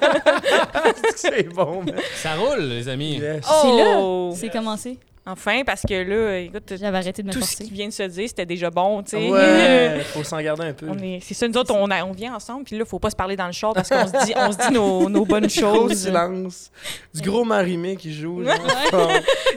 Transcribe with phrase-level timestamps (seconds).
[1.16, 1.94] c'est bon, man.
[2.16, 3.18] Ça roule, les amis.
[3.18, 3.44] Yes.
[3.44, 4.28] C'est Oh!
[4.30, 4.98] là, c'est commencé.
[5.26, 8.02] Enfin, parce que là, écoute, J'avais arrêté de me tout ce qui vient de se
[8.02, 9.30] dire, c'était déjà bon, tu sais.
[9.30, 10.86] Ouais, faut s'en garder un peu.
[10.86, 13.08] On est, c'est ça, nous autres, on, a- on vient ensemble, puis là, faut pas
[13.08, 15.46] se parler dans le char parce qu'on se dit, on se dit nos, nos bonnes
[15.46, 15.94] Gros choses.
[15.94, 16.70] silence.
[17.14, 18.44] Du gros marimé qui joue.
[18.44, 19.10] genre.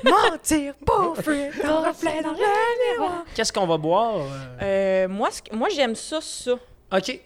[0.06, 3.26] Mentir, un reflet dans le miroir.
[3.36, 4.20] Qu'est-ce qu'on va boire?
[4.62, 4.64] euh?
[4.64, 6.54] Euh, moi, moi j'aime ça, ça.
[6.96, 7.20] OK.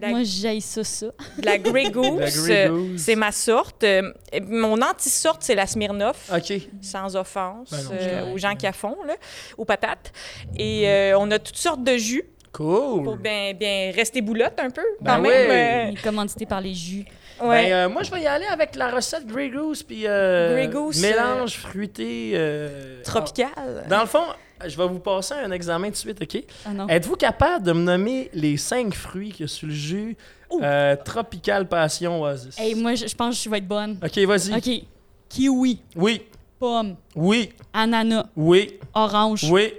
[0.00, 1.06] La, Moi, j'aille ça, ça.
[1.38, 2.48] de la Grey Goose.
[2.48, 3.00] La euh, Goose.
[3.00, 3.82] C'est ma sorte.
[3.84, 4.02] Euh,
[4.46, 6.30] mon anti-sorte, c'est la Smirnoff.
[6.34, 6.52] OK.
[6.82, 9.14] Sans offense Ben non, euh, aux gens qui à fond, là,
[9.56, 10.12] aux patates.
[10.56, 13.18] Et euh, on a toutes sortes de jus pour Cool.
[13.18, 15.28] bien, bien rester boulotte un peu, Ben quand oui.
[15.28, 15.94] même.
[15.98, 17.04] Commandité par les jus.
[17.42, 17.68] ouais.
[17.68, 20.68] Ben, euh, moi, je vais y aller avec la recette Grey Goose puis euh, Grey
[20.68, 22.32] Goose, mélange fruité.
[22.34, 23.84] euh, Tropical.
[23.88, 24.24] Dans le fond,
[24.66, 26.42] je vais vous passer un examen tout de suite, OK?
[26.66, 26.88] Ah non.
[26.88, 30.16] Êtes-vous capable de me nommer les cinq fruits qu'il y a sur le jus
[30.62, 32.58] euh, Tropical Passion Oasis?
[32.58, 33.98] Hey, moi, je, je pense que je vais être bonne.
[34.02, 34.54] OK, vas-y.
[34.54, 34.84] OK.
[35.28, 36.22] Kiwi, Oui,
[36.58, 39.44] pomme, oui, ananas, oui, orange.
[39.50, 39.74] oui.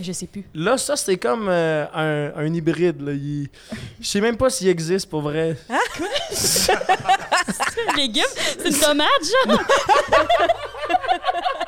[0.00, 0.44] Je sais plus.
[0.54, 3.00] Là, ça, c'est comme euh, un, un hybride.
[3.00, 3.12] Là.
[3.12, 3.46] Il-
[4.00, 5.56] Je sais même pas s'il existe pour vrai.
[6.32, 8.24] C'est un légume?
[8.34, 9.06] C'est une tomate,
[9.46, 9.60] genre?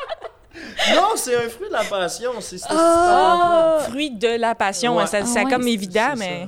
[0.95, 2.31] Non, c'est un fruit de la passion.
[2.41, 3.79] C'est c'est- Ah!
[3.89, 5.03] Fruit de la passion, Ouais.
[5.03, 6.47] hein, ça, Ah c'est ouais, comme évident, mais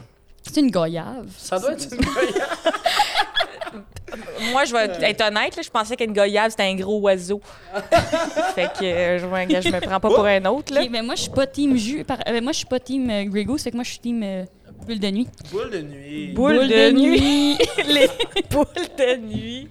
[0.50, 1.26] C'est une goyave.
[1.36, 2.00] Ça doit être une
[4.52, 7.40] moi, je vais être honnête, là, je pensais qu'une goyave, c'était un gros oiseau.
[8.54, 10.72] fait que euh, je, me- je me prends pas pour un autre.
[10.72, 10.82] Là.
[10.90, 12.04] Ben moi, je suis pas team jus.
[12.04, 13.98] Par- euh, moi, je suis pas team euh, Grey Goose, fait que moi, je suis
[13.98, 14.44] team euh,
[14.86, 15.28] bulle de nuit.
[15.52, 16.32] boule de nuit.
[16.32, 17.58] Boule de nuit.
[17.86, 18.08] Les
[18.50, 19.68] boules de nuit.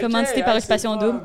[0.00, 1.20] Commandité Ok, par hey, Occupation Double.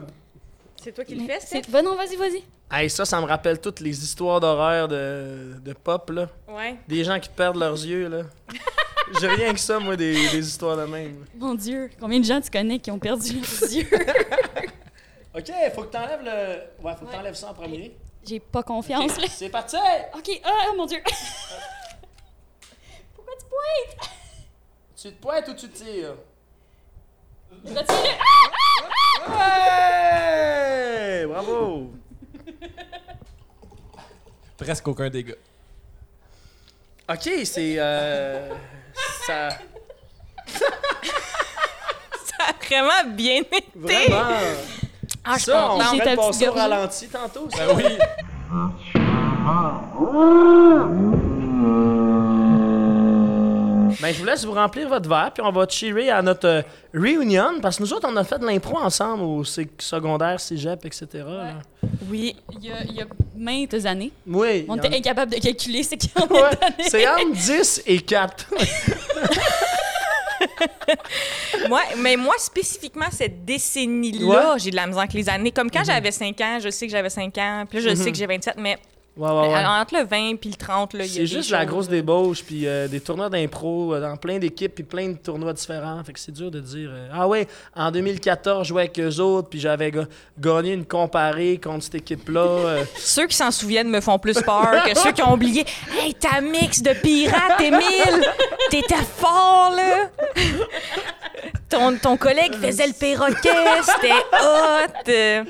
[0.85, 1.67] C'est toi qui le fais, C'est...
[1.71, 2.43] Ben non, vas-y, vas-y.
[2.71, 6.29] Hey, ça, ça me rappelle toutes les histoires d'horreur de, de pop, là.
[6.47, 6.75] Ouais.
[6.87, 8.21] Des gens qui perdent leurs yeux, là.
[9.19, 11.25] J'ai rien que ça, moi, des, des histoires de même.
[11.33, 13.89] Mon Dieu, combien de gens tu connais qui ont perdu leurs yeux?
[15.35, 16.83] OK, faut que t'enlèves le...
[16.85, 17.97] Ouais, faut que t'enlèves ça en premier.
[18.23, 19.25] J'ai pas confiance, là.
[19.27, 19.77] C'est parti!
[20.15, 20.99] Ok, ah, mon Dieu.
[23.15, 24.11] Pourquoi tu pointes?
[24.95, 26.13] Tu te pointes ou tu tires?
[27.65, 29.31] Retire-le.
[29.31, 29.74] Ouais!
[31.35, 31.91] Bravo!
[34.57, 35.35] Presque aucun dégât.
[37.09, 37.75] OK, c'est...
[37.77, 38.53] Euh,
[39.27, 39.49] ça...
[40.47, 43.65] Ça a vraiment bien été.
[43.75, 44.23] Vraiment...
[45.25, 47.49] Ah, je ça, on petite passer au ralenti tantôt.
[47.51, 47.67] ça.
[47.67, 47.83] Ben oui.
[54.05, 56.61] Ben, je vous laisse vous remplir votre verre, puis on va cheerer à notre euh,
[56.93, 61.07] reunion, parce que nous autres, on a fait de l'impro ensemble au secondaire, cégep, etc.
[61.27, 61.53] là.
[62.07, 62.35] Oui.
[62.61, 63.05] Il y, a, il y a
[63.35, 64.63] maintes années, Oui.
[64.69, 66.41] on il y en- était incapable de calculer ce qu'il en Ouais,
[66.77, 68.45] est c'est entre 10 et 4.
[71.67, 74.59] Moi, mais moi, spécifiquement, cette décennie-là, Ouais.
[74.59, 75.49] j'ai de la misère avec les années.
[75.51, 78.11] Comme quand j'avais 5 ans, je sais que j'avais 5 ans, puis là, je sais
[78.11, 78.77] que j'ai 27, mais
[79.17, 79.65] Ouais, ouais, ouais.
[79.65, 82.43] entre le 20 puis le 30, là, il y a C'est juste la grosse débauche,
[82.43, 86.03] puis euh, des tournois d'impro euh, dans plein d'équipes, puis plein de tournois différents.
[86.03, 89.19] Fait que c'est dur de dire euh, Ah ouais, en 2014, je jouais avec eux
[89.21, 92.79] autres, puis j'avais ga- gagné une comparée contre cette équipe-là.
[92.97, 95.63] Ceux qui s'en souviennent me font plus peur que ceux qui ont oublié.
[95.97, 98.25] Hey, ta mix de pirates, Émile!
[98.69, 100.09] T'étais fort, là!
[101.69, 105.45] Ton, ton collègue faisait le perroquet, c'était hot!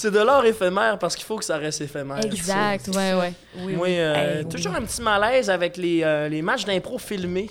[0.00, 2.24] C'est de l'art éphémère parce qu'il faut que ça reste éphémère.
[2.24, 3.32] Exact, ouais, ouais.
[3.56, 3.98] Oui, Moi, oui.
[3.98, 4.48] euh, Hey, oui.
[4.48, 7.50] toujours un petit malaise avec les, euh, les matchs d'impro filmés.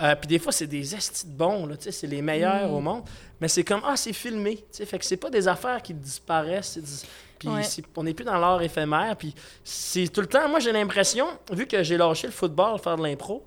[0.00, 2.66] Euh, puis des fois, c'est des estis de bons, là, tu sais, c'est les meilleurs
[2.66, 2.74] Mm.
[2.74, 3.02] au monde.
[3.42, 4.56] Mais c'est comme, ah, c'est filmé.
[4.56, 6.78] tu sais, Fait que c'est pas des affaires qui disparaissent.
[7.38, 7.60] Puis Ouais.
[7.96, 9.14] on n'est plus dans l'art éphémère.
[9.18, 12.96] Puis c'est tout le temps, moi, j'ai l'impression, vu que j'ai lâché le football, faire
[12.96, 13.44] de l'impro,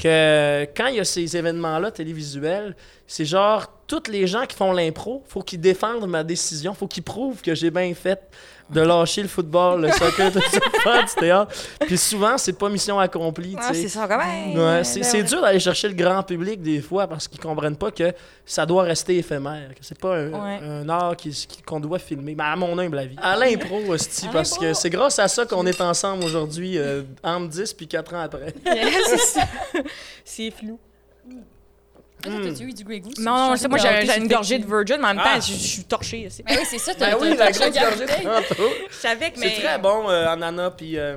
[0.00, 2.76] que quand il y a ces événements-là télévisuels,
[3.08, 7.02] c'est genre, tous les gens qui font l'impro, faut qu'ils défendent ma décision, faut qu'ils
[7.02, 8.20] prouvent que j'ai bien fait
[8.68, 10.40] de lâcher le football, le soccer, tout
[10.84, 11.50] ça, du théâtre.
[11.80, 14.58] Puis souvent, c'est pas mission accomplie, Ah, c'est ça, quand même.
[14.58, 18.12] Ouais, c'est dur d'aller chercher le grand public des fois parce qu'ils comprennent pas que
[18.44, 20.60] ça doit rester éphémère, que c'est pas un, Ouais.
[20.62, 22.34] un art qui- qu'on doit filmer.
[22.36, 23.16] Mais à mon humble avis.
[23.22, 27.48] À l'impro, À parce que c'est grâce à ça qu'on est ensemble aujourd'hui, euh, entre
[27.48, 28.52] 10 puis 4 ans après.
[30.24, 30.78] C'est flou.
[32.22, 32.42] Toi, Hmm.
[32.48, 33.20] T'as-tu eu du Grey Goose?
[33.20, 35.34] Non, non, c'est moi, j'ai une gorgée de Virgin, mais en même Ah.
[35.36, 36.26] temps, je je suis torchée.
[36.26, 36.42] aussi.
[36.42, 38.68] Ben oui, c'est ça, t'as Ben oui, la grosse gorgée de tantôt.
[38.90, 39.54] Je savais que, mais...
[39.54, 41.16] C'est très bon, euh, ananas puis euh,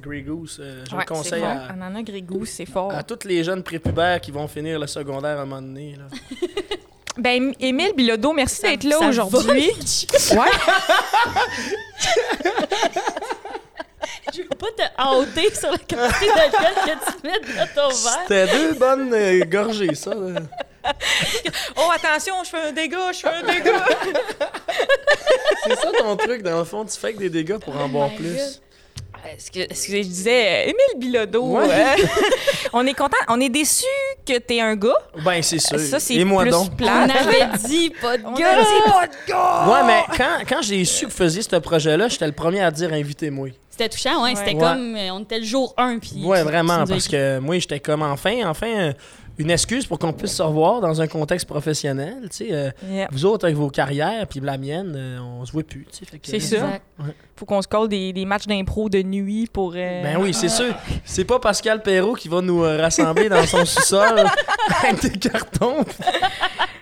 [0.00, 0.56] Grey Goose.
[0.60, 1.60] euh, je Ouais, le conseille c'est à, bon.
[1.74, 2.94] Ananas grégou, c'est fort.
[2.94, 5.96] à tous les jeunes prépubères qui vont finir le secondaire à un moment donné.
[5.98, 6.04] là.
[7.18, 9.72] Ben, Émile Bilodeau, merci d'être là Ça aujourd'hui.
[10.30, 10.38] Ouais.
[14.34, 18.18] Je veux pas te hâter sur la quantité d'alcool que tu mets dans ton verre.
[18.28, 20.14] C'était deux bonnes euh, gorgées, ça.
[20.14, 20.40] là.
[21.76, 23.84] Oh, attention, je fais un dégât, je fais un dégât.
[25.64, 28.08] C'est ça ton truc, dans le fond, tu fais que des dégâts pour en boire
[28.10, 28.34] my plus.
[28.36, 28.60] God.
[29.34, 31.68] Est-ce que, est-ce que je disais, euh, Émile Bilodeau, Ouais.
[31.70, 32.06] euh,
[32.72, 33.84] on est content, on est déçu
[34.26, 34.96] que t'es un gars.
[35.22, 35.78] Ben, c'est sûr.
[35.78, 36.74] Ça, c'est Et moi plus donc.
[36.76, 37.10] plate.
[37.10, 39.66] On avait dit pas de On dit pas de gars!
[39.68, 42.70] Ouais, mais quand, quand j'ai su que vous faisiez ce projet-là, j'étais le premier à
[42.70, 43.48] dire invitez-moi.
[43.78, 44.34] C'était touchant, ouais.
[44.34, 44.60] C'était Ouais.
[44.60, 44.96] comme.
[44.96, 45.98] euh, on était le jour 1.
[45.98, 48.92] Puis, Ouais, vraiment, parce que moi, j'étais comme enfin, enfin, euh,
[49.38, 52.16] une excuse pour qu'on puisse se revoir dans un contexte professionnel.
[52.22, 53.06] Tu sais, euh, Yeah.
[53.12, 55.86] vous autres avec vos carrières, puis la mienne, euh, on se voit plus.
[55.92, 56.56] tu sais, C'est ça.
[56.56, 56.82] Exact.
[57.36, 59.74] Faut qu'on se colle des, des matchs d'impro de nuit pour.
[59.76, 60.74] euh, Ben oui, c'est sûr.
[61.04, 64.24] C'est pas Pascal Perrault qui va nous rassembler dans son sous-sol
[64.82, 65.84] avec des cartons.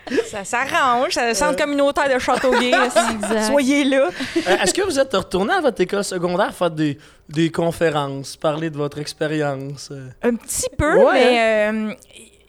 [0.31, 2.71] Ça s'arrange, ça centre communautaire de Châteauguay.
[3.47, 4.09] Soyez là.
[4.47, 6.97] Euh, Est-ce que vous êtes retourné à votre école secondaire faire des,
[7.29, 9.89] des conférences, parler de votre expérience?
[9.91, 10.07] euh?
[10.23, 11.69] Un petit peu, Ouais, mais.
[11.71, 11.93] euh,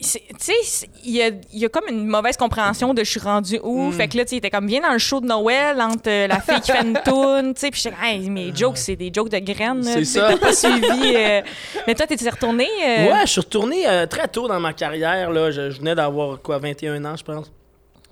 [0.01, 0.07] tu
[0.39, 3.59] sais, il y a, il y a comme une mauvaise compréhension de je suis rendu
[3.65, 3.89] où.
[3.89, 3.93] Mm.
[3.95, 6.03] Fait que là, tu sais, il était comme bien dans le show de Noël entre
[6.09, 7.71] euh, la fille qui fait une toune, tu sais.
[7.73, 9.83] Puis comme, hey, mes jokes, c'est des jokes de graines.
[9.83, 10.37] C'est ça.
[10.37, 11.17] Pas suivi.
[11.17, 11.41] euh,
[11.89, 12.69] Mais toi, t'es retourné.
[12.87, 15.33] euh, Ouais, je suis retourné euh, très tôt dans ma carrière.
[15.33, 15.51] Là.
[15.51, 17.48] Je, je venais d'avoir quoi, 21 ans, je pense.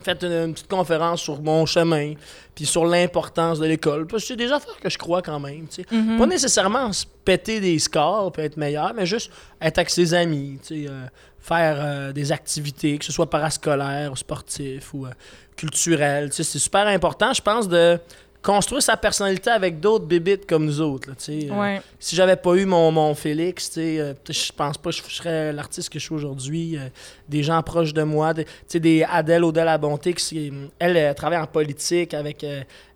[0.01, 2.15] Fait une, une petite conférence sur mon chemin,
[2.55, 4.07] puis sur l'importance de l'école.
[4.19, 5.67] C'est des affaires que je crois quand même.
[5.91, 6.19] Mhm.
[6.19, 10.59] Pas nécessairement se péter des scores puis être meilleur, mais juste être avec ses amis,
[10.71, 11.07] euh,
[11.39, 15.11] faire euh, des activités, que ce soit parascolaires, ou sportifs ou euh,
[15.57, 16.31] culturelles.
[16.33, 17.99] C'est super important, je pense, de
[18.47, 21.09] construire sa personnalité avec d'autres bébites comme nous autres.
[21.11, 21.15] là.
[21.29, 21.81] Euh, Ouais.
[21.99, 25.89] si j'avais pas eu mon, mon Félix, euh, je pense pas que je serais l'artiste
[25.93, 26.77] que je suis aujourd'hui.
[26.79, 26.89] euh,
[27.29, 31.39] des gens proches de moi, des- Adèle Odelle à Bonté, qui, c'est- elle, euh, travaille
[31.41, 32.45] en politique avec.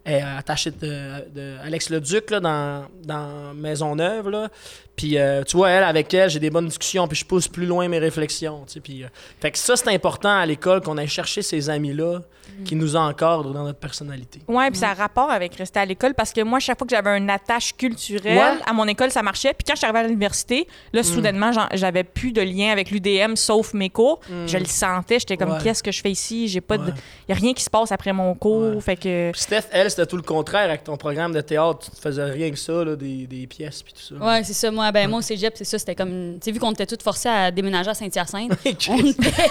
[0.05, 4.29] Elle est attachée de, de Alex Leduc là, dans, dans Maisonneuve.
[4.31, 4.49] Là.
[4.97, 7.64] Puis, euh, tu vois, elle, avec elle, j'ai des bonnes discussions, puis je pousse plus
[7.67, 8.64] loin mes réflexions.
[8.67, 9.08] tu sais, Puis, euh,
[9.41, 12.20] fait que ça, c'est important à l'école qu'on aille chercher ces amis-là
[12.64, 14.41] qui nous encadrent dans notre personnalité.
[14.49, 16.94] Ouais, puis ça a rapport avec rester à l'école parce que moi, chaque fois que
[16.94, 18.58] j'avais une attache culturelle Ouais.
[18.67, 19.55] à mon école, ça marchait.
[19.55, 22.91] Puis quand je suis arrivée à l'université, là, soudainement, j'en- j'avais plus de lien avec
[22.91, 24.20] l'UDM sauf mes cours.
[24.47, 25.20] Je le sentais.
[25.20, 25.58] J'étais comme, Ouais.
[25.62, 26.49] qu'est-ce que je fais ici?
[26.49, 26.87] J'ai pas de.
[26.87, 26.93] Ouais.
[27.29, 28.75] Y a rien qui se passe après mon cours.
[28.75, 28.81] Ouais.
[28.81, 29.31] Fait que.
[29.31, 31.81] Puis Steph, elle, c'était tout le contraire avec ton programme de théâtre.
[31.84, 34.25] Tu te faisais rien que ça, là, des, des pièces puis tout ça.
[34.25, 34.70] Ouais, c'est ça.
[34.70, 35.78] Moi, ben, moi, au cégep, c'est ça.
[35.78, 36.34] C'était comme.
[36.34, 38.52] Tu sais, vu qu'on était tous forcés à déménager à Saint-Hyacinthe,
[38.88, 39.50] on était,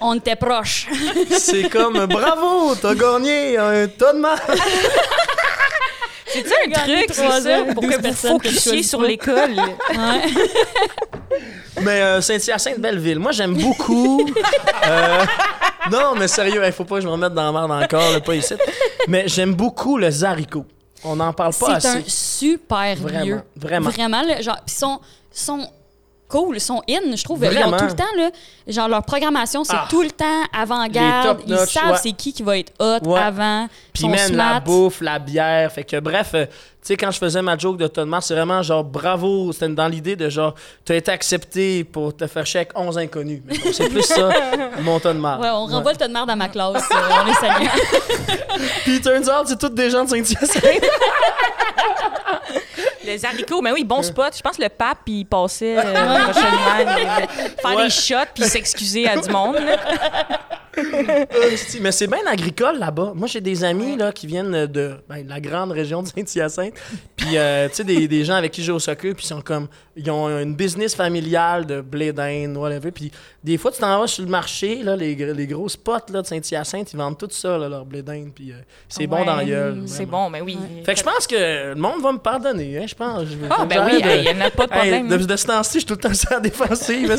[0.00, 0.86] on était proches.
[1.30, 4.10] C'est comme bravo, t'as gagné un tas
[6.32, 7.64] C'est-tu un truc, c'est ça?
[7.74, 9.52] Pour 12 que vous focussiez sur l'école.
[9.56, 10.22] Ouais.
[11.82, 13.18] Mais euh, Saint-Hyacinthe, belle ville.
[13.18, 14.26] Moi, j'aime beaucoup.
[14.86, 15.24] euh,
[15.90, 18.20] non, mais sérieux, il faut pas que je me remette dans la merde encore, là,
[18.20, 18.54] pas ici.
[19.08, 20.64] Mais j'aime beaucoup le Zarico.
[21.04, 21.98] On n'en parle pas C'est assez.
[21.98, 23.40] un super Vraiment, lieu.
[23.56, 23.90] vraiment.
[23.90, 25.00] Vraiment, là, genre, ils sont,
[25.32, 25.66] sont
[26.30, 27.40] cool, ils sont in, je trouve.
[27.40, 27.76] Vraiment.
[27.76, 28.30] tout le temps, là,
[28.68, 29.86] genre, leur programmation, c'est Ah.
[29.90, 31.40] tout le temps avant-garde.
[31.46, 31.98] Ils savent ouais.
[32.02, 33.20] c'est qui qui va être hot Ouais.
[33.20, 33.68] avant.
[33.92, 35.70] Puis même la bouffe, la bière.
[35.72, 38.34] Fait que bref, euh, tu sais, quand je faisais ma joke de Ton Mars, c'est
[38.34, 39.52] vraiment genre bravo.
[39.52, 40.54] C'était dans l'idée de genre,
[40.84, 43.42] tu as été accepté pour te faire chèque 11 inconnus.
[43.72, 44.30] C'est plus ça,
[44.80, 45.42] mon Ton Mars.
[45.42, 46.82] Ouais, on renvoie le tas de merde à ma classe.
[46.90, 46.96] euh,
[47.28, 47.66] on salue.
[48.84, 50.62] Puis turns out, c'est tous des gens de Saint-Hyacinthe.
[53.12, 54.32] Les haricots, mais oui, bon spot.
[54.36, 56.58] Je pense que le pape, il passait euh, prochainement.
[56.78, 57.26] il allait
[57.60, 57.84] faire Ouais.
[57.84, 59.56] des shots puis s'excuser à du monde.
[61.52, 63.12] Hostie, Mais c'est bien agricole là-bas.
[63.14, 66.74] Moi, j'ai des amis là, qui viennent de, ben, de la grande région de Saint-Hyacinthe.
[67.16, 69.40] Puis, euh, tu sais, des, des gens avec qui j'ai au soccer, puis ils sont
[69.42, 69.66] comme.
[70.02, 72.90] Ils ont une business familiale de blé d'Inde, whatever.
[72.90, 73.12] Puis,
[73.44, 76.26] des fois, tu t'en vas sur le marché, là, les, les gros spots là, de
[76.26, 78.30] Saint-Hyacinthe, ils vendent tout ça, là, leur blé d'Inde.
[78.34, 78.54] Puis, euh,
[78.88, 79.82] c'est bon dans la gueule.
[79.86, 80.56] C'est bon, mais oui.
[80.86, 83.24] Fait que je pense que le monde va me pardonner, hein, je pense.
[83.50, 85.08] Ah, ben oui, il n'y en a pas de Hey, problème.
[85.08, 87.16] de, de ce temps-ci, je suis tout le temps sur la défensive.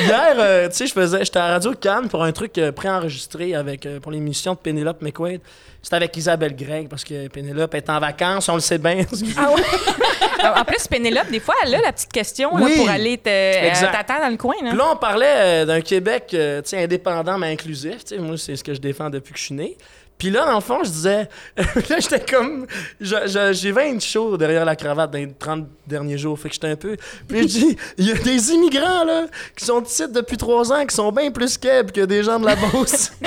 [0.00, 3.54] Hier, euh, tu sais, je faisais, j'étais à Radio Cannes pour un truc euh, préenregistré
[3.54, 5.40] avec euh, pour l'émission de Pénélope McQuaid.
[5.82, 9.04] C'était avec Isabelle Gregg parce que Pénélope est en vacances, on le sait bien.
[9.36, 9.62] Ah ouais?
[10.44, 13.92] En plus, Pénélope, des fois, elle a la petite question là, pour aller te- euh,
[13.92, 14.54] t'attendre dans le coin.
[14.62, 14.74] Là.
[14.74, 17.98] Là, on parlait euh, d'un Québec euh, indépendant mais inclusif.
[18.18, 19.76] Moi, c'est ce que je défends depuis que je suis né.
[20.18, 22.66] Puis là, dans le fond, je disais, là, j'étais comme,
[23.00, 26.76] j'ai 20 shows derrière la cravate dans les 30 derniers jours, fait que j'étais un
[26.76, 26.96] peu.
[27.28, 30.86] Puis je dis, il y a des immigrants, là, qui sont ici depuis 3 ans,
[30.86, 33.12] qui sont bien plus keb que des gens de la Beauce.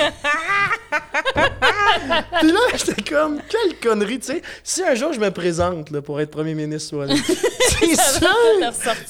[2.40, 4.42] Puis là, j'étais comme, quelle connerie, tu sais.
[4.64, 8.30] Si un jour je me présente, là, pour être premier ministre, voilà, c'est sûr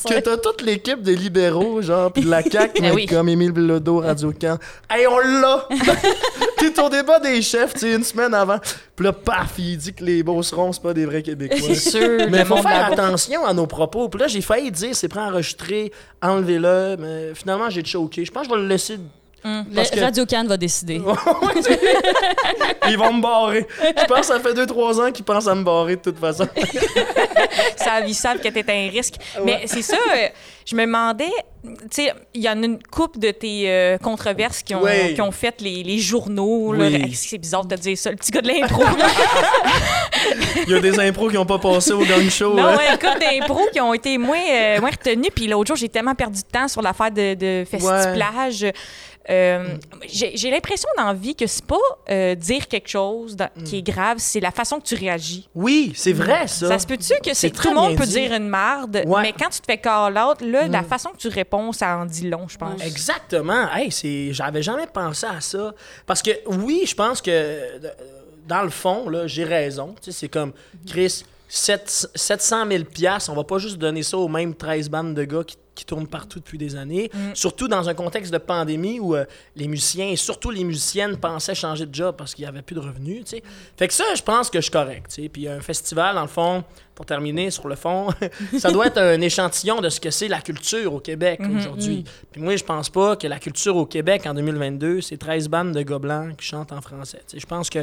[0.06, 3.04] que t'as toute l'équipe des libéraux, genre, pis de la CAQ, oui.
[3.04, 4.58] être comme Émile Bilodeau, Radio Can.
[4.90, 5.68] Hey, on l'a!
[6.82, 8.58] Au débat des chefs, tu sais, une semaine avant.
[8.96, 11.58] Puis là, paf, il dit que les Beaucerons, c'est pas des vrais Québécois.
[11.60, 12.30] C'est sûr.
[12.30, 14.08] Mais faut faire attention à nos propos.
[14.08, 16.96] Puis là, j'ai failli dire, c'est prêt enregistré, enlevez-le.
[16.98, 18.24] Mais finalement, j'ai choqué.
[18.24, 18.98] Je pense que je vais le laisser
[19.74, 21.00] Parce que- Radio Can va décider.
[22.88, 23.66] Ils vont me barrer.
[23.80, 26.46] Je pense que ça fait 2-3 ans qu'ils pensent à me barrer de toute façon.
[27.76, 29.14] Savent, ils savent que t'es un risque.
[29.44, 30.28] Mais c'est ça, euh,
[30.66, 31.30] je me demandais,
[31.64, 35.14] tu sais, il y en a une couple de tes euh, controverses qui ont, Oui.
[35.14, 36.72] qui ont fait les, les journaux.
[36.74, 36.86] là.
[36.86, 36.94] Oui.
[36.94, 38.82] Hey, C'est bizarre de te dire ça, le petit gars de l'impro.
[40.66, 42.54] Il y a des impros qui n'ont pas passé au gang show.
[42.54, 42.76] non, hein.
[42.76, 45.30] ouais, couple d'impro qui ont été moins, euh, moins retenus.
[45.34, 48.66] Puis l'autre jour, j'ai tellement perdu de temps sur l'affaire de, de Festiplage.
[49.28, 49.76] Euh,
[50.08, 51.76] j'ai j'ai l'impression dans la vie que c'est pas
[52.10, 55.46] euh, dire quelque chose dans- qui est grave, c'est la façon que tu réagis.
[55.54, 56.68] Oui, c'est vrai, ça.
[56.68, 58.12] Ça se peut-tu que C'est tout le monde peut dit.
[58.14, 59.22] dire une marde, Ouais.
[59.22, 62.06] mais quand tu te fais call out, là, la façon que tu réponds, ça en
[62.06, 62.80] dit long, je pense.
[62.82, 63.70] Exactement.
[63.74, 64.32] Hey, c'est...
[64.32, 65.74] J'avais jamais pensé à ça.
[66.06, 67.78] Parce que, oui, je pense que, euh,
[68.48, 69.94] dans le fond, là, j'ai raison.
[70.02, 70.52] Tu sais, c'est comme,
[70.88, 75.14] Chris, 7 700 000 piastres, on va pas juste donner ça aux mêmes 13 bandes
[75.14, 77.10] de gars qui, qui tournent partout depuis des années.
[77.32, 79.24] Surtout dans un contexte de pandémie où euh,
[79.56, 82.74] les musiciens, et surtout les musiciennes, pensaient changer de job parce qu'il y avait plus
[82.74, 83.42] de revenus, tu sais.
[83.78, 85.28] Fait que ça, je pense que je suis correct, tu sais.
[85.30, 88.08] Puis un festival, dans le fond, pour terminer sur le fond,
[88.58, 92.04] ça doit être un échantillon de ce que c'est la culture au Québec aujourd'hui.
[92.30, 95.72] Puis moi, je pense pas que la culture au Québec en 2022, c'est 13 bandes
[95.72, 97.22] de blancs qui chantent en français.
[97.34, 97.78] Je pense que,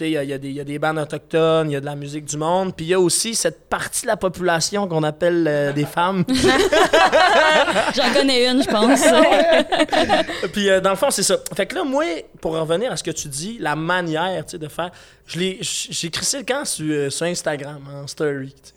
[0.00, 2.36] il y, y y a des bandes autochtones, il y a de la musique du
[2.36, 5.84] monde, puis il y a aussi cette partie de la population qu'on appelle euh, des
[5.84, 6.24] femmes.
[7.96, 9.02] J'en connais une, je pense.
[10.52, 11.36] Puis euh, dans le fond, c'est ça.
[11.54, 12.04] Fait que là, moi,
[12.40, 14.90] pour revenir à ce que tu dis, la manière de faire,
[15.26, 18.54] j'ai crissé le camp sur, euh, Instagram, en story.
[18.54, 18.74] tu sais.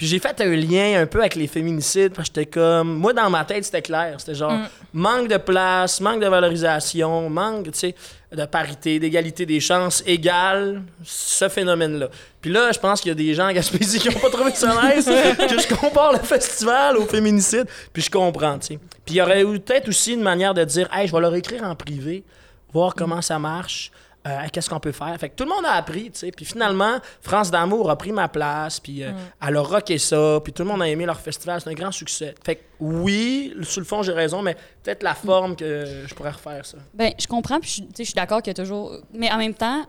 [0.00, 2.96] Puis j'ai fait un lien un peu avec les féminicides, parce que j'étais comme.
[2.96, 4.14] Moi, dans ma tête, c'était clair.
[4.16, 4.58] C'était genre
[4.94, 7.94] manque de place, manque de valorisation, manque, tu sais,
[8.32, 12.08] de parité, d'égalité des chances égale ce phénomène-là.
[12.40, 14.52] Puis là, je pense qu'il y a des gens à Gaspésie qui n'ont pas trouvé
[14.54, 15.04] ça nice
[15.38, 17.66] que je compare le festival au féminicide.
[17.92, 18.78] Puis je comprends, tu sais.
[19.04, 21.34] Puis il y aurait eu peut-être aussi une manière de dire Hey, je vais leur
[21.34, 22.24] écrire en privé,
[22.72, 23.92] voir comment ça marche.
[24.26, 25.16] Euh, qu'est-ce qu'on peut faire?
[25.18, 26.30] Fait que tout le monde a appris, tu sais.
[26.30, 29.12] Puis finalement, France d'Amour a pris ma place, puis euh,
[29.46, 31.60] elle a rocké ça, puis tout le monde a aimé leur festival.
[31.60, 32.34] C'est un grand succès.
[32.44, 36.30] Fait que oui, sur le fond, j'ai raison, mais peut-être la forme que je pourrais
[36.30, 36.78] refaire ça.
[36.92, 38.92] Ben, je comprends, puis je suis d'accord qu'il y a toujours.
[39.14, 39.86] Mais en même temps,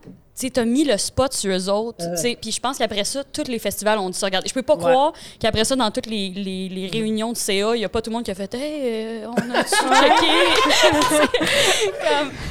[0.48, 3.48] tu t'as mis le spot sur eux autres, sais, puis je pense qu'après ça, tous
[3.48, 4.48] les festivals ont dû se regarder.
[4.48, 4.80] Je peux pas Ouais.
[4.92, 8.02] croire qu'après ça, dans toutes les, les, les réunions de CA, il y a pas
[8.02, 11.32] tout le monde qui a fait Hey, euh, on a checké.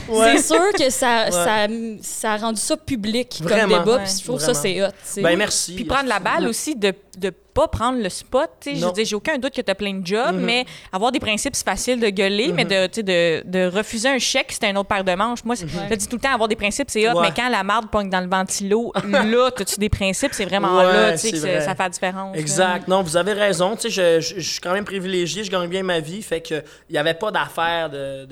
[0.09, 1.67] C'est sûr que ça, ça,
[2.03, 3.77] ça a rendu ça public Vraiment.
[3.77, 4.89] comme débat, puis je trouve ça, c'est hot.
[5.17, 5.75] Ben merci.
[5.75, 9.15] Puis prendre la balle aussi de de pas prendre le spot, je veux dire, j'ai
[9.17, 10.41] aucun doute que tu as plein de jobs, Mhm.
[10.45, 14.19] mais avoir des principes, c'est facile de gueuler, mais de, sais, de, de refuser un
[14.19, 15.45] chèque, c'est un autre paire de manches.
[15.45, 17.29] Moi, c'est- je dis tout le temps, avoir des principes, c'est hot, Ouais.
[17.29, 20.85] mais quand la marde pogne dans le ventilo, là, as-tu des principes, c'est vraiment Ouais,
[20.85, 21.61] là, que vrai.
[21.61, 22.35] ça, fait la différence.
[22.37, 22.41] là.
[22.41, 22.89] Exact.
[22.89, 23.77] Non, vous avez raison.
[23.83, 26.23] Je, je- je suis quand même privilégié, je gagne bien ma vie.
[26.23, 26.55] Fait que
[26.89, 28.27] il n'y avait pas d'affaire de,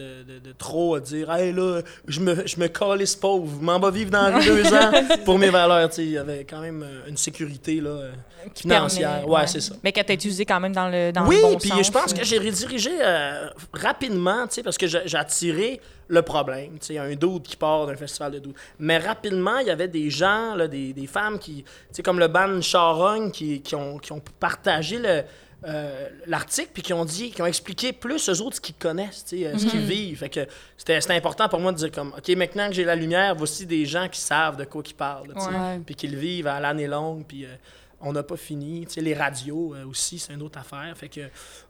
[0.58, 4.38] trop à dire Hey là, je me, je me calisse pauvre, m'en va vivre dans
[4.40, 4.92] deux ans
[5.24, 5.90] pour mes valeurs.
[5.98, 8.10] Il y avait quand même euh, une sécurité là, euh,
[8.54, 9.10] Qui financière.
[9.20, 9.74] permet, ouais, c'est ça.
[9.84, 11.86] Mais que tu utilisé quand même dans le, dans oui, le bon puis sens.
[11.86, 16.78] je pense que j'ai redirigé euh, rapidement, tu sais, parce que j'ai attiré le problème,
[16.80, 18.56] tu sais, un doute qui part d'un festival de doute.
[18.78, 22.18] Mais rapidement, il y avait des gens, là, des, des femmes qui, tu sais, comme
[22.18, 25.22] le band Charogne, qui, qui, ont, qui ont partagé le
[25.66, 29.24] euh, l'article puis qui ont dit qui ont expliqué plus eux autres ce qu'ils connaissent
[29.24, 32.14] tu sais euh, ce qu'ils vivent fait que c'était important pour moi de dire comme
[32.16, 35.34] ok maintenant que j'ai la lumière voici des gens qui savent de quoi qu'ils parlent
[35.34, 35.80] tu sais, Ouais.
[35.84, 37.48] puis qu'ils le vivent à l'année longue puis euh,
[38.00, 41.08] on n'a pas fini tu sais les radios euh, aussi c'est une autre affaire fait
[41.08, 41.22] que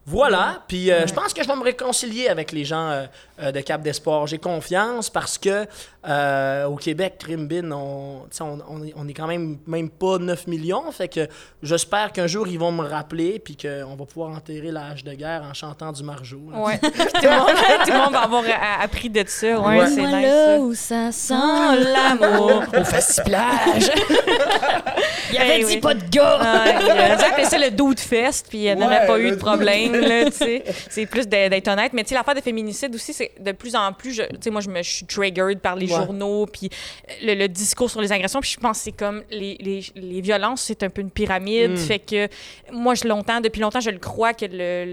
[0.05, 3.05] voilà puis euh, je pense que je vais me réconcilier avec les gens euh,
[3.41, 5.65] euh, de Cap d'Espoir j'ai confiance parce que
[6.07, 8.59] euh, au Québec Crimbin on, on,
[8.95, 11.27] on est, quand même même pas 9 millions fait que
[11.63, 15.43] j'espère qu'un jour ils vont me rappeler puis qu'on va pouvoir enterrer l'âge de guerre
[15.43, 16.41] en chantant du margeau.
[16.53, 16.77] Ouais.
[16.79, 17.49] tout, le monde,
[17.85, 18.43] tout le monde va avoir
[18.81, 19.59] appris de ça.
[19.59, 19.87] Ouais, Ouais.
[19.87, 20.11] c'est nice.
[20.11, 20.59] là ça.
[20.61, 22.63] où ça sent l'amour.
[22.77, 23.91] au festiplage
[25.31, 25.77] Il avait dit oui.
[25.77, 26.63] pas de gars.
[26.63, 29.31] Ouais, il a dit appelé ça le dude fest, puis il n'y Ouais, pas eu
[29.31, 30.63] de problème, là, tu sais.
[30.89, 31.93] C'est plus de- d'être honnête.
[31.93, 34.49] Mais tu sais, l'affaire des féminicides aussi, c'est de plus en plus, je- tu sais,
[34.49, 35.95] moi, je me je suis triggered par les Ouais.
[35.97, 36.69] journaux, puis
[37.23, 40.21] le, le discours sur les agressions, puis je pense que c'est comme les, les, les
[40.21, 41.71] violences, c'est un peu une pyramide.
[41.71, 41.77] Mm.
[41.77, 42.27] Fait que
[42.71, 44.85] moi, je longtemps, depuis longtemps, je le crois que le,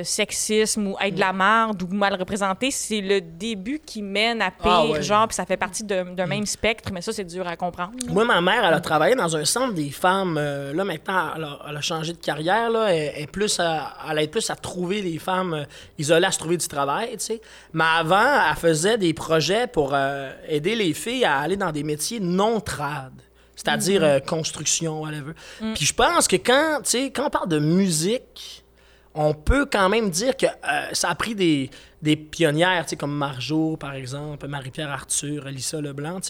[0.00, 4.40] le sexisme ou être de la merde ou mal représenté, c'est le début qui mène
[4.42, 5.02] à pire, Ah ouais.
[5.02, 7.92] genre, puis ça fait partie d'un d'un même spectre, mais ça, c'est dur à comprendre.
[8.08, 10.36] Moi, ma mère, elle a travaillé dans un centre des femmes.
[10.38, 12.70] euh, là, maintenant, elle a, elle a changé de carrière.
[12.70, 15.64] Là, elle, plus à, elle aide plus à trouver les femmes euh,
[15.98, 17.40] isolées à se trouver du travail, tu sais.
[17.72, 21.82] Mais avant, elle faisait des projets pour euh, aider les filles à aller dans des
[21.82, 23.12] métiers non trad.
[23.56, 25.32] C'est-à-dire euh, construction, whatever.
[25.74, 26.80] Puis je pense que quand,
[27.14, 28.61] quand on parle de musique,
[29.14, 33.76] on peut quand même dire que euh, ça a pris des, des pionnières, comme Marjo,
[33.76, 36.20] par exemple, Marie-Pierre Arthur, Lisa Leblanc.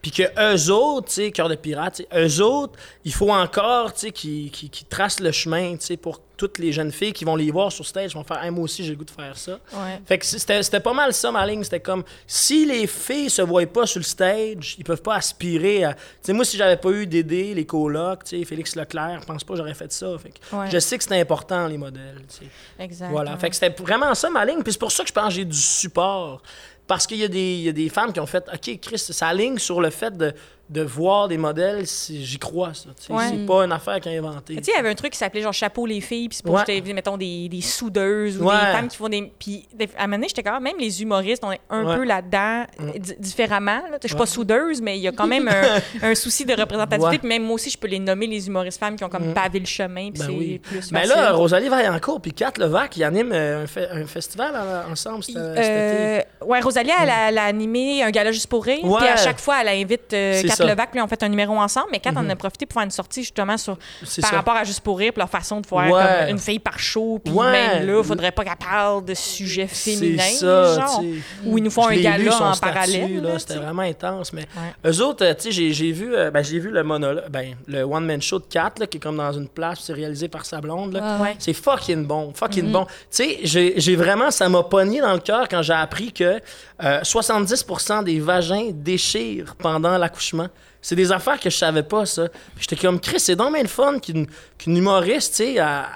[0.00, 4.00] Puis que eux autres, tu sais, Cœur de pirate, eux autres, il faut encore, tu
[4.00, 7.50] sais, qu'ils qui, tracent le chemin, tu pour toutes les jeunes filles qui vont les
[7.50, 10.00] voir sur stage vont faire hey, moi aussi j'ai le goût de faire ça Ouais.
[10.06, 13.42] fait que c'était c'était pas mal ça ma ligne c'était comme si les filles se
[13.42, 16.76] voient pas sur le stage ils peuvent pas aspirer à tu sais moi si j'avais
[16.78, 19.92] pas eu Dédé les colocs tu sais Félix Leclerc je pense pas que j'aurais fait
[19.92, 20.70] ça fait que Ouais.
[20.70, 22.50] je sais que c'était important les modèles tu sais.
[22.78, 23.10] Exact.
[23.10, 23.36] Voilà.
[23.36, 24.62] Fait que c'était vraiment ça ma ligne.
[24.62, 26.40] Puis c'est pour ça que je pense que j'ai du support.
[26.86, 28.98] Parce qu'il y, a des- il y a des femmes qui ont fait OK, Chris,
[28.98, 30.32] ça ligne sur le fait de,
[30.70, 32.90] de voir des modèles, j'y crois, ça.
[33.12, 33.24] Ouais.
[33.30, 34.56] C'est pas une affaire qui a inventé.
[34.56, 36.44] Tu sais, il y avait un truc qui s'appelait genre chapeau les filles, puis c'est
[36.44, 36.62] pour Ouais.
[36.66, 38.54] j'étais, mettons, des, des soudeuses ou Ouais.
[38.54, 39.32] des femmes qui font des.
[39.38, 42.04] Puis à un moment donné, j'étais quand même, même les humoristes, on est un peu
[42.04, 43.80] là-dedans, euh, di- différemment.
[43.90, 43.98] là.
[44.02, 47.18] Je suis pas soudeuse, mais il y a quand même un, un souci de représentativité.
[47.18, 49.34] Puis même moi aussi, je peux les nommer les humoristes femmes qui ont comme Mm.
[49.34, 50.58] pavé le chemin, puis Ben c'est oui.
[50.58, 51.16] plus Mais facile.
[51.16, 55.24] là, Rosalie Vaillancourt puis Kat Levac, ils animent euh, un, fe- un festival en- ensemble
[55.24, 55.64] cet, cet été.
[55.64, 58.80] Euh, ouais, Rosalie, elle, a- elle a animé un gala juste pour rire.
[58.82, 60.70] Puis à chaque fois, elle invite euh, Mhm.
[60.70, 61.88] Levac, puis on fait un numéro ensemble.
[61.92, 64.36] Mais Kat en a profité pour faire une sortie justement sur, par ça.
[64.36, 65.90] rapport à Juste pour rire, puis leur façon de faire Ouais.
[65.90, 67.20] comme une fille par show.
[67.24, 67.50] Puis Ouais.
[67.50, 70.22] même là, faudrait pas qu'elle parle de sujets féminins.
[70.40, 71.02] Genre.
[71.46, 73.34] Ou ils nous font Je un gala en statut, parallèle.
[73.38, 74.32] C'était vraiment intense.
[74.32, 74.90] Mais Ouais.
[74.90, 78.20] eux autres, euh, tu sais, j'ai- vu, euh, ben, vu le monologue, ben, le one-man
[78.20, 81.00] show de Kat, là, qui est comme dans une place, c'est réalisé par sa blonde.
[81.38, 82.72] C'est fucking bon, fucking Mhm.
[82.72, 82.84] bon.
[82.84, 86.40] Tu sais, j'ai j'ai vraiment, ça m'a pogné dans le cœur quand j'ai appris que
[86.84, 90.47] euh, 70% des vagins déchirent pendant l'accouchement.
[90.48, 90.56] one.
[90.80, 92.28] C'est des affaires que je savais pas, ça.
[92.58, 95.86] J'étais comme, Chris, c'est donc bien le fun qu'une qu'une humoriste, tu sais, à,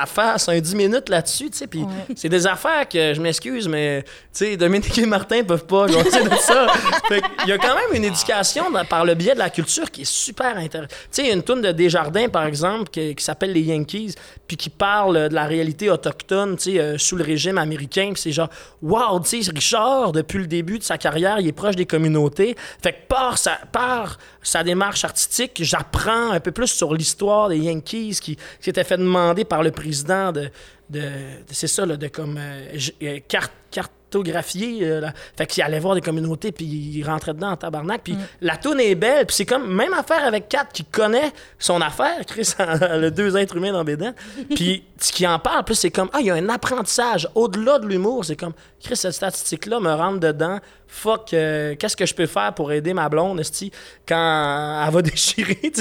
[0.00, 1.66] à fasse un 10 minutes là-dessus, tu sais.
[1.66, 2.14] Puis Ouais.
[2.14, 6.22] c'est des affaires que, je m'excuse, mais, tu sais, Dominique et Martin peuvent pas jaser
[6.22, 6.68] de ça.
[7.08, 9.90] Fait qu'il y a quand même une éducation dans- par le biais de la culture
[9.90, 10.90] qui est super intéressante.
[10.90, 13.62] Tu sais, il y a une tourne de Desjardins, par exemple, qui, qui s'appelle Les
[13.62, 14.14] Yankees,
[14.46, 18.10] puis qui parle de la réalité autochtone, tu sais, euh, sous le régime américain.
[18.12, 18.50] Puis c'est genre,
[18.82, 22.56] wow, tu sais, Richard, depuis le début de sa carrière, il est proche des communautés.
[22.82, 27.58] Fait que par sa, par sa démarche artistique, j'apprends un peu plus sur l'histoire des
[27.58, 30.50] Yankees qui, qui s'était fait demander par le président de,
[30.90, 31.08] de, de-
[31.50, 34.80] c'est ça, là, de comme euh, euh, carte, cartographier.
[34.82, 35.12] euh, là.
[35.38, 38.02] Fait qu'il allait voir des communautés, puis il rentrait dedans en tabarnak.
[38.04, 41.80] Puis la toune est belle, puis c'est comme même affaire avec Kat qui connaît son
[41.80, 44.12] affaire, Chris, le deux êtres humains dans Bédan.
[44.54, 47.78] Puis ce qui en parle, plus c'est comme, ah, il y a un apprentissage au-delà
[47.78, 48.24] de l'humour.
[48.24, 50.58] C'est comme, Chris, cette statistique-là me rentre dedans.
[50.94, 53.72] Fuck, euh, qu'est-ce que je peux faire pour aider ma blonde, esti,
[54.06, 55.58] quand elle va déchirer?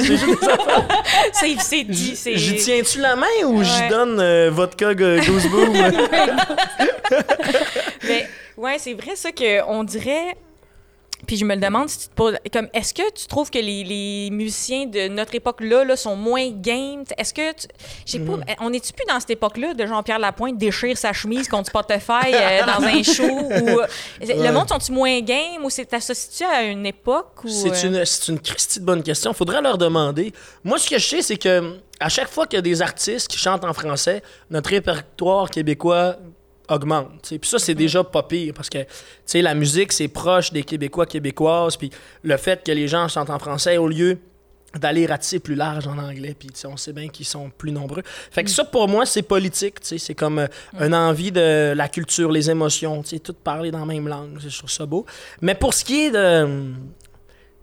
[1.34, 2.15] C'est c'est dit.
[2.15, 3.89] c'est- J'y tiens-tu la main ou j'y Ouais.
[3.89, 5.74] donne euh, vodka go- goose boom?
[8.04, 10.36] Mais ouais, c'est vrai ça qu'on dirait.
[11.28, 12.36] Puis je me le demande si tu te poses.
[12.52, 16.50] Comme, est-ce que tu trouves que les, les musiciens de notre époque-là là, sont moins
[16.52, 17.04] game?
[17.18, 17.52] Est-ce que.
[18.06, 18.44] tu- pas, Mhm.
[18.62, 22.66] on est-tu plus dans cette époque-là de Jean-Pierre Lapointe déchire sa chemise contre Spotify euh,
[22.66, 23.24] dans un show?
[23.24, 23.82] Ou,
[24.22, 27.44] Le monde sont-tu moins game ou c'est associé à une époque?
[27.44, 29.34] Ou, C'est euh, une, c'est une Christie de bonne question.
[29.34, 30.34] Faudrait leur demander.
[30.64, 33.28] Moi, ce que je sais, c'est que à chaque fois qu'il y a des artistes
[33.28, 36.16] qui chantent en français, notre répertoire québécois
[36.69, 37.28] augmente.
[37.28, 38.80] Puis ça, c'est déjà pas pire parce que
[39.34, 41.78] la musique, c'est proche des Québécois, Québécoises.
[41.78, 41.89] Puis
[42.24, 44.17] le fait que les gens chantent en français au lieu
[44.78, 48.04] d'aller ratisser plus large en anglais, puis on sait bien qu'ils sont plus nombreux.
[48.06, 50.47] Fait que ça, pour moi, c'est politique, c'est comme euh,
[50.80, 54.69] une envie de la culture, les émotions, tout parler dans la même langue, je trouve
[54.69, 55.06] ça beau.
[55.41, 56.74] Mais pour ce qui est de...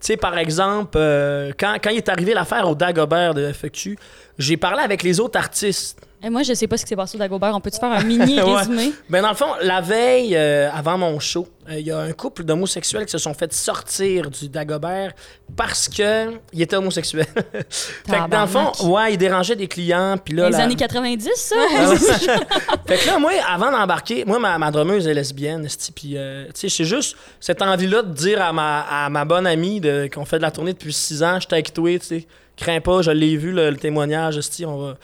[0.01, 3.99] Tu sais, par exemple, euh, quand, quand il est arrivé l'affaire au Dagobert de FQ,
[4.39, 6.01] j'ai parlé avec les autres artistes.
[6.21, 7.55] Et moi, je sais pas ce qui s'est passé au Dagobert.
[7.55, 8.55] On peut-tu faire un mini Ouais.
[8.57, 8.93] résumé?
[9.09, 12.11] Ben, dans le fond, la veille, euh, avant mon show, euh, il y a un
[12.13, 15.13] couple d'homosexuels qui se sont fait sortir du Dagobert
[15.57, 17.27] parce que il était homosexuel.
[17.71, 20.47] fait que dans le fond, ouais, il dérangeait des clients, puis là...
[20.51, 21.55] Les la- années 90, ça?
[21.77, 21.95] Ah
[22.89, 26.53] fait que là, moi, avant d'embarquer, moi, ma, ma drummeuse est lesbienne, puis, euh, tu
[26.55, 29.81] sais, c'est juste cette envie-là de dire à ma, à ma bonne amie
[30.13, 32.27] qu'on fait de la tournée depuis six ans, je toi, tu sais,
[32.59, 34.97] crains pas, je l'ai vu, le, le témoignage, esti, on va...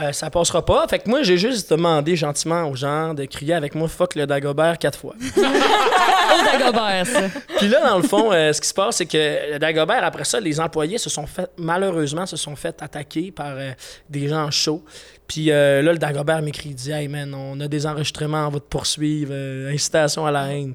[0.00, 0.86] euh, ça passera pas.
[0.88, 4.26] Fait que moi, j'ai juste demandé gentiment aux gens de crier avec moi fuck le
[4.26, 5.14] Dagobert quatre fois.
[5.36, 7.20] au Dagobert, ça.
[7.58, 10.24] Puis là, dans le fond, euh, ce qui se passe, c'est que le Dagobert, après
[10.24, 13.70] ça, les employés se sont fait, malheureusement, se sont fait attaquer par euh,
[14.10, 14.82] des gens chauds.
[15.26, 18.50] Puis euh, là, le Dagobert m'écrit, il dit Hey man, on a des enregistrements, on
[18.50, 20.74] va te poursuivre, euh, incitation à la haine.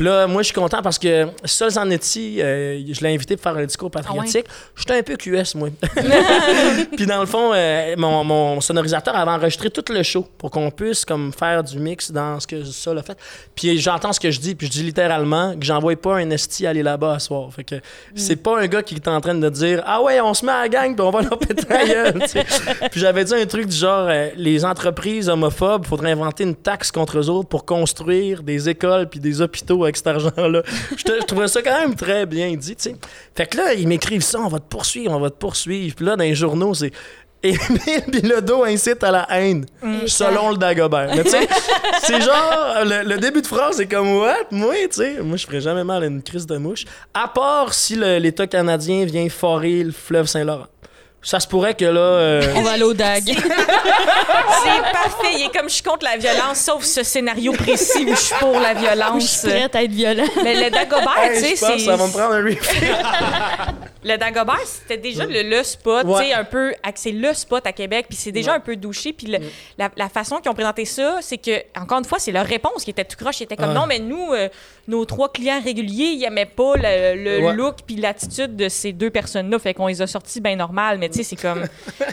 [0.00, 3.42] Puis là, moi, je suis content parce que Sol Zanetti, euh, je l'ai invité pour
[3.42, 4.46] faire un discours patriotique.
[4.74, 5.68] J'étais un peu QS, moi.
[6.96, 11.04] Puis dans le fond, euh, mon, sonorisateur avait enregistré tout le show pour qu'on puisse
[11.04, 13.18] comme faire du mix dans ce que ça l'a fait.
[13.54, 16.66] Puis j'entends ce que je dis, puis je dis littéralement que j'envoie pas un esti
[16.66, 17.52] aller là-bas à soir.
[17.52, 17.74] Fait que
[18.14, 20.52] c'est pas un gars qui est en train de dire ah ouais on se met
[20.52, 21.66] à la gang puis on va leur péter.
[22.90, 26.90] Puis j'avais dit un truc du genre euh, les entreprises homophobes, faudrait inventer une taxe
[26.90, 30.62] contre eux autres pour construire des écoles puis des hôpitaux avec cet argent-là.
[30.96, 32.96] je, trouvais ça quand même très bien dit, tu sais.
[33.34, 35.94] Fait que là, ils m'écrivent ça, on va te poursuivre, on va te poursuivre.
[35.94, 36.92] Puis là, dans les journaux, c'est
[37.42, 39.64] Émile Bilodeau incite à la haine,
[40.06, 41.10] selon le Dagobert.
[41.16, 41.48] Mais tu sais,
[42.02, 44.48] c'est genre, le, le début de phrase, c'est comme, what?
[44.50, 46.84] Moi, tu sais, moi, je ferais jamais mal à une crise de mouche.
[47.14, 50.66] À part si le- l'État canadien vient forer le fleuve Saint-Laurent.
[51.22, 52.00] Ça se pourrait que là.
[52.00, 53.24] euh, On va aller au DAG.
[53.36, 55.34] C'est parfait.
[55.36, 58.34] Il est comme je suis contre la violence, sauf ce scénario précis où je suis
[58.36, 59.26] pour la Je violence.
[59.40, 60.24] suis prête à être violent.
[60.36, 61.84] Le, le Dagobert, hey, tu sais, je c'est.
[61.84, 62.88] ça va me prendre un refill.
[64.02, 66.20] Le Dagobert, c'était déjà le, le spot, Ouais.
[66.22, 66.72] tu sais, un peu.
[66.94, 68.56] C'est le spot à Québec, puis c'est déjà Ouais.
[68.56, 69.12] un peu douché.
[69.12, 69.26] Puis
[69.78, 72.84] la, la façon qu'ils ont présenté ça, c'est que, encore une fois, c'est leur réponse
[72.84, 73.40] qui était tout croche.
[73.40, 74.48] Ils étaient comme non, mais nous, euh,
[74.88, 79.58] nos trois clients réguliers, ils aimaient pas le, look puis l'attitude de ces deux personnes-là.
[79.58, 81.64] Fait qu'on les a sortis bien normal, mais tu sais, c'est comme.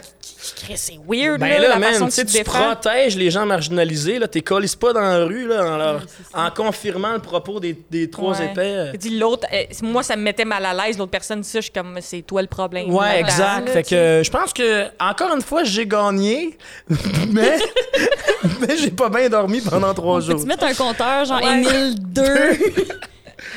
[0.76, 4.18] c'est weird, Ben là, là, la man, façon tu que te protèges les gens marginalisés,
[4.18, 7.76] là, t'es colles pas dans la rue, là, en, leur- en confirmant le propos des,
[7.90, 8.60] des trois épais.
[8.60, 8.92] euh.
[8.92, 10.98] Dit l'autre, euh, moi, ça me mettait mal à l'aise.
[10.98, 12.92] L'autre personne ça, je comme, c'est toi le problème.
[12.92, 13.66] Ouais, exact.
[13.66, 16.56] là, Fait tu que je pense que, encore une fois, j'ai gagné,
[17.32, 17.58] mais,
[18.60, 20.36] mais j'ai pas bien dormi pendant trois jours.
[20.36, 21.62] Peux-tu mettre un compteur, genre Ouais.
[21.62, 22.22] Émile 2,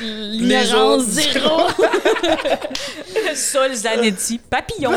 [0.00, 1.68] l'ignorance 0.
[3.34, 4.92] Sol Zanetti, papillon.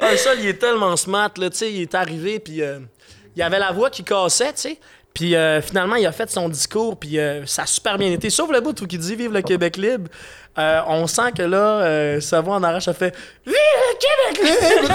[0.00, 2.78] Ah, ça, il est tellement smart, là, tu sais, il est arrivé, puis euh,
[3.36, 4.78] il avait la voix qui cassait, tu sais.
[5.14, 8.30] Puis euh, finalement, il a fait son discours, puis euh, ça a super bien été.
[8.30, 10.08] Sauf le bout où il dit Vive le Québec libre.
[10.58, 13.14] Euh, on sent que là, euh, sa voix en arrache, ça fait
[13.46, 14.94] Vive le Québec libre!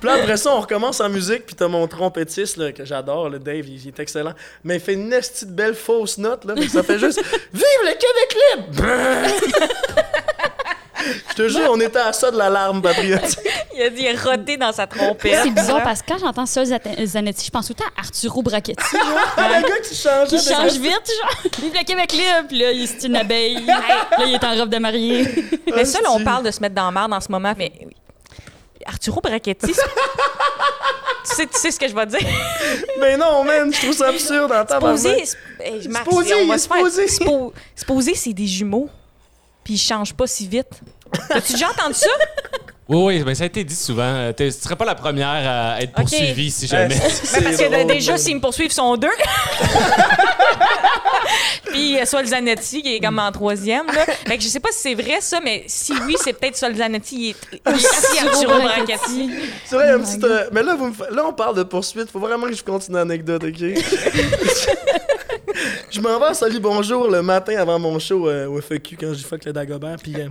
[0.00, 3.28] puis là, après ça, on recommence en musique, puis t'as mon trompettiste, là, que j'adore,
[3.28, 4.34] le Dave, il, il est excellent.
[4.62, 7.20] Mais il fait une esti de belle fausse note, là, mais ça fait juste
[7.52, 8.84] Vive le Québec libre!
[11.30, 13.38] Je te jure, on était à ça de l'alarme patriotique.
[13.78, 15.38] Il a dit roté dans sa trompette.
[15.44, 18.00] C'est bizarre parce que quand j'entends Sol Zat- Zanetti, je pense tout le temps à
[18.00, 19.02] Arturo Brachetti, genre,
[19.36, 21.52] Le gars qui changeait qui change vite, genre.
[21.62, 23.64] Vive le Québec libre, puis là, il est une abeille.
[23.66, 25.28] là, il est en robe de mariée.
[25.76, 27.70] Mais ça, là, on parle de se mettre dans la merde en ce moment, mais
[28.84, 29.82] Arturo Brachetti, c'est-
[31.28, 32.20] tu, sais, tu sais ce que je vais dire?
[33.00, 34.64] Mais non, man, je trouve ça absurde en
[36.54, 37.06] il se faire- supposé.
[37.06, 38.88] Spo- Sposer, c'est des jumeaux,
[39.62, 40.70] puis ils changent pas si vite.
[41.30, 42.08] As-tu déjà entendu ça?
[42.90, 44.02] Oui, oui, ben ça a été dit souvent.
[44.02, 46.94] Euh, Tu serais pas la première à être poursuivie si jamais.
[46.96, 46.98] Euh,
[47.34, 49.08] Ben, parce que drôle, déjà, s'ils me poursuivent, ils sont deux.
[51.66, 53.86] Puis euh, Solzanetti, qui est comme en troisième.
[53.88, 54.06] Là.
[54.26, 57.16] Fait que je sais pas si c'est vrai, ça, mais si oui, c'est peut-être Solzanetti.
[57.16, 59.30] Il est Brachetti.
[59.66, 60.18] C'est vrai, un petit.
[60.24, 62.10] euh, mais là, vous là, on parle de poursuite.
[62.10, 63.58] Faut vraiment que je continue l'anecdote, ok?
[65.90, 69.12] je m'en vais à Salut Bonjour le matin avant mon show euh, au FEQ quand
[69.14, 69.96] j'ai fuck le Dagobert.
[70.02, 70.28] Puis euh,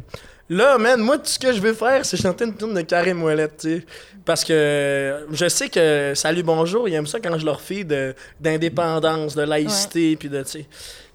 [0.50, 3.22] là, man, moi, tout ce que je veux faire, c'est chanter une tune de Karim
[3.24, 3.86] Ouellette, tu sais.
[4.26, 8.14] Parce que je sais que Salut Bonjour, ils aiment ça quand je leur fais de-
[8.42, 10.66] d'indépendance, de laïcité, puis de, tu sais.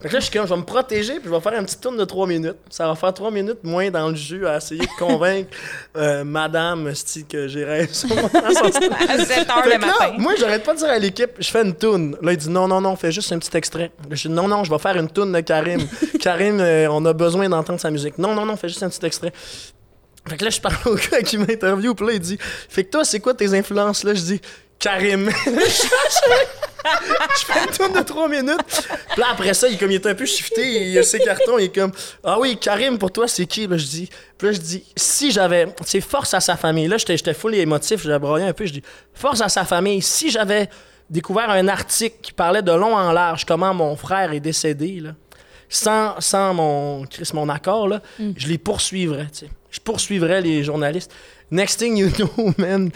[0.01, 1.81] Que là, je suis comme, je vais me protéger, puis je vais faire une petite
[1.81, 2.57] tourne de 3 minutes.
[2.71, 5.51] Ça va faire 3 minutes moins dans le jus à essayer de convaincre
[5.97, 8.09] euh, madame, style, que j'ai raison.
[8.35, 10.13] À 7 heures Fait le matin.
[10.19, 12.17] moi, j'arrête pas de dire à l'équipe, je fais une toune.
[12.21, 13.93] Là, il dit non, non, non, fais juste un petit extrait.
[14.11, 15.81] Je dis non, non, je vais faire une toune de Karim.
[16.21, 18.19] Karim, euh, on a besoin d'entendre sa musique.
[18.19, 19.22] Non, non, non, fais juste un petit extrait.
[20.29, 22.91] Fait que là, je parle au gars qui m'interviewe, puis là, il dit Fait que
[22.91, 24.15] toi, c'est quoi tes influences là?
[24.15, 24.41] Je dis
[24.79, 25.31] Karim.
[25.47, 28.89] je fais une tourne de 3 minutes.
[29.13, 31.59] Puis là, après ça, il, comme, il est un peu shifté, il a ses cartons,
[31.59, 31.93] il est comme
[32.25, 33.67] Ah oui, Karim, pour toi, c'est qui?
[33.67, 34.09] Là, je dis
[34.39, 35.73] Puis là, je dis Si j'avais.
[35.85, 36.89] C'est force à sa famille.
[36.89, 38.67] Là, j'étais j'étais full émotif, j'ai broyé un peu.
[38.67, 38.83] Je dis
[39.15, 40.03] Force à sa famille.
[40.03, 40.69] Si j'avais
[41.11, 45.11] découvert un article qui parlait de long en large, comment mon frère est décédé, là,
[45.73, 48.03] sans, sans mon, Chris, mon accord, là,
[48.37, 49.27] je les poursuivrais.
[49.71, 51.11] Je poursuivrais les journalistes.
[51.51, 52.91] Next thing you know, man,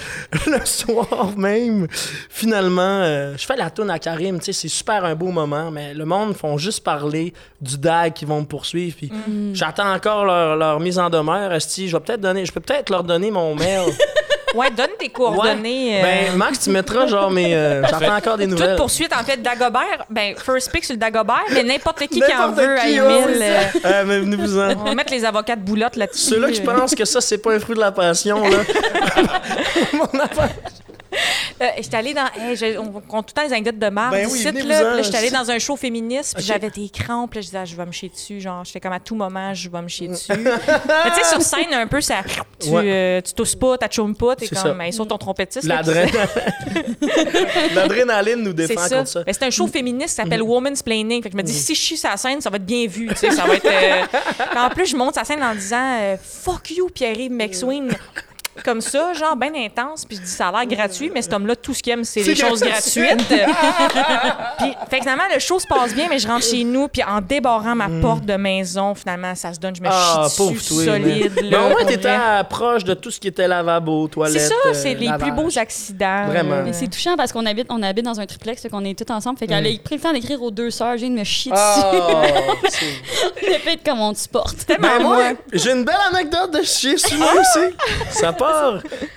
[0.46, 1.86] le soir même,
[2.30, 5.70] finalement, euh, je fais la tourne à Karim, tu sais, c'est super un beau moment,
[5.70, 9.10] mais le monde font juste parler du DAG qui vont me poursuivre, puis
[9.52, 11.52] j'attends encore leur, leur mise en demeure.
[11.52, 13.90] Esti, je vais peut-être donner, je peux peut-être leur donner mon mail.
[14.56, 16.00] Ouais, donne tes coordonnées.
[16.02, 16.02] Ouais.
[16.02, 18.76] euh, Ben, Max, tu mettras genre mes, euh, j'attends encore des Toute nouvelles.
[18.76, 22.50] poursuite, en fait, Dagobert, ben, first pick sur le Dagobert, mais n'importe qui qui en
[22.52, 23.02] veut à Emile.
[23.42, 24.70] euh, Euh, mais venez-vous-en.
[24.80, 26.30] on va mettre les avocats de boulotte là-dessus.
[26.30, 26.64] Ceux-là qui euh.
[26.64, 28.58] pensent que ça, c'est pas un fruit de la passion, là.
[29.92, 30.50] Mon affaire.
[31.58, 32.26] Euh, j'étais allée dans.
[32.38, 34.12] hey, je- on compte tout le temps les anecdotes de marde.
[34.12, 35.00] Ben oui, là.
[35.02, 37.32] J'étais allée dans un show féministe, puis j'avais des crampes.
[37.32, 38.42] Là, je disais, ah, je vais me chier dessus.
[38.42, 40.32] Genre, j'étais comme à tout moment, je vais me chier dessus.
[40.36, 42.16] Mais tu sais, sur scène, un peu, ça.
[42.60, 42.82] Tu, Ouais.
[42.84, 44.82] euh, tu tousses pas, t'achoumes pas, t'es comme.
[44.82, 45.66] hey, sur ton trompettiste.
[47.74, 48.96] L'adrénaline nous défend ça.
[48.98, 49.22] contre ça.
[49.26, 50.48] Mais c'est un show féministe qui s'appelle Mhm.
[50.50, 51.22] Woman's Planning.
[51.22, 52.86] Fait que je me dis, si je chie sur la scène, ça va être bien
[52.86, 53.08] vu.
[53.08, 53.66] Tu sais, ça va être.
[53.66, 54.04] euh,
[54.58, 57.92] en plus, je monte sa scène en disant euh, Fuck you, Pierre-Yves McSween.
[58.64, 60.04] Comme ça, genre, bien intense.
[60.04, 62.22] Puis je dis, ça a l'air gratuit, mais cet homme-là, tout ce qu'il aime, c'est
[62.22, 63.02] les choses gratuit.
[63.06, 63.28] gratuites.
[64.58, 67.02] puis, fait que finalement, le show se passe bien, mais je rentre chez nous, puis
[67.04, 69.88] en débarrant ma porte de maison, finalement, ça se donne, je me.
[69.90, 70.84] Ah, chie dessus toi.
[70.84, 71.32] solide.
[71.36, 72.16] Mais là, au moins, t'étais
[72.48, 74.40] proche de tout ce qui était lavabo, toilette.
[74.40, 75.32] C'est ça, euh, c'est les plus lavage.
[75.34, 76.26] beaux accidents.
[76.26, 76.62] Vraiment.
[76.64, 79.38] Mais c'est touchant parce qu'on habite, on habite dans un triplex, qu'on est tous ensemble.
[79.38, 79.76] Fait qu'elle Mm.
[79.76, 81.62] a pris le temps d'écrire aux deux sœurs, j'ai de me chier dessus.
[81.62, 81.92] Ah,
[82.68, 84.66] c'est- Le fait comme on te supporte.
[84.80, 87.74] Ben moi, j'ai une belle anecdote de chier sur moi aussi.
[88.10, 88.32] Ça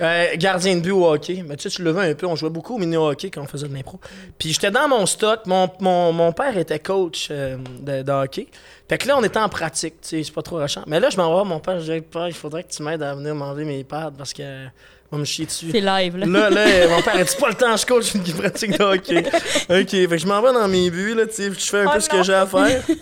[0.02, 1.44] Euh, gardien de but au hockey.
[1.48, 2.26] Mais tu sais, tu le veux un peu.
[2.26, 4.00] On jouait beaucoup au mini-hockey quand on faisait de l'impro.
[4.38, 5.42] Puis j'étais dans mon stock.
[5.46, 8.48] Mon, mon, mon père était coach euh, de, de hockey.
[8.88, 9.96] Fait que là, on était en pratique.
[10.02, 10.84] Tu sais, c'est pas trop rachant.
[10.88, 11.80] Mais là, je m'en vais voir mon père.
[11.80, 14.66] Je dis, père, il faudrait que tu m'aides à venir m'enlever mes pads parce que.
[15.12, 15.68] on me chier dessus.
[15.72, 16.26] C'est live, là.
[16.26, 19.20] Là, là, euh, mon père dit pas le temps, je coach une pratique de hockey.
[19.70, 21.88] OK, fait que je m'en vais dans mes buts, là, tu sais, je fais un
[21.88, 22.18] Oh peu ce non.
[22.18, 22.84] que j'ai à faire.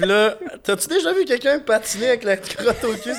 [0.00, 3.12] Puis là, t'as-tu déjà vu quelqu'un patiner avec la crotte au cul?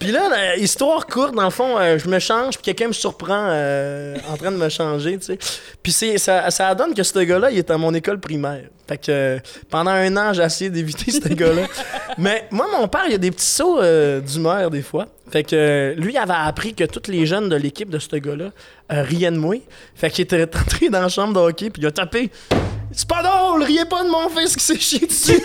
[0.00, 3.46] Puis là, histoire courte, dans le fond, euh, je me change, puis quelqu'un me surprend
[3.50, 5.38] euh, en train de me changer, tu sais.
[5.80, 8.64] Puis ça, ça donne que ce gars-là, il est à mon école primaire.
[8.92, 9.38] Fait que euh,
[9.70, 11.62] pendant un an, j'ai essayé d'éviter ce gars-là.
[12.18, 15.06] Mais moi, mon père, il a des petits sauts euh, d'humeur des fois.
[15.30, 18.14] Fait que euh, lui, il avait appris que tous les jeunes de l'équipe de ce
[18.16, 18.50] gars-là
[18.92, 19.56] euh, riaient de moi.
[19.94, 22.30] Fait qu'il était rentré dans la chambre de hockey, puis il a tapé.
[22.92, 25.42] C'est pas drôle, riez pas de mon fils qui s'est chié dessus.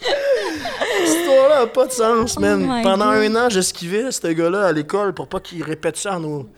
[0.00, 2.60] Cette histoire-là a pas de sens, man.
[2.60, 3.22] my Pendant God.
[3.24, 6.48] un an, j'esquivais ce gars-là à l'école pour pas qu'il répète ça à nos,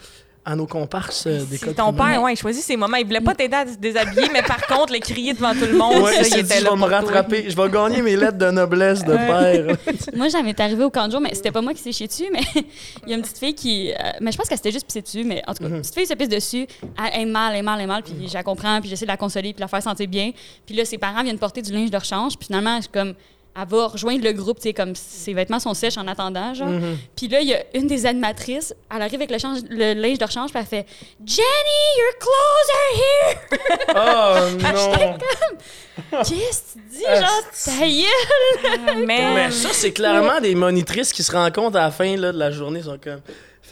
[0.45, 1.69] à nos comparses euh, d'école.
[1.69, 2.97] C'est ton père, ouais, il choisit ses moments.
[2.97, 5.75] Il voulait pas t'aider à te déshabiller, mais par contre, le crier devant tout le
[5.77, 7.49] monde, Ouais, ça, il il s'est dit, était je vais me rattraper.
[7.49, 9.77] Je vais gagner mes lettres de noblesse de père.
[10.17, 12.27] Moi, j'avais arrivé au camp de jour, mais c'était pas moi qui s'est chié dessus,
[12.33, 12.41] mais
[13.07, 13.93] il y a une petite fille qui.
[13.93, 15.77] euh, mais je pense qu'elle s'était juste pissée dessus, mais en tout cas, Mhm.
[15.77, 16.67] une petite fille se pisse dessus,
[17.15, 19.05] elle est mal, elle est mal, elle est mal, puis je la comprends, puis j'essaie
[19.05, 20.33] de la consoler, puis la faire sentir bien.
[20.67, 23.15] Puis là, ses parents viennent porter du linge de rechange, puis finalement, je suis comme.
[23.55, 26.69] Elle va rejoindre le groupe, tu sais, comme ses vêtements sont sèches en attendant, genre.
[26.69, 26.97] Mhm.
[27.15, 30.17] Puis là, il y a une des animatrices, elle arrive avec le, change- le linge
[30.17, 30.87] de rechange, puis elle fait
[31.25, 33.39] Jenny, your clothes are here!
[33.95, 36.23] Oh non!
[36.25, 39.05] Qu'est-ce que tu dis, genre, ta gueule!
[39.07, 42.39] Mais, Mais ça, c'est clairement des monitrices qui se rencontrent à la fin là, de
[42.39, 42.83] la journée.
[42.83, 43.21] Sont comme...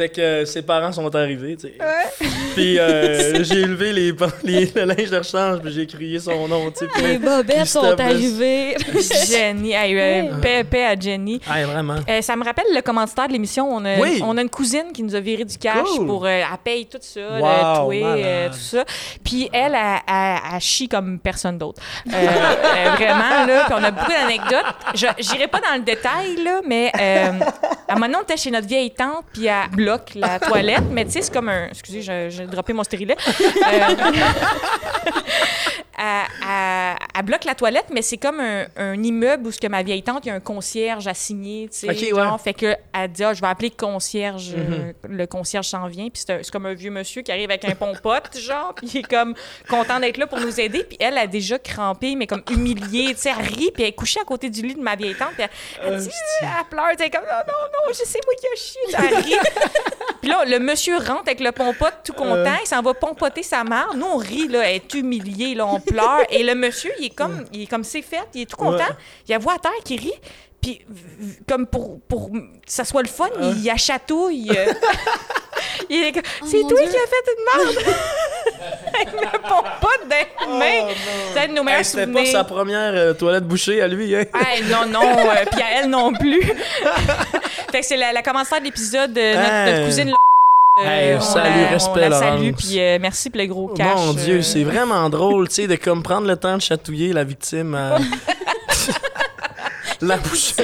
[0.01, 1.75] Fait que euh, ses parents sont arrivés, tu sais.
[2.55, 4.13] Puis euh, j'ai élevé les,
[4.45, 6.87] les, le linge de rechange, puis j'ai crié son nom, tu sais.
[6.95, 8.77] puis Les bobettes sont arrivées.
[9.29, 11.39] Jenny, hey, euh, paix, paix à Jenny.
[11.47, 11.97] Ah, vraiment.
[12.09, 13.69] Euh, ça me rappelle le commanditaire de l'émission.
[13.71, 14.23] On a, Oui.
[14.25, 16.07] on a une cousine qui nous a viré du cash Cool.
[16.07, 16.25] pour.
[16.25, 18.85] euh, elle paye tout ça, Wow, le euh, tout ça.
[19.23, 21.83] Puis elle, elle, elle, elle chie comme personne d'autre.
[22.09, 23.65] Euh, euh, vraiment, là.
[23.67, 24.65] Puis on a beaucoup d'anecdotes.
[24.95, 27.33] Je J'irai pas dans le détail, là, mais euh,
[27.87, 30.85] à un moment on était chez notre vieille tante, puis elle bloque la toilette.
[30.91, 31.69] Mais tu sais, c'est comme un.
[31.69, 33.17] Excusez, j'ai droppé mon stérilet.
[33.29, 33.43] Euh,
[35.99, 36.05] elle,
[36.43, 39.83] elle- elle bloque la toilette, mais c'est comme un, un immeuble où ce que ma
[39.83, 41.91] vieille tante, il y a un concierge assigné, tu sais.
[41.91, 42.39] Ok, genre, ouais.
[42.39, 44.55] Fait que elle dit, ah, je vais appeler le concierge.
[44.57, 44.73] Mhm.
[44.73, 47.75] euh, le concierge s'en vient, puis c'est comme un vieux monsieur qui arrive avec un
[47.75, 49.35] pompote, genre, puis il est comme
[49.69, 50.85] content d'être là pour nous aider.
[50.85, 53.93] Puis elle a déjà crampé, mais comme humiliée, tu sais, elle rit, puis elle est
[53.93, 55.43] couchée à côté du lit de ma vieille tante, puis
[55.83, 56.09] elle, elle dit,
[56.41, 59.17] elle pleure, tu sais, comme, non, non, non, je sais moi qui a chié, elle
[59.23, 59.35] rit.
[60.21, 62.57] Puis là, le monsieur rentre avec le pompote tout content, Euh.
[62.63, 63.91] il s'en va pompoter sa mère.
[63.95, 66.21] Nous, on rit, là, elle est humiliée, là, on pleure.
[66.31, 68.77] Et le monsieur, il est comme, il est comme c'est fait, il est tout content.
[68.79, 68.97] Ouais.
[69.29, 70.13] Il la voit à terre qui rit.
[70.61, 70.81] Puis,
[71.49, 74.51] comme pour, pour que ça soit le fun, il y a chatouille.
[74.57, 74.73] euh.
[75.91, 76.91] il est comme, c'est toi Dieu.
[76.91, 77.95] qui as fait une merde!
[78.95, 80.93] avec le pompote dans les mains.
[81.33, 83.89] C'est un de nos meilleurs Oh, Hey, C'était pas sa première euh, toilette bouchée à
[83.89, 84.25] lui, hein?
[84.35, 86.43] Hey, non, non, euh, puis à elle non plus.
[87.73, 89.73] fait que c'est la, la commentaire de l'épisode de notre, Hey.
[89.73, 90.11] notre cousine.
[90.11, 93.69] euh, Hey, on salut, la- respect, On la salue, puis euh, merci pour le gros
[93.69, 93.97] cash.
[93.97, 94.43] Mon Dieu, euh.
[94.43, 97.97] c'est vraiment drôle, tu sais, de comme prendre le temps de chatouiller la victime à...
[100.03, 100.55] la bouchée.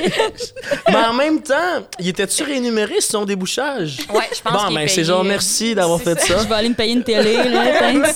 [0.88, 3.98] Mais en même temps, il était-tu rémunéré sur son débouchage?
[4.12, 5.04] Ouais, je pense Bon, qu'il est ben c'est payé.
[5.04, 6.38] genre merci d'avoir C'est fait ça.
[6.42, 8.14] Je vais aller me payer une télé, là, thanks.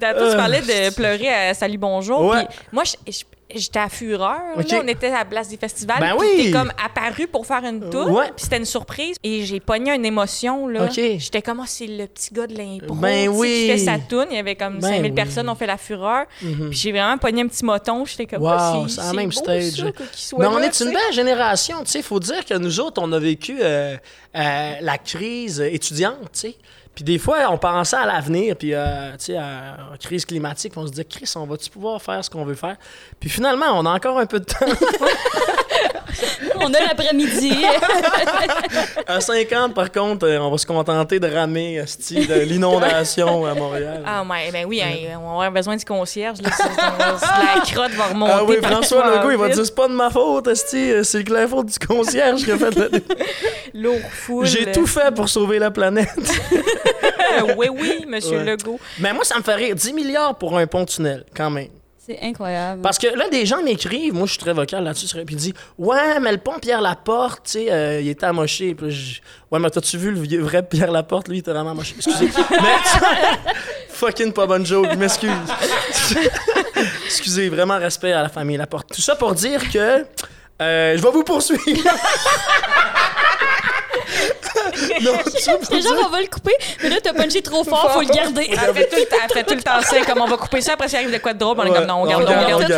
[0.00, 2.20] Tantôt, tu parlais de pleurer à Salut Bonjour.
[2.26, 2.44] Ouais.
[2.46, 4.40] puis moi, je, je- j'étais à Fureur.
[4.56, 6.00] Là, on était à la place des festivals.
[6.00, 6.50] Ben puis oui.
[6.50, 8.10] comme apparu pour faire une tour.
[8.10, 8.26] Ouais.
[8.36, 9.16] Puis c'était une surprise.
[9.22, 10.68] Et j'ai pogné une émotion.
[10.68, 10.88] Là.
[10.90, 12.94] J'étais comme, oh, c'est le petit gars de l'impro.
[12.94, 13.48] Ben oui.
[13.48, 14.26] Qui fait sa toune.
[14.30, 15.08] Il y avait comme Ben 5000 oui.
[15.10, 15.14] Mhm.
[15.14, 16.26] personnes ont fait la Fureur.
[16.38, 18.04] Puis j'ai vraiment pogné un petit moton.
[18.04, 19.72] J'étais comme, Wow, oh, c'est même beau, stage.
[19.72, 21.98] Ça, soit Mais on là, est une belle génération, tu sais.
[22.00, 23.96] Il faut dire que nous autres, on a vécu euh,
[24.36, 26.56] euh, la crise étudiante, sais.
[26.94, 30.74] Puis des fois, on pensait à l'avenir, puis euh, tu sais, à la crise climatique,
[30.76, 32.76] on se disait, Chris, on va-tu pouvoir faire ce qu'on veut faire?
[33.18, 34.66] Puis finalement, on a encore un peu de temps.
[36.60, 37.64] On a l'après-midi.
[39.06, 44.02] à 50, par contre, euh, on va se contenter de ramer de l'inondation à Montréal.
[44.06, 46.40] Ah, ouais, ben oui, hein, on va avoir besoin du concierge.
[46.40, 48.32] Là, c'est- la crotte va remonter.
[48.34, 51.32] Ah oui, François Legault, il va dire c'est pas de ma faute, euh, c'est que
[51.32, 52.90] la faute du concierge qui a fait le...
[53.74, 54.46] Lourd foule.
[54.46, 56.08] J'ai tout fait pour sauver la planète.
[57.56, 58.44] oui, oui, monsieur Ouais.
[58.44, 58.78] Legault.
[59.00, 59.74] Mais moi, ça me fait rire.
[59.74, 61.68] 10 milliards pour un pont-tunnel, quand même.
[62.06, 62.82] C'est incroyable.
[62.82, 65.54] Parce que là, des gens m'écrivent, moi je suis très vocal là-dessus, puis ils disent
[65.78, 68.74] Ouais, mais le pont Pierre Laporte, tu sais, euh, il était amoché.
[68.74, 71.70] Puis je- Ouais, mais t'as-tu vu le vieux- vrai Pierre Laporte Lui, il était vraiment
[71.70, 71.94] amoché.
[71.96, 72.28] Excusez.
[72.50, 72.58] mais
[73.88, 75.30] fucking pas bonne joke, je m'excuse.
[77.06, 78.88] Excusez, vraiment respect à la famille Laporte.
[78.94, 80.04] Tout ça pour dire que
[80.60, 81.60] euh, je vais vous poursuivre.
[85.00, 88.46] gens, dire- on va le couper, mais là, t'as punché trop fort, faut le garder.
[88.50, 90.60] Elle fait tout le temps, elle fait tout le temps ça, comme on va couper
[90.60, 92.58] ça, après s'il arrive de quoi de drôle, on est comme non, on garde, on
[92.68, 92.72] garde.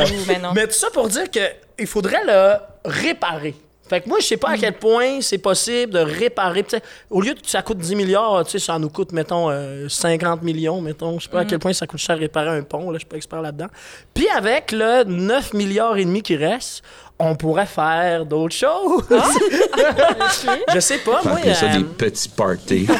[0.54, 1.40] Mais tout ça pour dire que
[1.78, 3.54] il faudrait le réparer.
[3.88, 6.64] Fait que moi, je sais pas à quel point c'est possible de réparer.
[7.10, 10.42] Au lieu que ça coûte 10 milliards, tu sais, ça nous coûte, mettons, euh, 50
[10.42, 11.18] millions, mettons.
[11.18, 13.06] Je sais pas à quel point ça coûte cher réparer un pont, là, je suis
[13.08, 13.68] pas expert là-dedans.
[14.12, 16.82] Puis avec le 9 milliards et demi qui reste,
[17.18, 19.04] on pourrait faire d'autres choses.
[20.74, 21.38] je sais pas, moi.
[21.54, 22.86] Ça euh, des petits parties.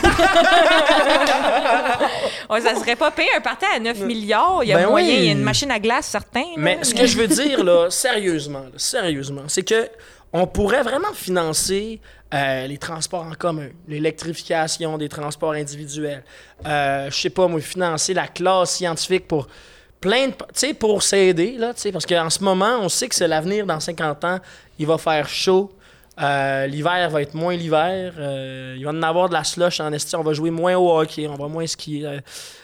[2.48, 4.60] Ouais, ça serait pas payé un parti à 9 milliards.
[4.62, 5.16] Il y a Ben moyen, oui.
[5.18, 6.40] il y a une machine à glace, certain.
[6.40, 6.54] là.
[6.56, 9.88] Mais ce que je veux dire, là, sérieusement, là, sérieusement, c'est que
[10.38, 11.98] on pourrait vraiment financer
[12.34, 16.22] euh, les transports en commun, l'électrification des transports individuels.
[16.66, 19.48] Euh, je sais pas, moi, financer la classe scientifique pour
[19.98, 20.72] plein de...
[20.74, 24.38] Pour s'aider, là, parce qu'en ce moment, on sait que c'est l'avenir dans 50 ans.
[24.78, 25.72] Il va faire chaud.
[26.22, 28.14] Euh, l'hiver va être moins l'hiver.
[28.18, 30.16] Euh, il va en avoir de la slush en esti.
[30.16, 31.26] On va jouer moins au hockey.
[31.28, 32.06] On va moins skier.
[32.06, 32.20] Euh,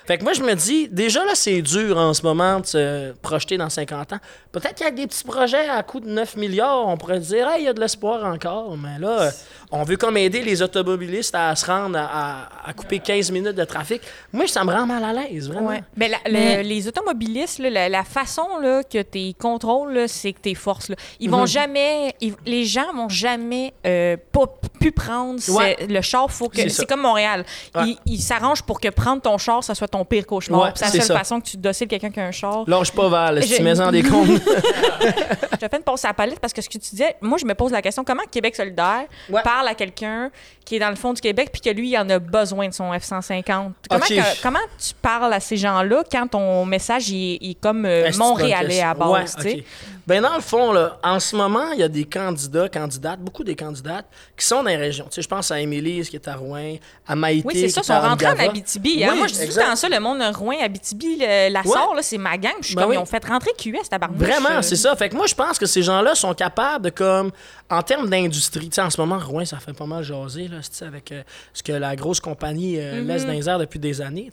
[0.07, 3.13] Fait que moi, je me dis, déjà là, c'est dur en ce moment de se
[3.23, 4.19] projeter dans 50 ans.
[4.51, 7.65] Peut-être qu'avec des petits projets à coût de 9 milliards, on pourrait dire, hey, il
[7.67, 8.77] y a de l'espoir encore.
[8.77, 9.31] Mais là, euh,
[9.71, 13.55] on veut comme aider les automobilistes à se rendre à, à- à couper 15 minutes
[13.55, 14.03] de trafic.
[14.33, 15.69] Moi, ça me rend mal à l'aise, vraiment.
[15.69, 15.83] Ouais.
[15.97, 20.33] Mais, la- le- Mais- les automobilistes, là, la, la façon là, que tu contrôles, c'est
[20.33, 20.89] que tes forces.
[20.89, 20.97] là.
[21.21, 21.47] Ils vont Mhm.
[21.47, 22.15] jamais.
[22.21, 23.42] ils- les gens vont jamais
[23.87, 24.47] euh, pas
[24.81, 26.31] pu prendre ce- le char.
[26.31, 27.45] Faut que C'est comme Montréal.
[27.75, 27.83] Ouais.
[27.87, 30.63] Ils ils s'arrangent pour que prendre ton char, ça soit ton pire cauchemar.
[30.63, 31.19] Ouais, c'est la seule ça.
[31.19, 32.65] façon que tu dociles quelqu'un qui a un char.
[32.67, 34.29] Lâche pas Val, si Je- tu mets en des comptes.
[34.29, 37.39] Je te fais une pause à la palette parce que ce que tu disais, moi,
[37.39, 39.05] je me pose la question comment Québec solidaire
[39.45, 40.31] parle à quelqu'un
[40.65, 42.75] qui est dans le fond du Québec puis que lui, il en a besoin de
[42.75, 43.43] son F-150.
[43.45, 43.73] Comment,
[44.05, 44.09] Ok.
[44.09, 47.85] que- comment tu parles à ces gens-là quand ton message il est, il est comme
[47.85, 49.37] euh, montréalais à base?
[49.43, 49.65] Ouais.
[50.07, 53.45] Ben dans le fond, là, en ce moment, il y a des candidats, candidates, beaucoup
[53.45, 55.05] des candidates qui sont dans les régions.
[55.05, 56.75] Tu sais, je pense à Émilie, qui est à Rouen,
[57.07, 58.37] à Maïté, Oui, c'est ça, ils sont rentrés en.
[58.39, 59.05] Abitibi.
[59.05, 59.15] hein.
[59.15, 61.95] Moi, je dis tout le temps ça, le monde de Rouen, Abitibi, le- la sort,
[61.95, 62.53] là, c'est ma gang.
[62.61, 62.97] Je suis Ben comme, oui.
[62.97, 64.19] ils ont fait rentrer QS, tabarnouche.
[64.19, 64.97] Vraiment, Euh, c'est ça.
[64.97, 67.31] Fait que moi, je pense que ces gens-là sont capables de, comme,
[67.71, 70.87] en termes d'industrie, tu sais, en ce moment, Rouen, ça fait pas mal jaser, là,
[70.87, 73.07] avec euh, ce que la grosse compagnie euh, Mm-hmm.
[73.07, 74.31] laisse dans les airs depuis des années.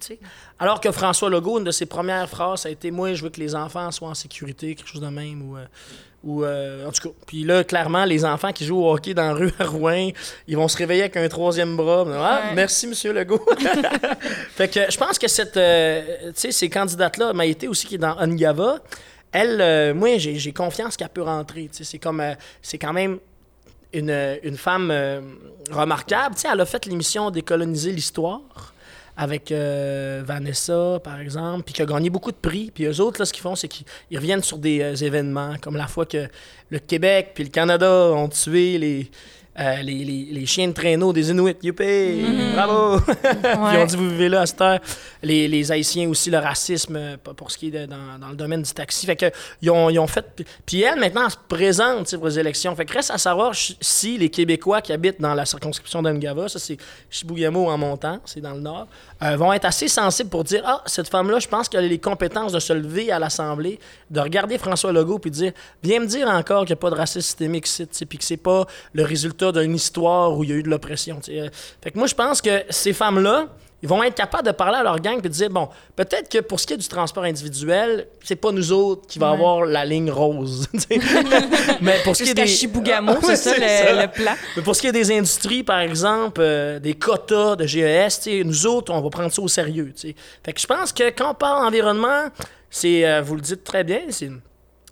[0.59, 3.29] Alors que François Legault, une de ses premières phrases, ça a été Moi, je veux
[3.29, 5.57] que les enfants soient en sécurité, quelque chose de même, ou.
[5.57, 5.65] euh,
[6.21, 9.23] ou euh, en tout cas, puis là, clairement, les enfants qui jouent au hockey dans
[9.23, 10.09] la rue à Rouen,
[10.49, 12.03] ils vont se réveiller avec un troisième bras.
[12.09, 12.55] Ah, Ouais.
[12.55, 13.39] merci, monsieur Legault.
[14.55, 18.79] fait que je pense que cette, euh, ces candidates-là, Maïté aussi qui est dans Ongava,
[19.31, 21.69] elle, euh, moi, j'ai confiance qu'elle peut rentrer.
[21.71, 22.21] C'est comme,
[22.61, 23.19] c'est quand même
[23.93, 25.21] une, une femme euh,
[25.71, 26.35] remarquable.
[26.35, 28.73] Tu elle a fait l'émission Décoloniser l'histoire
[29.17, 32.71] avec euh, Vanessa, par exemple, puis qui a gagné beaucoup de prix.
[32.73, 35.55] Puis eux autres, là, ce qu'ils font, c'est qu'ils ils reviennent sur des euh, événements,
[35.61, 36.29] comme la fois que
[36.69, 39.11] le Québec puis le Canada ont tué les,
[39.57, 41.55] euh, les, les- les chiens de traîneau des Inuits.
[41.63, 42.25] Youpi!
[42.53, 42.99] Bravo!
[43.05, 43.81] puis Ouais.
[43.81, 44.79] on dit, vous vivez là à cette heure.
[45.23, 48.35] Les, les Haïtiens aussi, le racisme, euh, pour ce qui est de- dans, dans le
[48.35, 49.05] domaine du taxi.
[49.05, 49.25] Fait que,
[49.61, 50.25] ils ont, ils ont fait...
[50.65, 52.75] Puis elle, maintenant, elle se présente pour les élections.
[52.75, 56.59] Fait que reste à savoir si les Québécois qui habitent dans la circonscription d'Angava, ça
[56.59, 56.77] c'est
[57.09, 58.87] Chibougamau en montant, c'est dans le nord,
[59.23, 61.99] euh, vont être assez sensibles pour dire Ah, cette femme-là, je pense qu'elle a les
[61.99, 65.51] compétences de se lever à l'Assemblée, de regarder François Legault puis de dire
[65.83, 68.37] Viens me dire encore qu'il n'y a pas de racisme systémique ici, puis que c'est
[68.37, 71.19] pas le résultat d'une histoire où il y a eu de l'oppression.
[71.81, 73.47] Fait que moi, je pense que ces femmes-là,
[73.81, 76.39] ils vont être capables de parler à leur gang et de dire bon, peut-être que
[76.39, 79.85] pour ce qui est du transport individuel, c'est pas nous autres qui va avoir la
[79.85, 80.67] ligne rose.
[81.81, 84.01] Mais pour ce qui est des Chibougamau, c'est ça, le, ça.
[84.01, 84.33] le plan.
[84.57, 88.67] mais pour ce qui est des industries, par exemple, euh, des quotas de GES, nous
[88.67, 89.93] autres, on va prendre ça au sérieux.
[90.43, 92.27] Fait que je pense que quand on parle environnement,
[92.69, 94.29] c'est, euh, vous le dites très bien, c'est,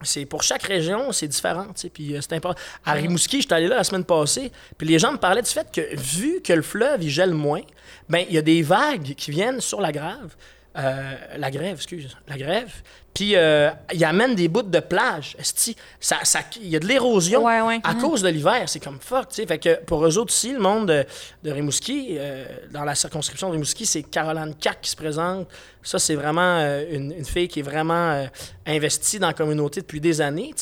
[0.03, 1.67] c'est pour chaque région, c'est différent.
[1.93, 2.59] Puis euh, c'est important.
[2.85, 5.71] À Rimouski, j'étais allé là la semaine passée, puis les gens me parlaient du fait
[5.71, 7.61] que vu que le fleuve il gèle moins,
[8.09, 10.35] ben il y a des vagues qui viennent sur la grave.
[10.77, 12.71] Euh, la grève, excuse, la grève.
[13.13, 15.35] Puis, euh, il amène des bouts de plage.
[15.39, 15.75] esti.
[15.99, 17.79] Ça, ça, il y a de l'érosion Ouais, ouais.
[17.83, 18.61] à cause de l'hiver.
[18.67, 19.31] C'est comme fuck.
[19.33, 21.03] Fait que pour eux autres aussi, le monde de,
[21.43, 25.47] de Rimouski, euh, dans la circonscription de Rimouski, c'est Caroline Cac qui se présente.
[25.81, 26.59] Ça, c'est vraiment
[26.91, 28.27] une, une fille qui est vraiment
[28.67, 30.53] investie dans la communauté depuis des années,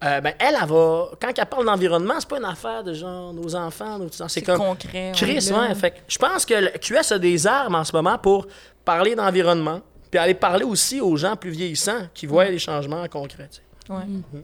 [0.00, 1.10] ben, elle, elle va...
[1.20, 4.08] Quand elle parle d'environnement, c'est pas une affaire de genre nos enfants, nos.
[4.12, 4.58] C'est C'est comme...
[4.58, 5.10] concret.
[5.16, 5.74] Chris, ouais.
[5.74, 8.46] Fait que je pense que le QS a des armes en ce moment pour
[8.88, 13.50] parler d'environnement, puis aller parler aussi aux gens plus vieillissants qui voient les changements concrets.
[13.50, 13.92] tu sais.
[13.92, 14.42] Ouais.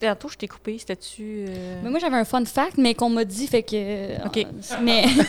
[0.00, 0.76] Tantôt, je t'ai coupé.
[0.78, 1.44] C'était-tu.
[1.48, 4.24] euh, Mais moi, j'avais un fun fact, mais qu'on m'a dit, fait que.
[4.26, 4.46] OK.
[4.82, 5.04] Mais.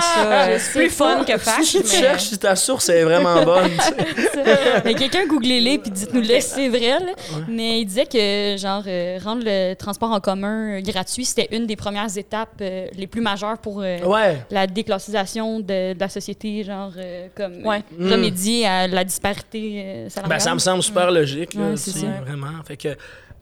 [0.00, 0.44] ça.
[0.48, 1.64] euh, C'est plus fun que fact.
[1.64, 3.70] Si tu mais- cherches si ta source est vraiment bonne.
[3.70, 4.82] tu sais.
[4.84, 6.98] mais quelqu'un googlez-les puis dites-nous le c'est vrai.
[7.00, 7.12] là.
[7.48, 11.66] Mais il disait que genre euh, rendre le transport en commun euh, gratuit, c'était une
[11.66, 14.38] des premières étapes euh, les plus majeures pour euh, ouais.
[14.50, 17.82] la déclassisation de, de la société, genre euh, comme Ouais.
[18.00, 20.38] euh, remédier à la disparité euh, salariale.
[20.38, 22.06] Ben, ça me semble super logique, là, c'est ça.
[22.24, 22.48] vraiment.
[22.66, 22.88] Fait que,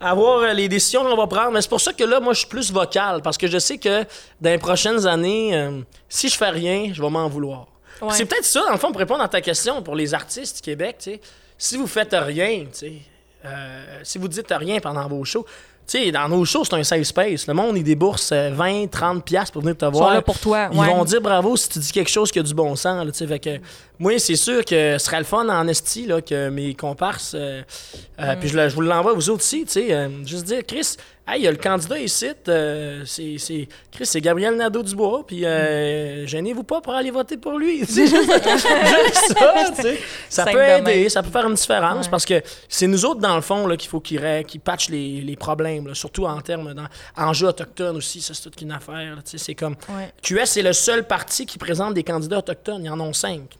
[0.00, 2.40] avoir euh, les décisions qu'on va prendre, mais c'est pour ça que là, moi, je
[2.40, 4.04] suis plus vocal, parce que je sais que
[4.40, 7.66] dans les prochaines années, euh, si je fais rien, je vais m'en vouloir.
[8.02, 8.08] Ouais.
[8.12, 10.62] C'est peut-être ça, dans le fond, pour répondre à ta question, pour les artistes du
[10.62, 11.08] Québec.
[11.56, 12.66] Si vous faites rien,
[13.44, 15.46] euh, si vous dites rien pendant vos shows,
[15.86, 17.46] sais, dans nos shows, c'est un safe space.
[17.46, 20.14] Le monde, il débourse euh, 20, 30 piastres pour venir te Ils sont voir.
[20.14, 20.68] là pour toi.
[20.72, 20.86] Ils ouais.
[20.86, 23.04] vont dire bravo si tu dis quelque chose qui a du bon sens.
[23.06, 23.58] Là, fait que,
[23.98, 27.34] moi, c'est sûr que ce serait le fun en esti là, que mes comparses.
[27.34, 27.62] euh,
[28.20, 28.38] euh, Mm.
[28.40, 29.64] Puis je, je vous l'envoie vous autres aussi.
[29.64, 30.96] tu sais, euh, juste dire, Chris,
[31.28, 32.28] hey, il y a le candidat ici.
[32.48, 35.24] euh, c'est, c'est- Chris, c'est Gabriel Nadeau-Dubois.
[35.26, 37.84] Puis euh, gênez-vous pas pour aller voter pour lui.
[37.86, 39.54] Sais, juste, juste ça.
[39.76, 39.98] tu sais.
[40.28, 42.10] Ça peut de aider, ça peut faire une différence Ouais.
[42.10, 45.20] parce que c'est nous autres, dans le fond, là, qu'il faut qu'ils qu'ils patchent les,
[45.20, 46.74] les problèmes, là, surtout en termes
[47.16, 48.20] d'enjeux autochtones aussi.
[48.20, 49.16] Ça, c'est toute une affaire.
[49.16, 49.76] là, c'est comme.
[49.88, 50.12] Ouais.
[50.22, 52.82] QS, c'est le seul parti qui présente des candidats autochtones.
[52.84, 53.56] Il y en a cinq.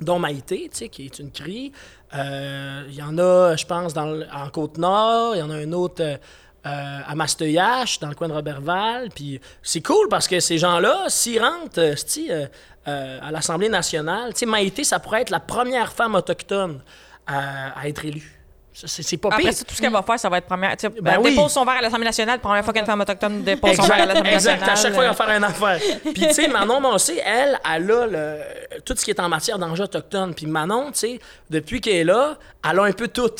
[0.00, 1.72] Dont Maïté, tu sais, qui est une crie.
[2.14, 5.34] Euh, il y en a, je pense, dans en Côte-Nord.
[5.36, 6.02] Il y en a un autre
[6.66, 9.10] euh, à Masteuillache, dans le coin de Robertval.
[9.14, 12.46] Puis c'est cool parce que ces gens-là, s'ils rentrent euh,
[12.88, 16.80] euh, à l'Assemblée nationale, tu sais, Maïté, ça pourrait être la première femme autochtone
[17.28, 18.35] à être élue.
[18.84, 19.54] C'est pas Après pire.
[19.54, 20.76] ça, tout ce qu'elle va faire, ça va être première.
[20.76, 21.34] tu sais, Ben elle oui.
[21.34, 24.06] dépose son verre à l'Assemblée nationale, première fois qu'une femme autochtone dépose son verre à
[24.06, 24.60] l'Assemblée exact.
[24.60, 24.70] nationale.
[24.78, 25.80] À chaque fois, il va faire une affaire.
[26.02, 28.38] Puis, tu sais, Manon Massé, elle, elle a le-
[28.84, 30.34] tout ce qui est en matière d'enjeux autochtones.
[30.34, 32.36] Puis Manon, tu sais, depuis qu'elle est là,
[32.70, 33.30] elle a un peu tout.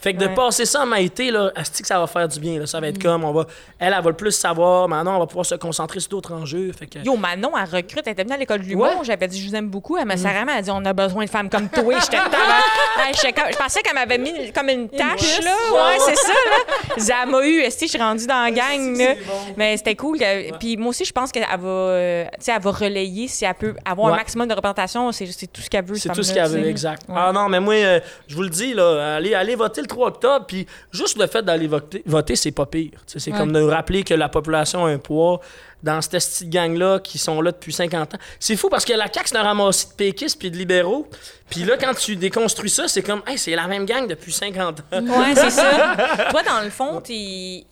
[0.00, 2.60] Fait que de passer ça à Maïté, là, asti que ça va faire du bien.
[2.60, 2.66] Là.
[2.66, 3.46] Ça va être comme, on va,
[3.80, 4.86] elle, elle va le plus savoir.
[4.88, 6.70] Manon, on va pouvoir se concentrer sur d'autres enjeux.
[6.78, 8.02] Fait que, Yo, Manon, elle recrute.
[8.06, 8.86] Elle était venue à l'école de l'humour.
[8.86, 9.04] Ouais.
[9.04, 9.96] J'avais dit, je vous aime beaucoup.
[9.96, 11.94] Elle m'a serré, elle a dit, on a besoin de femmes comme toi.
[11.98, 12.18] J'étais
[13.52, 15.54] Je pensais qu'elle m'avait mis comme une tâche, là.
[15.72, 17.22] Ouais, c'est ça, là.
[17.24, 19.14] Elle m'a eu, je suis rendue dans la gang, là.
[19.56, 20.18] Mais c'était cool.
[20.58, 23.54] Puis moi aussi, je pense qu'elle va, euh, tu sais, elle va relayer si elle
[23.54, 24.12] peut avoir Ouais.
[24.14, 25.10] un maximum de représentation.
[25.12, 27.02] C'est c'est tout ce qu'elle veut, C'est tout ce qu'elle veut, exact.
[27.08, 27.14] Ouais.
[27.18, 30.08] Ah non, mais moi, euh, je vous le dis, là, allez, allez voter le 3
[30.08, 32.90] octobre, puis juste le fait d'aller voter, voter c'est pas pire.
[32.92, 33.38] Tu sais, C'est Ouais.
[33.38, 35.40] comme de rappeler que la population a un poids
[35.86, 38.18] dans cette petite gang-là qui sont là depuis 50 ans.
[38.38, 41.08] C'est fou parce que la CAQ, c'est un ramassis de péquistes puis de libéraux.
[41.48, 44.80] Puis là, quand tu déconstruis ça, c'est comme, hey, c'est la même gang depuis 50
[44.80, 44.82] ans.
[44.92, 45.96] Ouais, c'est ça.
[46.30, 47.64] Toi, dans le fond, t'es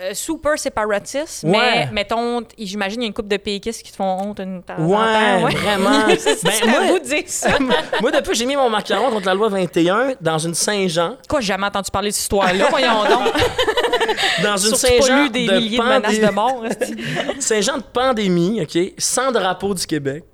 [0.00, 1.52] euh, super séparatiste, Ouais.
[1.52, 4.62] mais mettons, j'imagine il y a une couple de péquistes qui te font honte une
[4.62, 5.90] temps en Ouais, temps, vraiment.
[6.08, 7.58] Ben, moi- vous dire ça.
[8.00, 11.40] Moi, depuis que j'ai mis mon macaron contre la loi 21 dans une Saint-Jean, Quoi,
[11.40, 13.32] j'ai jamais entendu parler de cette histoire-là, voyons donc.
[14.42, 16.62] dans une Saint-Jean des de, milliers de menaces de mort.
[17.38, 20.24] Saint-Jean de pandémie, OK, sans drapeau du Québec.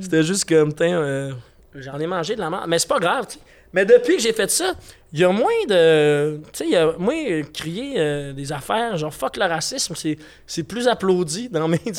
[0.00, 1.32] C'était juste comme, tiens, euh,
[1.74, 2.64] j'en ai mangé de la merde.
[2.68, 3.40] Mais c'est pas grave, tu sais.
[3.72, 4.74] Mais depuis que j'ai fait ça,
[5.12, 6.38] il y a moins de.
[6.52, 9.94] Tu sais, il y a moins euh, crier euh, des affaires, genre fuck le racisme,
[9.96, 11.78] c'est, c'est plus applaudi dans mes.
[11.86, 11.92] Ouais.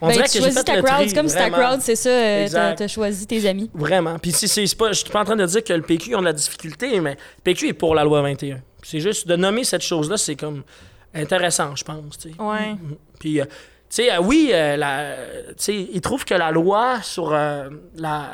[0.00, 0.96] On Ben, dirait tu que j'ai fait ta le crowd.
[0.96, 1.68] tri, C'est comme si ta vraiment.
[1.68, 3.70] crowd, c'est ça, euh, t'as choisi tes amis.
[3.74, 4.18] Vraiment.
[4.18, 6.20] Puis c'est, c'est, pas, je suis pas en train de dire que le PQ ont
[6.20, 8.60] de la difficulté, mais le PQ est pour la loi 21.
[8.82, 10.62] C'est juste de nommer cette chose-là, c'est comme
[11.14, 12.18] intéressant, je pense.
[12.18, 12.40] tu sais.
[12.40, 12.70] Ouais.
[12.72, 12.96] Mhm.
[13.18, 13.44] Puis, euh,
[13.88, 15.14] sais, euh, oui, euh,
[15.68, 18.30] ils trouvent que la loi sur euh, la,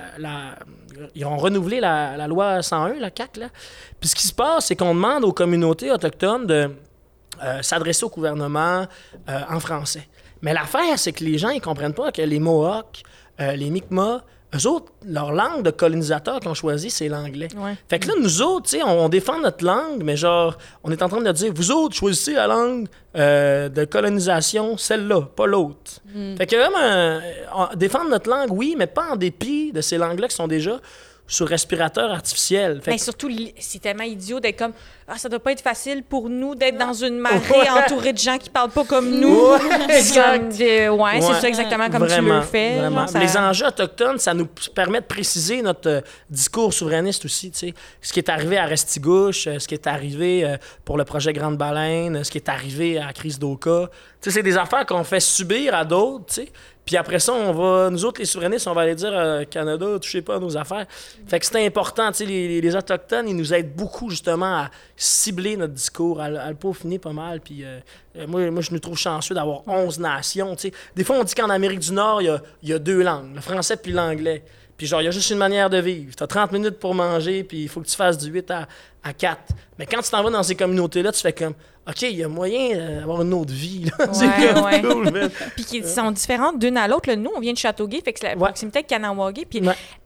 [1.14, 3.48] Ils ont renouvelé la, loi 101, la CAC, là.
[4.00, 6.70] Puis ce qui se passe, c'est qu'on demande aux communautés autochtones de
[7.62, 8.86] s'adresser au gouvernement
[9.26, 10.08] en français.
[10.40, 13.02] Mais l'affaire, c'est que les gens, ils comprennent pas que les Mohawks,
[13.38, 14.22] les Mi'kmaq,
[14.54, 17.48] eux autres, leur langue de colonisateur qu'ils ont choisi, c'est l'anglais.
[17.56, 17.76] Ouais.
[17.88, 20.90] Fait que là, nous autres, tu sais, on, on défend notre langue, mais genre, on
[20.90, 22.86] est en train de dire, vous autres, choisissez la langue
[23.16, 26.00] euh, de colonisation, celle-là, pas l'autre.
[26.38, 27.20] Fait que vraiment, euh,
[27.76, 30.80] défendre notre langue, oui, mais pas en dépit de ces langues-là qui sont déjà
[31.26, 32.80] sur respirateur artificiel.
[32.82, 34.72] Fait Mais que- surtout, c'est tellement idiot d'être comme
[35.08, 37.68] ah, ça doit pas être facile pour nous d'être dans une marée Ouais.
[37.70, 39.28] entourée de gens qui parlent pas comme nous.
[39.52, 39.58] Ouais,
[40.00, 41.20] C'est ouais, c'est Ouais.
[41.40, 42.78] ça exactement comme tu le fais.
[42.78, 43.00] vraiment.
[43.00, 46.00] genre, ça- Les enjeux autochtones, ça nous permet de préciser notre euh,
[46.30, 47.50] discours souverainiste aussi.
[47.50, 47.74] tu sais.
[48.02, 51.32] Ce qui est arrivé à Restigouche, euh, ce qui est arrivé euh, pour le projet
[51.32, 53.88] Grande Baleine, ce qui est arrivé à la crise d'Oka.
[54.20, 56.40] Tu sais, C'est des affaires qu'on fait subir à d'autres.
[56.84, 59.86] Puis après ça, on va, nous autres, les souverainistes, on va aller dire euh, Canada,
[60.00, 60.86] touchez pas à nos affaires.
[61.26, 62.10] Fait que c'est important.
[62.12, 66.54] tu sais, Les, Autochtones, ils nous aident beaucoup justement à cibler notre discours, à, le-
[66.54, 67.40] peaufiner pas mal.
[67.40, 67.80] Puis euh,
[68.16, 70.54] euh, moi, moi, je nous trouve chanceux d'avoir 11 nations.
[70.56, 70.74] tu sais.
[70.94, 73.40] Des fois, on dit qu'en Amérique du Nord, il y y a deux langues, le
[73.40, 74.44] français puis l'anglais.
[74.76, 76.14] Puis genre, il y a juste une manière de vivre.
[76.16, 78.66] Tu as 30 minutes pour manger, puis il faut que tu fasses du 8 à,
[79.04, 79.38] à 4.
[79.78, 81.54] Mais quand tu t'en vas dans ces communautés-là, tu fais comme,
[81.86, 83.84] OK, il y a moyen euh, d'avoir une autre vie.
[83.98, 84.06] là.
[84.10, 84.82] Ouais, ouais.
[84.82, 85.30] cool.
[85.54, 87.12] Puis qui sont différentes d'une à l'autre.
[87.12, 88.44] Nous, on vient de Châteauguay, fait que c'est la Ouais.
[88.44, 89.44] proximité de Kanawagé.
[89.44, 89.60] Puis.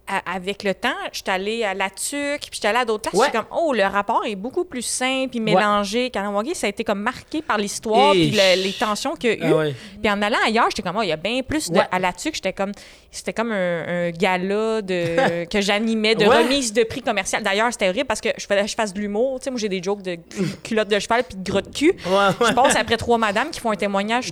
[0.08, 3.14] À- avec le temps, j'étais allée à La Tuque, puis j'étais allée à d'autres places.
[3.20, 3.26] Ouais.
[3.26, 6.10] J'étais comme, oh, le rapport est beaucoup plus simple puis mélangé.
[6.10, 9.42] Kanawagé, ça a été comme marqué par l'histoire Et- puis le- les tensions qu'il y
[9.44, 9.70] a eu.
[9.70, 9.74] Ah.
[10.02, 11.78] Puis en allant ailleurs, j'étais comme, oh, il y a bien plus de.
[11.90, 12.72] À la tuque, j'étais comme.
[13.10, 17.42] C'était comme un, un gala de, que j'animais de remise de prix commercial.
[17.42, 19.38] D'ailleurs, c'était horrible parce que je que je fasse de l'humour.
[19.40, 20.16] Tu sais, moi, j'ai des jokes de
[20.62, 21.94] culotte de cheval puis de gros de cul.
[22.04, 24.30] Je passe après trois madames qui font un témoignage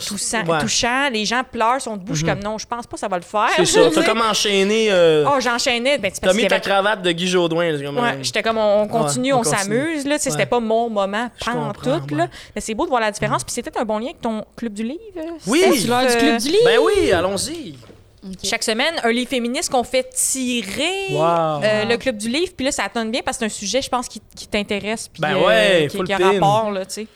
[0.60, 1.08] touchant.
[1.10, 2.14] Les gens pleurent, sont debout.
[2.14, 3.48] Je suis comme, non, je pense pas que ça va le faire.
[3.56, 3.80] C'est ça.
[3.94, 4.88] T'as comme enchaîné.
[4.90, 5.98] euh, Oh, j'enchaînais.
[5.98, 7.74] Ben, T'as mis ta avait- cravate de Guy Jodoin.
[7.74, 10.18] Ouais, euh, j'étais comme on, on continue, Ouais, on on s'amuse là, Ouais.
[10.18, 12.20] c'était pas mon moment Je pas en comprends, tout ouais.
[12.20, 12.28] là.
[12.54, 14.72] Mais c'est beau de voir la différence puis c'était un bon lien avec ton club
[14.72, 14.98] du livre.
[15.46, 15.60] Oui!
[15.60, 16.64] Steph, C'est l'heure du club du livre.
[16.64, 17.74] Ben oui, allons-y.
[18.42, 21.62] Chaque semaine, un livre féministe qu'on fait tirer Wow.
[21.62, 22.52] euh, le club du livre.
[22.56, 25.08] Puis là, ça donne bien parce que c'est un sujet, je pense, qui, qui t'intéresse.
[25.20, 27.06] Ben euh, ouais, qui, qui a rapport, là, tu sais.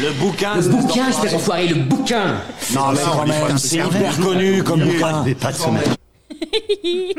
[0.00, 0.54] Le bouquin.
[0.56, 2.36] Le bouquin, c'est enfoiré, le bouquin
[2.74, 3.00] Non, mais
[3.56, 5.24] c'est hyper connu comme bouquin.
[6.30, 7.12] Je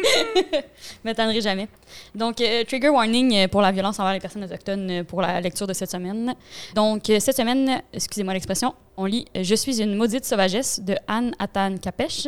[1.03, 1.67] m'étonnerai jamais.
[2.15, 5.41] Donc, euh, trigger warning euh, pour la violence envers les personnes autochtones euh, pour la
[5.41, 6.35] lecture de cette semaine.
[6.75, 11.77] Donc, cette semaine, excusez-moi l'expression, on lit Je suis une maudite sauvagesse de Anne Atan
[11.77, 12.27] Capèche.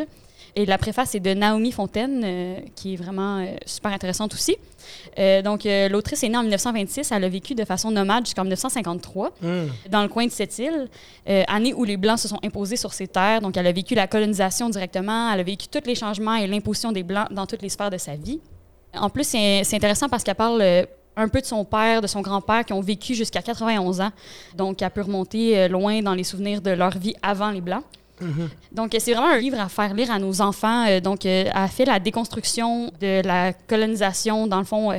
[0.55, 4.55] Et la préface est de Naomi Fontaine, euh, qui est vraiment euh, super intéressante aussi.
[5.17, 7.11] Euh, donc, l'autrice est née en 1926.
[7.11, 9.69] Elle a vécu de façon nomade jusqu'en 1953 Hum.
[9.89, 10.89] dans le coin de cette île,
[11.47, 13.41] année où les Blancs se sont imposés sur ces terres.
[13.41, 16.91] Donc, elle a vécu la colonisation directement, elle a vécu tous les changements et l'imposition
[16.91, 18.39] des Blancs dans toutes les sphères de sa vie.
[18.95, 20.61] En plus, c'est intéressant parce qu'elle parle
[21.15, 24.11] un peu de son père, de son grand-père, qui ont vécu jusqu'à 91 ans.
[24.55, 27.83] Donc, elle peut remonter loin dans les souvenirs de leur vie avant les Blancs.
[28.71, 30.85] Donc, euh, c'est vraiment un livre à faire lire à nos enfants.
[30.87, 34.47] Euh, donc, euh, elle fait la déconstruction de la colonisation.
[34.47, 34.91] Dans le fond,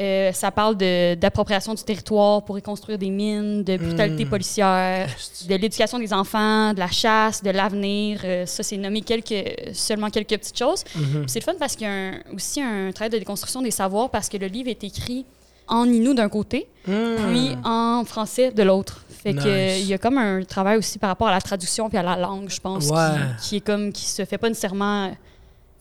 [0.00, 5.08] euh, ça parle d'appropriation du territoire pour reconstruire des mines, de brutalité policière,
[5.48, 8.20] de l'éducation des enfants, de la chasse, de l'avenir.
[8.24, 9.34] Euh, ça, c'est nommé quelques,
[9.74, 10.84] seulement quelques petites choses.
[10.84, 13.72] Puis C'est le fun parce qu'il y a un- aussi un travail de déconstruction des
[13.72, 15.24] savoirs parce que le livre est écrit
[15.66, 19.04] en inou d'un côté, puis en français de l'autre.
[19.32, 21.98] Fait que il y a comme un travail aussi par rapport à la traduction puis
[21.98, 23.16] à la langue, je pense, qui- Ouais.
[23.42, 25.12] qui, est comme qui se fait pas nécessairement.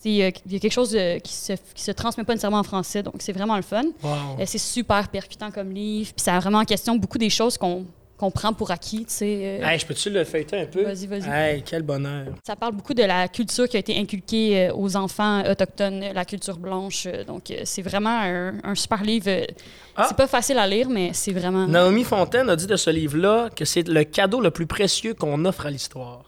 [0.05, 2.31] Il y, a, il y a quelque chose de- qui, se, qui se transmet pas
[2.33, 3.83] nécessairement en français, donc c'est vraiment le fun.
[4.01, 4.11] Wow.
[4.39, 7.57] Euh, c'est super percutant comme livre, puis ça a vraiment en question beaucoup des choses
[7.57, 7.83] qu'on
[8.17, 9.59] qu'on prend pour acquis, tu sais.
[9.61, 10.83] euh, Hey, je peux-tu le feuilleter un peu?
[10.83, 11.29] Vas-y, vas-y.
[11.29, 12.25] Hey, quel bonheur.
[12.45, 16.25] Ça parle beaucoup de la culture qui a été inculquée euh, aux enfants autochtones, la
[16.25, 17.05] culture blanche.
[17.05, 19.29] euh, donc, c'est vraiment un, un super livre.
[19.95, 20.05] Ah.
[20.07, 21.67] C'est pas facile à lire, mais c'est vraiment.
[21.67, 25.45] Naomi Fontaine a dit de ce livre-là que c'est le cadeau le plus précieux qu'on
[25.45, 26.23] offre à l'histoire.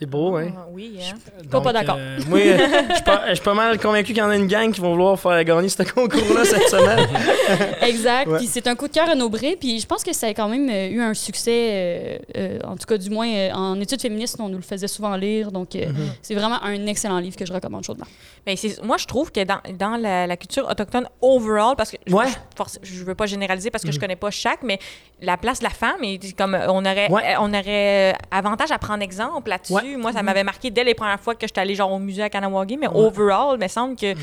[0.00, 0.50] C'est beau, hein?
[0.56, 1.14] Ah, oui, hein.
[1.50, 1.96] Pas pas d'accord.
[1.98, 4.46] euh, moi, je suis pas, je suis pas mal convaincu qu'il y en a une
[4.46, 7.06] gang qui vont vouloir faire gagner ce concours-là cette semaine.
[7.82, 8.26] Exact.
[8.26, 8.38] Ouais.
[8.38, 9.56] Puis c'est un coup de cœur renombré.
[9.60, 12.76] Puis je pense que ça a quand même euh, eu un succès, euh, euh, en
[12.76, 15.52] tout cas, du moins en études féministes, on nous le faisait souvent lire.
[15.52, 16.12] Donc, euh, Mm-hmm.
[16.22, 18.06] c'est vraiment un excellent livre que je recommande chaudement.
[18.46, 21.96] Ben, c'est- moi, je trouve que dans, dans la, la culture autochtone overall, parce que
[22.06, 22.26] je- Ouais.
[22.28, 24.78] je, force- je veux pas généraliser parce que je connais pas chaque, mais
[25.20, 27.34] la place de la femme, est comme on aurait, Ouais.
[27.38, 29.89] on aurait avantage à prendre exemple là-dessus.
[29.96, 32.30] Moi, ça m'avait marqué dès les premières fois que j'étais allée genre au musée à
[32.30, 34.14] Kanawagi, mais overall, il me semble que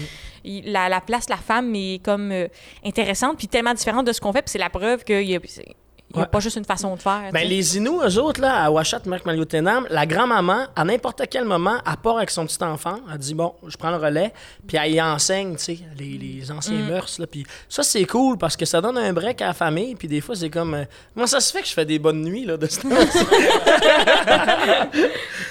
[0.44, 2.48] il- la, la place de la femme est comme euh,
[2.86, 4.42] intéressante puis tellement différente de ce qu'on fait.
[4.42, 5.76] Puis c'est la preuve qu'il y a, c'est-
[6.12, 6.30] Il n'y a Ouais.
[6.32, 7.32] pas juste une façon de faire.
[7.34, 11.44] Ben, les Inuits, eux autres, là, à Washat, Marc Maliotenam, la grand-maman, à n'importe quel
[11.44, 14.32] moment, elle part avec son petit enfant, elle dit Bon, je prends le relais,
[14.66, 16.88] puis elle y enseigne, tu sais, les, les anciens Mm.
[16.88, 17.20] mœurs.
[17.20, 20.08] Là, puis ça, c'est cool parce que ça donne un break à la famille, puis
[20.08, 22.46] des fois, c'est comme euh, Comment ça se fait que je fais des bonnes nuits,
[22.46, 23.20] là, de ce temps-ci?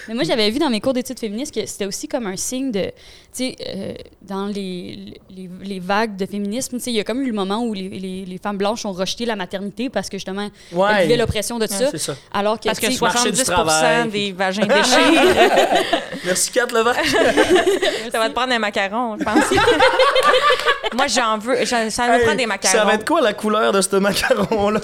[0.08, 2.70] Mais moi, j'avais vu dans mes cours d'études féministes que c'était aussi comme un signe
[2.70, 2.92] de.
[3.36, 7.26] Tu sais, euh, dans les, les, les vagues de féminisme, il y a comme eu
[7.26, 10.48] le moment où les, les, les femmes blanches ont rejeté la maternité parce que justement,
[10.72, 10.88] Ouais.
[10.94, 11.90] elles vivaient l'oppression de ça.
[11.90, 12.14] c'est ça.
[12.32, 15.48] Alors que, Parce que tu sais, marché du 70 travail, des vagins déchirés,
[16.24, 17.04] Merci, Kat Levac.
[18.12, 19.44] ça va te prendre un macaron, je pense.
[20.96, 21.64] Moi, j'en veux.
[21.66, 22.86] Ça me Hey, prend des Ça macarons.
[22.86, 24.80] va être quoi la couleur de ce macaron-là?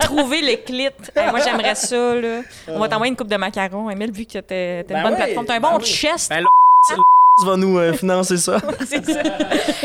[0.00, 0.88] Trouver les clits.
[1.16, 2.14] Hey, moi, j'aimerais ça.
[2.14, 2.42] Là.
[2.68, 3.90] On va t'envoyer une coupe de macarons.
[3.90, 5.46] Emile, vu que t'as t'as une Ben bonne oui, plateforme.
[5.46, 5.84] T'as un ben bon oui.
[5.84, 6.30] chest.
[6.30, 6.44] Ben,
[7.44, 8.60] va nous euh, financer ça.
[8.86, 9.20] c'est ça.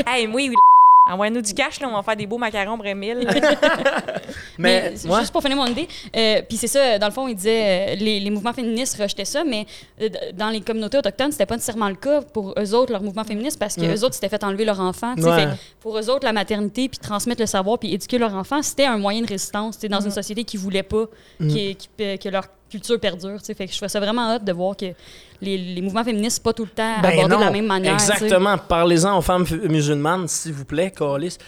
[0.07, 0.55] hey, oui, oui.
[1.09, 3.27] Envoie-nous du cash, là, on va faire des beaux macarons pour Emile.
[4.59, 5.19] Mais, Mais ouais.
[5.19, 7.95] juste pour finir mon idée, euh, puis c'est ça, dans le fond, il disait euh,
[7.95, 9.65] les, les mouvements féministes rejetaient ça, mais
[9.99, 13.23] euh, dans les communautés autochtones, c'était pas nécessairement le cas pour eux autres, leur mouvement
[13.23, 15.15] féministe, parce que eux autres s'étaient fait enlever leur enfant.
[15.17, 15.23] Mm.
[15.25, 15.39] Ouais.
[15.39, 15.47] Fait
[15.79, 18.97] pour eux autres, la maternité, puis transmettre le savoir, puis éduquer leur enfant, c'était un
[18.99, 21.05] moyen de résistance dans une société qui voulait pas
[21.39, 21.47] Mm.
[21.47, 23.37] qui- qui- que leur culture perdure.
[23.39, 23.53] tu sais.
[23.53, 24.85] Fait que je trouvais ça vraiment hâte de voir que
[25.41, 27.97] les, les mouvements féministes, c'est pas tout le temps Ben abordés de la même manière.
[27.97, 28.13] tu sais.
[28.13, 28.57] Exactement.
[28.57, 31.37] Parlez-en aux femmes musulmanes, s'il vous plaît, Calis.
[31.37, 31.43] Tu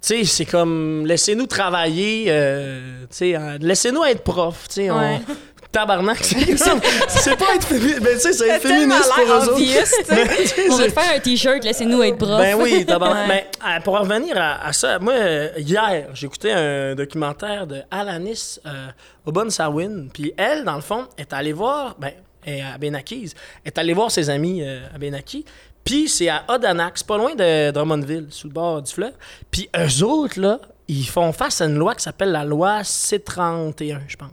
[0.00, 4.90] sais, c'est comme, laissez-nous travailler, euh, tu sais, hein, laissez-nous être profs, tu sais.
[4.90, 5.20] Ouais.
[5.72, 10.70] Tabarnak, c'est pas être féministe, ben tu sais, c'est être féministe pour eux autres.
[10.70, 12.38] On va faire un t-shirt, laissez-nous être profs.
[12.38, 13.28] Ben oui, tabarnak.
[13.28, 13.46] Ouais.
[13.62, 15.14] Mais euh, pour revenir à, à ça, moi,
[15.58, 18.88] hier, j'ai écouté un documentaire de Alanis euh,
[19.26, 20.08] Obon Sawin.
[20.12, 22.12] Puis elle, dans le fond, est allée voir, ben,
[22.46, 23.32] à Benakis,
[23.64, 25.44] est allée voir ses amis euh, à Benaki.
[25.84, 29.12] Puis c'est à Odanak, c'est pas loin de Drummondville, sous le bord du fleuve.
[29.50, 30.58] Puis eux autres, là,
[30.88, 34.30] ils font face à une loi qui s'appelle la loi C31, je pense.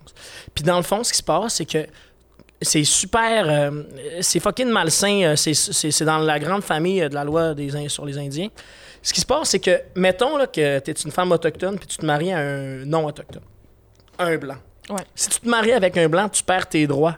[0.54, 1.86] Puis dans le fond, ce qui se passe, c'est que
[2.62, 3.46] c'est super.
[3.50, 3.84] euh,
[4.22, 5.22] c'est fucking malsain.
[5.24, 8.18] euh, c'est- c'est c'est dans la grande famille euh, de la loi des, sur les
[8.18, 8.50] Indiens.
[9.02, 11.88] Ce qui se passe, c'est que, mettons là, que tu es une femme autochtone puis
[11.88, 13.42] tu te maries à un non-autochtone,
[14.20, 14.56] un blanc.
[14.90, 15.02] Ouais.
[15.16, 17.18] Si tu te maries avec un blanc, tu perds tes droits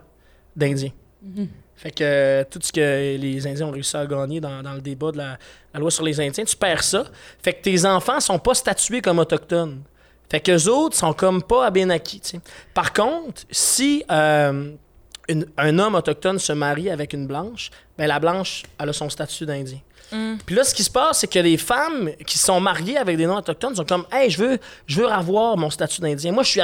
[0.55, 0.89] d'Indien.
[1.75, 5.11] Fait que euh, tout ce que les Indiens ont réussi à gagner dans, le débat
[5.11, 5.37] de la,
[5.77, 7.05] loi sur les Indiens, tu perds ça.
[7.43, 9.81] Fait que tes enfants sont pas statués comme autochtones.
[10.29, 12.19] Fait que les autres sont comme pas à bien acquis.
[12.19, 12.39] tu sais.
[12.73, 14.71] Par contre, si euh,
[15.57, 19.45] un homme autochtone se marie avec une blanche, ben la blanche, elle a son statut
[19.45, 19.79] d'Indien.
[20.09, 23.25] Puis là, ce qui se passe, c'est que les femmes qui sont mariées avec des
[23.25, 26.31] non-autochtones sont comme Hey, je veux, je veux avoir mon statut d'Indien.
[26.31, 26.61] Moi, je suis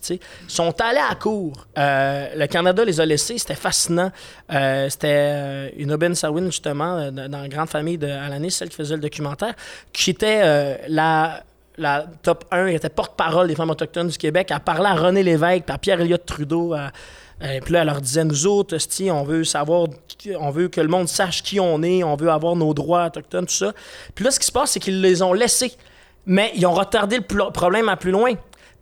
[0.00, 0.20] sais.
[0.42, 1.66] Ils sont allés à la cour.
[1.78, 3.38] Euh, le Canada les a laissés.
[3.38, 4.10] C'était fascinant.
[4.52, 8.76] Euh, C'était euh, une Aubin Sawin, justement, dans la grande famille de Alanis, celle qui
[8.76, 9.54] faisait le documentaire,
[9.92, 11.42] qui était la
[12.22, 14.48] top 1, elle était porte-parole des femmes autochtones du Québec.
[14.50, 16.74] Elle parlait à René Lévesque, à Pierre-Éliott Trudeau.
[17.42, 18.76] Euh, puis là, elle leur disait, nous autres,
[19.10, 19.88] on veut savoir,
[20.38, 23.46] on veut que le monde sache qui on est, on veut avoir nos droits autochtones,
[23.46, 23.72] tout ça.
[24.14, 25.72] Puis là, ce qui se passe, c'est qu'ils les ont laissés.
[26.26, 28.32] Mais ils ont retardé le problème à plus loin.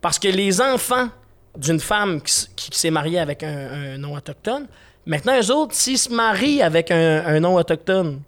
[0.01, 1.09] Parce que les enfants
[1.57, 4.67] d'une femme qui, s'est mariée avec un, un non-autochtone,
[5.05, 8.21] maintenant, eux autres, s'ils se marient avec un, un non-autochtone,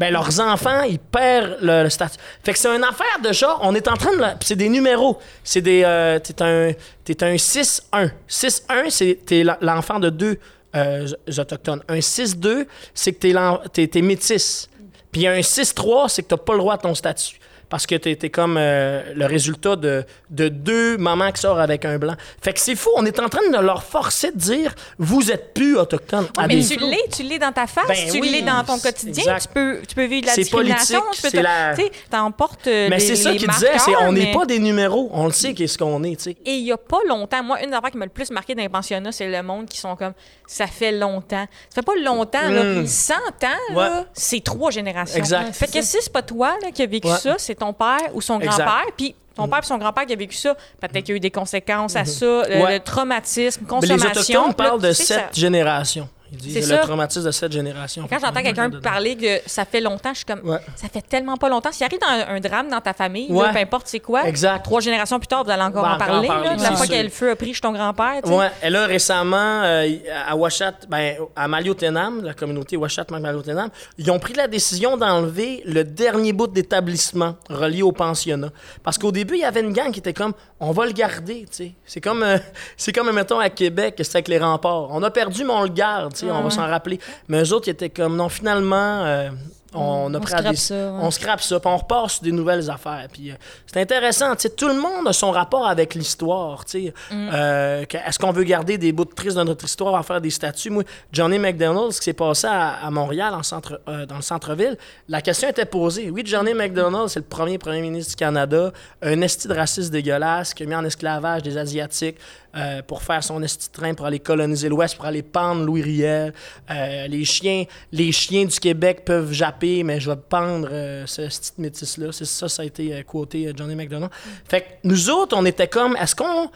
[0.00, 2.16] ben leurs enfants, ils perdent le, statut.
[2.42, 4.24] Fait que c'est une affaire de genre, on est en train de...
[4.42, 5.18] C'est des numéros.
[5.44, 5.82] C'est des...
[5.84, 6.72] euh, t'es un,
[7.04, 8.10] t'es un 6-1.
[8.26, 10.38] 6-1, c'est t'es l'enfant de deux
[10.74, 11.82] euh, autochtones.
[11.86, 14.70] Un 6-2, c'est que t'es, t'es métis.
[15.12, 17.38] Puis un 6-3, c'est que t'as pas le droit à ton statut.
[17.70, 21.84] Parce que t'es, t'es comme euh, le résultat de, de deux mamans qui sortent avec
[21.84, 22.14] un blanc.
[22.42, 25.54] Fait que c'est fou, on est en train de leur forcer de dire «Vous êtes
[25.54, 26.26] plus autochtone.
[26.36, 28.62] À mais des tu l'es, tu l'es dans ta face, Ben tu oui, l'es dans
[28.64, 29.42] ton quotidien, exact.
[29.42, 31.74] tu peux, tu peux vivre de la C'est discrimination, tu peux la-
[32.10, 35.26] t'emportes euh, Mais c'est ça qu'il disait, c'est on n'est mais- pas des numéros, on
[35.26, 36.36] le sait qu'est-ce qu'on est, tu sais.
[36.44, 38.54] Et il y a pas longtemps, moi, une des affaires qui m'a le plus marqué
[38.54, 40.12] dans les pensionnats, c'est le monde qui sont comme
[40.46, 41.46] ça fait longtemps.
[41.68, 42.64] Ça fait pas longtemps, là.
[42.64, 42.86] Mm.
[42.86, 43.88] 100 ans, Ouais.
[44.12, 45.16] c'est trois générations.
[45.18, 45.54] Exact.
[45.54, 47.16] Fait que si c'est pas toi là, qui a vécu Ouais.
[47.16, 50.16] ça, c'est ton père ou son grand-père, puis ton père et son grand-père qui a
[50.16, 52.62] vécu ça, peut-être qu'il y a eu des conséquences à ça, le, Mm-hmm.
[52.64, 52.74] Ouais.
[52.74, 54.40] le traumatisme, Mais les consommation.
[54.40, 56.08] Autochtones parlent de ça- générations.
[56.32, 56.78] Ils disent C'est le ça.
[56.78, 58.06] traumatisme de cette génération.
[58.08, 60.58] Quand j'entends quelqu'un parler que ça fait longtemps, je suis comme, Ouais.
[60.76, 61.72] ça fait tellement pas longtemps.
[61.72, 63.52] S'il arrive dans un, un drame dans ta famille, là, Ouais.
[63.52, 64.62] peu importe c'est quoi, Exact.
[64.64, 66.72] trois générations plus tard, vous allez encore Ben, en parler, en parler, là, de la
[66.72, 68.20] fois que le feu a pris chez ton grand-père.
[68.26, 69.88] Ouais, et là, récemment, euh,
[70.26, 75.62] à Washat, ben, à Maliotenam, la communauté Washat Maliotenam, ils ont pris la décision d'enlever
[75.64, 78.50] le dernier bout d'établissement relié au pensionnat.
[78.82, 81.46] Parce qu'au début, il y avait une gang qui était comme, on va le garder,
[81.50, 81.72] tu sais.
[81.84, 82.38] C'est comme, euh,
[82.76, 84.88] c'est comme, mettons, à Québec, c'est avec les remparts.
[84.90, 86.98] On a perdu, mais on le garde, sais, on va s'en rappeler.
[87.28, 89.30] Mais eux autres, ils étaient comme, non, finalement, euh,
[89.72, 90.98] On, a On scrape des- ça, ouais.
[91.00, 93.06] on scrape ça, puis on repart sur des nouvelles affaires.
[93.12, 93.34] Puis euh,
[93.68, 96.94] c'est intéressant, tu sais, tout le monde a son rapport avec l'histoire, tu sais.
[97.12, 100.30] Euh, Est-ce qu'on veut garder des bouts de tristes de notre histoire à faire des
[100.30, 100.70] statues?
[100.70, 104.22] Moi, Johnny McDonald, ce qui s'est passé à, à Montréal, en centre, euh, dans le
[104.22, 104.76] centre-ville,
[105.08, 106.10] la question était posée.
[106.10, 110.52] Oui, Johnny McDonald, c'est le premier premier ministre du Canada, un esti de raciste dégueulasse
[110.52, 112.16] qui a mis en esclavage des Asiatiques
[112.56, 116.32] euh, pour faire son esti train pour aller coloniser l'Ouest, pour aller pendre Louis Riel.
[116.70, 121.22] Euh, les chiens les chiens du Québec peuvent japper, mais je vais pendre euh, ce
[121.22, 122.12] petit métis-là.
[122.12, 124.10] C'est ça, ça a été quoté Johnny McDonald.
[124.48, 126.50] Fait que nous autres, on était comme, est-ce qu'on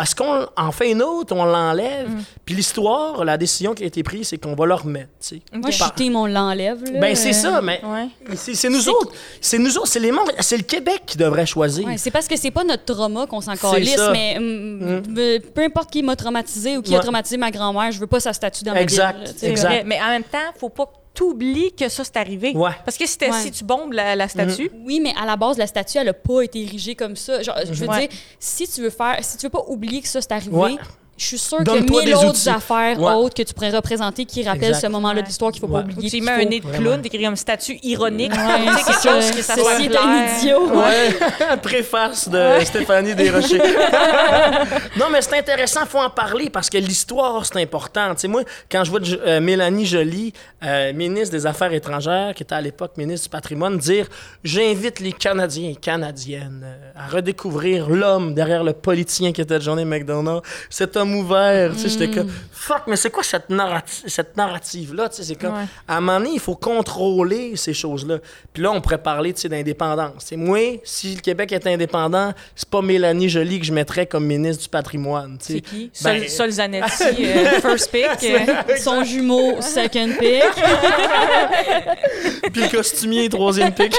[0.00, 2.08] est-ce qu'on en fait une autre, on l'enlève?
[2.44, 5.08] Puis l'histoire, la décision qui a été prise, c'est qu'on va le remettre.
[5.20, 5.42] tu sais.
[5.52, 6.78] Moi, je Par- suis team, on l'enlève.
[7.00, 8.08] Ben, c'est Euh, ça, mais Ouais.
[8.36, 9.12] c'est c'est nous autres.
[9.40, 11.86] C'est nous autres, c'est les membres, c'est le Québec qui devrait choisir.
[11.86, 14.10] Ouais, c'est parce que c'est pas notre trauma qu'on s'en C'est calisse, ça.
[14.12, 17.98] mais hum, euh, peu importe qui m'a traumatisé ou qui a traumatisé ma grand-mère, je
[18.00, 19.26] veux pas sa statue dans ma Exact.
[19.28, 19.34] sais.
[19.36, 19.68] C'est Exact.
[19.68, 19.82] vrai.
[19.84, 22.52] Mais en même temps, faut pas que t'oublies que ça, c'est arrivé.
[22.54, 22.70] Ouais.
[22.84, 23.40] Parce que si, t'es- Ouais.
[23.42, 26.14] si tu bombes la, la statue, Oui, mais à la base, la statue, elle a
[26.14, 27.42] pas été érigée comme ça.
[27.42, 28.06] Genre, je veux Ouais.
[28.06, 30.76] dire, si tu veux faire, si tu veux pas oublier que ça c'est arrivé, Ouais.
[31.18, 32.48] Je suis sûre qu'il y a mille des autres outils.
[32.48, 33.12] affaires Ouais.
[33.12, 34.80] autres que tu pourrais représenter qui rappellent Exact.
[34.80, 35.22] ce moment-là Ouais.
[35.22, 35.82] de l'histoire qu'il faut Ouais.
[35.82, 36.08] pas ou oublier.
[36.10, 38.32] tu y qu'il mets faut- un nez de clown, t'écris comme statue ironique.
[38.32, 39.34] Ouais, tu sais, quelque c'est chose ça.
[39.34, 40.68] que ça soit est un idiot.
[40.68, 43.58] Ouais, préface de Stéphanie Desrochers.
[44.98, 48.14] non, mais c'est intéressant, faut en parler parce que l'histoire, c'est important.
[48.14, 50.32] Tu sais, moi, quand je vois euh, Mélanie Joly,
[50.64, 54.06] euh, ministre des Affaires étrangères, qui était à l'époque ministre du Patrimoine, dire
[54.44, 59.84] J'invite les Canadiens et Canadiennes euh, à redécouvrir l'homme derrière le politicien qui était Johnny
[59.84, 61.72] McDonald, cet homme ouvert.
[61.72, 65.08] Tu sais, j'étais comme Fuck, mais c'est quoi cette, narrati- cette narrative-là?
[65.08, 65.64] Tu sais, c'est comme, Ouais.
[65.86, 68.18] à un moment donné, il faut contrôler ces choses-là.
[68.52, 70.32] Puis là, on pourrait parler tu sais, d'indépendance.
[70.32, 74.64] Moi, si le Québec est indépendant, c'est pas Mélanie Joly que je mettrais comme ministre
[74.64, 75.38] du patrimoine.
[75.40, 75.90] C'est qui?
[76.02, 78.08] Ben- Sol, Sol Zanetti, euh, first pick.
[78.24, 78.76] euh.
[78.76, 80.42] Son jumeau, second pick.
[82.52, 83.94] Puis le costumier, troisième pic.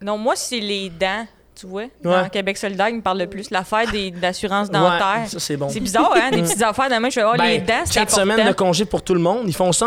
[0.00, 1.26] Non, moi, c'est les dents,
[1.58, 1.84] tu vois?
[2.02, 2.30] Dans Ouais.
[2.30, 3.50] Québec solidaire, il me parle le plus.
[3.50, 5.20] L'affaire des- d'assurance dentaire.
[5.22, 5.68] Ouais, ça, c'est bon.
[5.68, 6.30] C'est bizarre, hein?
[6.30, 6.88] Des petites affaires.
[6.88, 9.20] Demain, je fais, oh, les Ben, dents, c'est quatre semaines de congé pour tout le
[9.20, 9.42] monde.
[9.46, 9.86] Ils font ça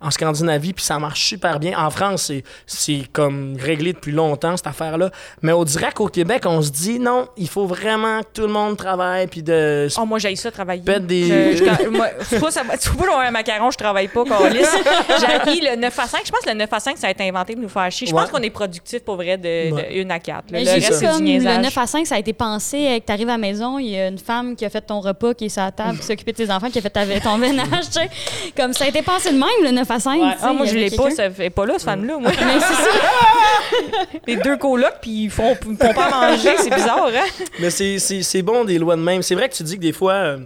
[0.00, 1.78] en, en Scandinavie, puis ça marche super bien.
[1.78, 5.10] En France, c'est- c'est comme réglé depuis longtemps, cette affaire-là.
[5.42, 8.48] Mais on dirait qu'au Québec, on se dit non, il faut vraiment que tout le
[8.52, 9.88] monde travaille, puis de.
[9.98, 10.82] Oh, moi, j'ai ça travailler.
[10.82, 14.08] Pète des- Je- je- quand- moi, soit ça va- tu vois, un macaron, je travaille
[14.08, 14.74] pas, câlisse.
[15.20, 16.20] J'ai acquis le 9 à 5.
[16.24, 18.06] Je pense que le 9 à 5, ça a été inventé pour nous faire chier.
[18.06, 18.30] Je pense Ouais.
[18.30, 19.88] qu'on est productif pour vrai de, Ouais.
[19.94, 20.44] de 1 à 4.
[20.52, 21.62] Mais Le j'ai comme du le niaisage.
[21.64, 23.88] 9 à 5, ça a été pensé euh, que tu arrives à la maison, il
[23.90, 26.06] y a une femme qui a fait ton repas, qui est sur la table, qui
[26.06, 28.10] s'occupe de tes enfants, qui a fait ta- ton ménage, tu sais?
[28.56, 30.14] Comme ça a été pensé de même, le 9 à 5.
[30.14, 32.18] tu sais, Ah, moi, je l'ai pas, ça fait pas là, cette femme-là.
[32.18, 32.30] Moi.
[32.40, 34.08] Mais c'est ça.
[34.26, 37.44] Les deux colocs, puis ils font, font pas à manger, c'est bizarre, hein?
[37.60, 39.22] Mais c'est bon des lois de même.
[39.22, 40.38] C'est vrai que tu dis que des fois, euh,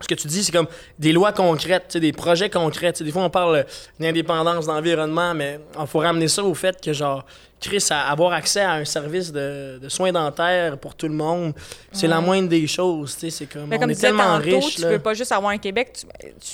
[0.00, 2.92] ce que tu dis, c'est comme des lois concrètes, des projets concrets.
[2.92, 3.66] Des fois, on parle
[3.98, 7.24] d'indépendance, d'environnement, mais il faut ramener ça au fait que, genre,
[7.60, 11.52] Chris, avoir accès à un service de, de soins dentaires pour tout le monde,
[11.92, 13.14] c'est la moindre des choses.
[13.18, 14.76] C'est comme, Mais on comme est tellement tantôt, riche.
[14.76, 14.88] tu là.
[14.92, 16.06] veux pas juste avoir un Québec, tu,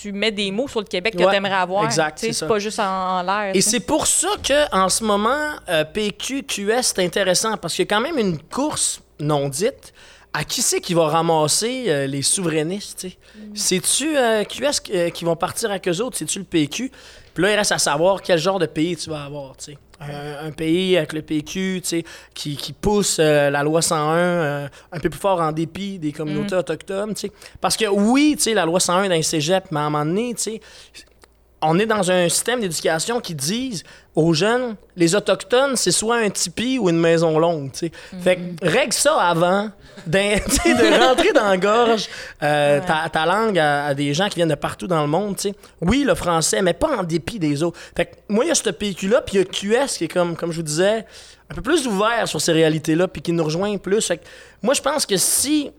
[0.03, 1.85] tu mets des mots sur le Québec que Ouais, tu aimerais avoir.
[1.85, 3.53] exact, c'est pas juste en, en l'air.
[3.55, 7.85] Et c'est pour ça que en ce moment, euh, PQ, QS, c'est intéressant parce qu'il
[7.85, 9.95] y a quand même une course non dite
[10.37, 13.01] à qui c'est qui va ramasser euh, les souverainistes.
[13.01, 13.17] sais?
[13.55, 16.19] C'est-tu euh, QS euh, qui vont partir avec eux autres?
[16.19, 16.93] C'est-tu le PQ?
[17.33, 19.57] Puis là, il reste à savoir quel genre de pays tu vas avoir.
[19.57, 19.79] tu sais.
[19.99, 21.81] Un, un pays avec le PQ
[22.35, 26.13] qui, qui pousse euh, la loi 101 euh, un peu plus fort en dépit des
[26.13, 27.15] communautés autochtones.
[27.15, 27.33] tu sais.
[27.63, 30.35] Parce que oui, la loi 101 dans les cégeps, mais à un moment donné,
[31.63, 33.83] on est dans un système d'éducation qui disent
[34.15, 37.71] aux jeunes, les autochtones, c'est soit un tipi ou une maison longue.
[37.75, 37.91] sais.
[38.23, 39.71] Fait que règle ça avant
[40.07, 42.09] de rentrer dans la gorge
[42.43, 45.37] euh, ta, ta langue à, à des gens qui viennent de partout dans le monde.
[45.81, 47.79] Oui, le français, mais pas en dépit des autres.
[47.95, 49.45] Fait que moi, il y a ce PQ-là, puis il y a
[49.85, 51.05] QS qui est comme, comme je vous disais,
[51.51, 54.07] un peu plus ouvert sur ces réalités-là, puis qui nous rejoint plus.
[54.07, 54.25] Fait que
[54.63, 55.71] moi, je pense que si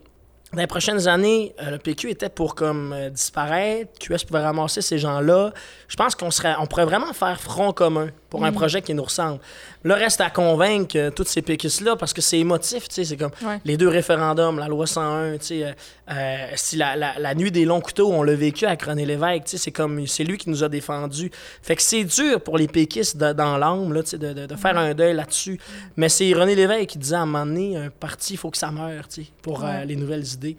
[0.53, 4.81] dans les prochaines années, euh, le PQ était pour comme euh, disparaître, QS pouvait ramasser
[4.81, 5.51] ces gens-là.
[5.89, 9.03] Je pense qu'on serait, on pourrait vraiment faire front commun pour un projet qui nous
[9.03, 9.39] ressemble.
[9.88, 13.15] Là, reste à convaincre euh, tous ces péquistes-là parce que c'est émotif, tu sais, c'est
[13.17, 13.59] comme Ouais.
[13.63, 15.71] les deux référendums, la loi 101, tu sais, euh,
[16.11, 19.45] euh, si la, la- la nuit des longs couteaux, on l'a vécu avec René Lévesque,
[19.45, 21.31] tu sais, c'est comme, c'est lui qui nous a défendus.
[21.61, 24.93] Fait que c'est dur pour les péquistes de- dans l'âme, de, de- de faire un
[24.93, 25.59] deuil là-dessus.
[25.95, 28.57] Mais c'est René Lévesque qui disait à un moment donné, un parti, il faut que
[28.57, 30.57] ça meure, tu sais, pour euh, les nouvelles idées.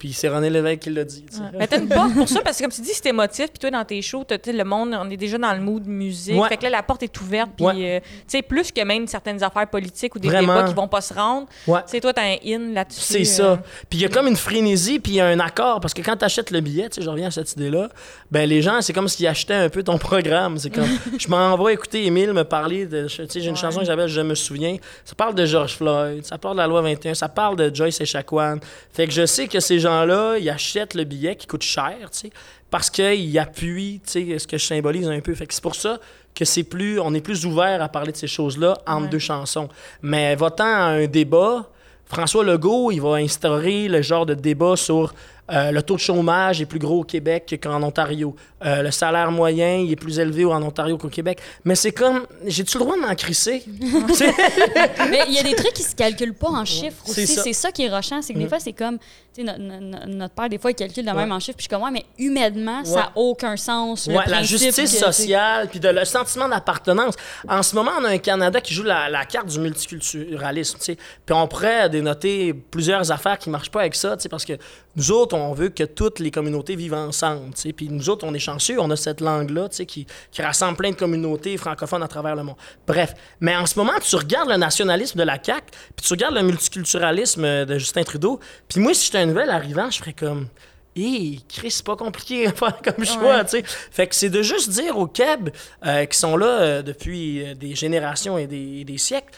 [0.00, 1.24] Puis c'est René Lévesque qui l'a dit.
[1.30, 1.42] tu sais.
[1.56, 3.70] Mais t'as une porte pour ça, parce que comme tu dis, c'est émotif, puis toi,
[3.70, 6.40] dans tes shows, t'as- le monde, on est déjà dans le mood musique.
[6.40, 6.48] Ouais.
[6.48, 7.74] Fait que là, la porte est ouverte, puis, Ouais.
[7.98, 10.54] euh, tu sais, plus que même certaines affaires politiques ou des Vraiment.
[10.56, 11.46] débats qui vont pas se rendre.
[11.66, 13.00] Tu sais, toi, t'as un in là-dessus.
[13.02, 13.24] C'est euh,
[13.56, 13.62] ça.
[13.90, 15.80] Puis il y a comme une frénésie, puis il y a un accord.
[15.80, 17.90] Parce que quand tu achètes le billet, tu sais, je reviens à cette idée-là,
[18.30, 20.56] ben les gens, c'est comme s'ils achetaient un peu ton programme.
[20.58, 20.88] C'est comme,
[21.18, 23.06] je m'en vais écouter Émile me parler de.
[23.06, 24.78] Tu sais, j'ai une chanson qui s'appelle Je me souviens.
[25.04, 28.00] Ça parle de George Floyd, ça parle de la loi 21, ça parle de Joyce
[28.00, 28.56] Echaquan.
[28.92, 32.18] Fait que je sais que ces gens-là, ils achètent le billet qui coûte cher, tu
[32.18, 32.30] sais,
[32.70, 35.34] parce qu'ils appuient, tu sais, ce que je symbolise un peu.
[35.34, 35.98] Fait que c'est pour ça
[36.34, 39.68] que c'est plus, on est plus ouvert à parler de ces choses-là entre deux chansons.
[40.02, 41.68] Mais votant à un débat,
[42.06, 45.14] François Legault, il va instaurer le genre de débat sur
[45.52, 48.34] euh, le taux de chômage est plus gros au Québec qu'en Ontario.
[48.64, 51.40] Euh, le salaire moyen il est plus élevé en Ontario qu'au Québec.
[51.64, 53.64] Mais c'est comme, j'ai-tu le droit de m'en crisser?
[55.10, 57.34] Mais il y a des trucs qui se calculent pas en chiffres C'est aussi.
[57.34, 57.40] ça.
[57.40, 57.44] Mm.
[57.44, 58.22] C'est ça qui est rochant.
[58.22, 59.04] C'est que des fois, c'est comme, tu
[59.36, 61.56] sais, no- no- no- notre père, des fois, il calcule de même en chiffres.
[61.56, 64.06] Puis je suis comme, ouais, mais humainement, ça n'a aucun sens.
[64.06, 67.14] le la justice que, sociale, puis de le sentiment d'appartenance.
[67.48, 70.78] En ce moment, on a un Canada qui joue la, la carte du multiculturalisme.
[70.80, 70.96] Puis
[71.34, 74.52] on pourrait dénoter plusieurs affaires qui marchent pas avec ça, tu sais, parce que
[74.96, 77.72] nous autres, on veut que toutes les communautés vivent ensemble, tu sais.
[77.72, 80.96] Puis nous autres, on est chanceux, on a cette langue-là, qui, qui rassemble plein de
[80.96, 82.56] communautés francophones à travers le monde.
[82.86, 85.66] Bref, mais en ce moment, tu regardes le nationalisme de la CAQ,
[85.96, 89.90] puis tu regardes le multiculturalisme de Justin Trudeau, puis moi, si j'étais un nouvel arrivant,
[89.90, 90.48] je ferais comme...
[90.96, 93.62] Hé, Chris, c'est pas compliqué à faire comme choix, tu sais.
[93.64, 95.50] Fait que c'est de juste dire aux Keb
[95.86, 99.32] euh, qui sont là euh, depuis euh, des générations et des, et des siècles,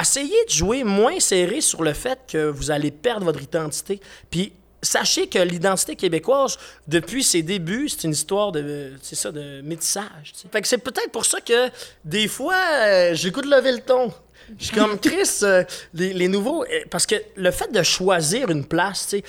[0.00, 4.00] essayez de jouer moins serré sur le fait que vous allez perdre votre identité.
[4.30, 4.52] Puis
[4.82, 6.58] sachez que l'identité québécoise,
[6.88, 10.32] depuis ses débuts, c'est une histoire de, c'est ça, de métissage.
[10.64, 11.70] c'est peut-être pour ça que
[12.04, 14.12] des fois, euh, j'écoute lever le ton.
[14.58, 16.64] Je suis comme Chris, euh, les, les nouveaux.
[16.64, 19.22] euh, Parce que le fait de choisir une place, tu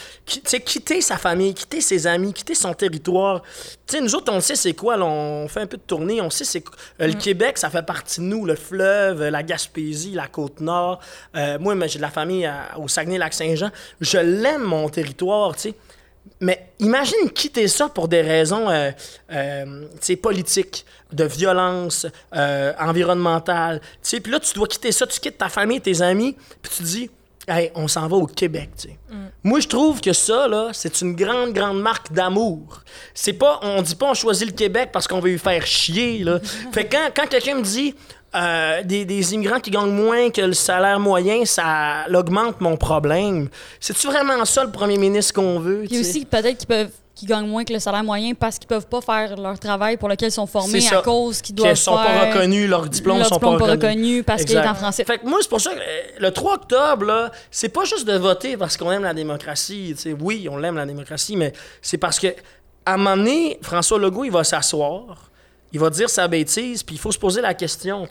[0.45, 3.41] sais, quitter sa famille, quitter ses amis, quitter son territoire.
[3.87, 6.21] Tu sais, nous autres, on sait c'est quoi, là, on fait un peu de tournée,
[6.21, 6.75] on sait c'est quoi.
[7.01, 10.99] Euh, Le Québec, ça fait partie de nous, le fleuve, euh, la Gaspésie, la Côte-Nord.
[11.35, 13.71] Euh, moi, moi, j'ai de la famille à- au Saguenay-Lac-Saint-Jean.
[14.01, 15.73] Je l'aime, mon territoire, tu sais.
[16.43, 18.91] Mais imagine quitter ça pour des raisons euh,
[19.31, 23.79] euh, politiques, de violence euh, environnementale.
[24.01, 27.09] Puis là, tu dois quitter ça, tu quittes ta famille, tes amis, puis tu dis,
[27.47, 28.71] hey, on s'en va au Québec.
[28.75, 28.97] sais.
[29.41, 32.81] Moi, je trouve que ça, là, c'est une grande, grande marque d'amour.
[33.13, 36.25] C'est pas, on dit pas on choisit le Québec parce qu'on veut lui faire chier.
[36.25, 36.39] Là.
[36.73, 37.95] fait que quand, quand quelqu'un me dit,
[38.35, 43.49] euh, des, des immigrants qui gagnent moins que le salaire moyen, ça augmente mon problème.
[43.79, 45.83] C'est-tu vraiment ça le premier ministre qu'on veut?
[45.87, 48.87] Puis aussi, peut-être qu'ils peuvent qu'ils gagnent moins que le salaire moyen parce qu'ils peuvent
[48.87, 51.93] pas faire leur travail pour lequel ils sont formés à cause qu'ils Qu'ils doivent sont
[51.93, 53.93] pas reconnus, leurs diplômes leurs sont diplômes pas pas reconnus.
[53.97, 54.71] reconnus parce qu'il est Exact.
[54.71, 55.03] en français.
[55.05, 58.17] Fait que moi, c'est pour ça que euh, le 3 octobre, c'est pas juste de
[58.17, 59.93] voter parce qu'on aime la démocratie.
[59.95, 60.15] tu sais.
[60.19, 61.53] Oui, on l'aime la démocratie, mais
[61.83, 62.27] c'est parce que
[62.87, 65.29] à un moment donné, François Legault, il va s'asseoir,
[65.73, 68.07] il va dire sa bêtise, puis il faut se poser la question.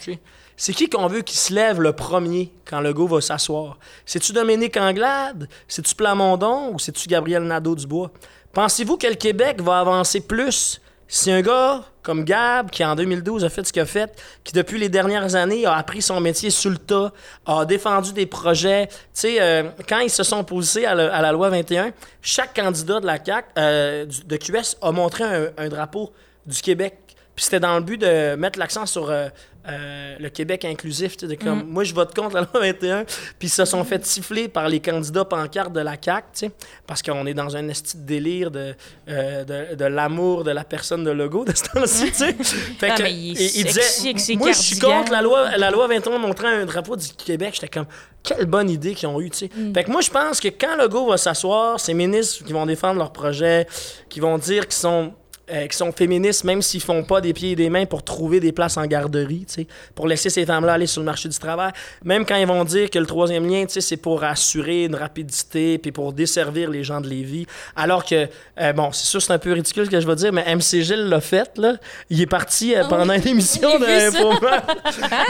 [0.57, 3.79] C'est qui qu'on veut qui se lève le premier quand Legault va s'asseoir?
[4.05, 5.49] C'est-tu Dominique Anglade?
[5.69, 6.73] C'est-tu Plamondon?
[6.75, 8.11] Ou c'est-tu Gabriel Nadeau-Dubois?
[8.53, 13.45] Pensez-vous que le Québec va avancer plus si un gars comme Gab, qui en 2012
[13.45, 14.11] a fait ce qu'il a fait,
[14.45, 17.13] qui depuis les dernières années a appris son métier sur le tas,
[17.47, 21.31] a défendu des projets, tu sais, euh, quand ils se sont opposés à, le- la
[21.33, 21.93] loi 21,
[22.23, 25.23] chaque candidat de la CAQ, euh, de QS, a montré
[25.57, 26.13] un drapeau
[26.45, 26.99] du Québec.
[27.35, 29.29] Puis c'était dans le but de mettre l'accent sur euh,
[29.69, 31.17] euh, le Québec inclusif.
[31.17, 33.05] de comme, Moi, je vote contre la loi 21.
[33.39, 36.51] Puis ils se sont fait siffler par les candidats pancartes de la CAQ,
[36.87, 38.75] parce qu'on est dans un esti de délire de,
[39.09, 42.11] euh, de, de l'amour de la personne de Legault de ce temps-ci.
[42.79, 46.49] Fait Ah, que, il ses moi, je suis contre la loi, la loi 21 montrant
[46.49, 47.53] un drapeau du Québec.
[47.55, 47.87] J'étais comme,
[48.23, 49.49] quelle bonne idée qu'ils ont eue, sais.
[49.73, 52.99] Fait que moi, je pense que quand Legault va s'asseoir, ces ministres qui vont défendre
[52.99, 53.67] leurs projets,
[54.09, 55.15] qui vont dire qu'ils sont
[55.53, 58.41] euh, qui sont féministes, même s'ils font pas des pieds et des mains pour trouver
[58.41, 61.39] des places en garderie, tu sais, pour laisser ces femmes-là aller sur le marché du
[61.39, 61.73] travail.
[62.05, 64.95] Même quand ils vont dire que le troisième lien, tu sais, c'est pour assurer une
[64.95, 67.47] rapidité puis pour desservir les gens de Lévis.
[67.77, 68.29] Alors que,
[68.61, 70.83] euh, bon, c'est sûr, c'est un peu ridicule ce que je vais dire, mais MC
[70.83, 71.75] Gilles l'a fait, là.
[72.09, 73.85] Il est parti euh, pendant une émission de.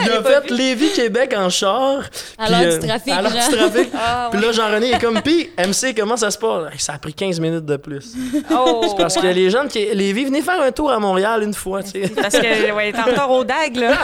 [0.05, 2.03] Il a fait Lévis-Québec en char.
[2.37, 3.89] Puis, l'heure du trafic, du.
[3.93, 6.73] Ah, Puis là, Jean-René est comme, pis, MC, comment ça se passe?
[6.77, 8.13] Ça a pris 15 minutes de plus.
[8.51, 9.85] Oh, Parce que les gens qui.
[9.93, 11.81] Les venez faire un tour à Montréal une fois.
[12.15, 13.97] Parce que, ouais, t'es en retard au DAG, là.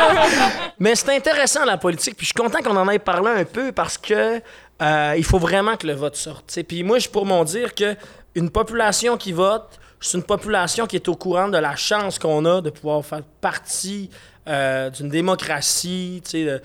[0.78, 2.16] Mais c'est intéressant, la politique.
[2.16, 4.40] Puis je suis content qu'on en ait parlé un peu parce que
[4.82, 6.58] euh, il faut vraiment que le vote sorte.
[6.66, 7.94] Puis moi, je suis pour m'en dire que
[8.34, 12.44] une population qui vote c'est une population qui est au courant de la chance qu'on
[12.44, 14.10] a de pouvoir faire partie
[14.48, 16.22] euh, d'une démocratie.
[16.34, 16.58] euh,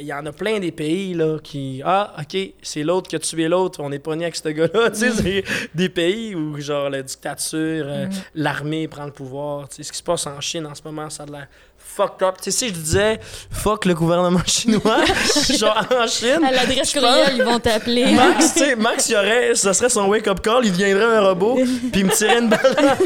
[0.00, 1.80] Il y en a plein des pays là, qui.
[1.84, 4.90] Ah, OK, c'est l'autre qui a tué l'autre, on est pas né avec ce gars-là.
[4.92, 5.44] sais, C'est
[5.74, 9.68] des pays où, genre, la dictature, euh, l'armée prend le pouvoir.
[9.70, 11.48] Ce qui se passe en Chine en ce moment, ça a de l'air
[11.84, 12.36] fucked up.
[12.42, 13.20] Tu sais, si je disais
[13.50, 15.04] fuck le gouvernement chinois,
[15.58, 16.40] genre en Chine.
[16.46, 18.12] À l'adresse courriel, pense- ils vont t'appeler.
[18.12, 21.20] Max, tu sais, Max, il y aurait, ça serait son wake-up call, il deviendrait un
[21.28, 21.56] robot,
[21.92, 22.96] puis il me tirait une balle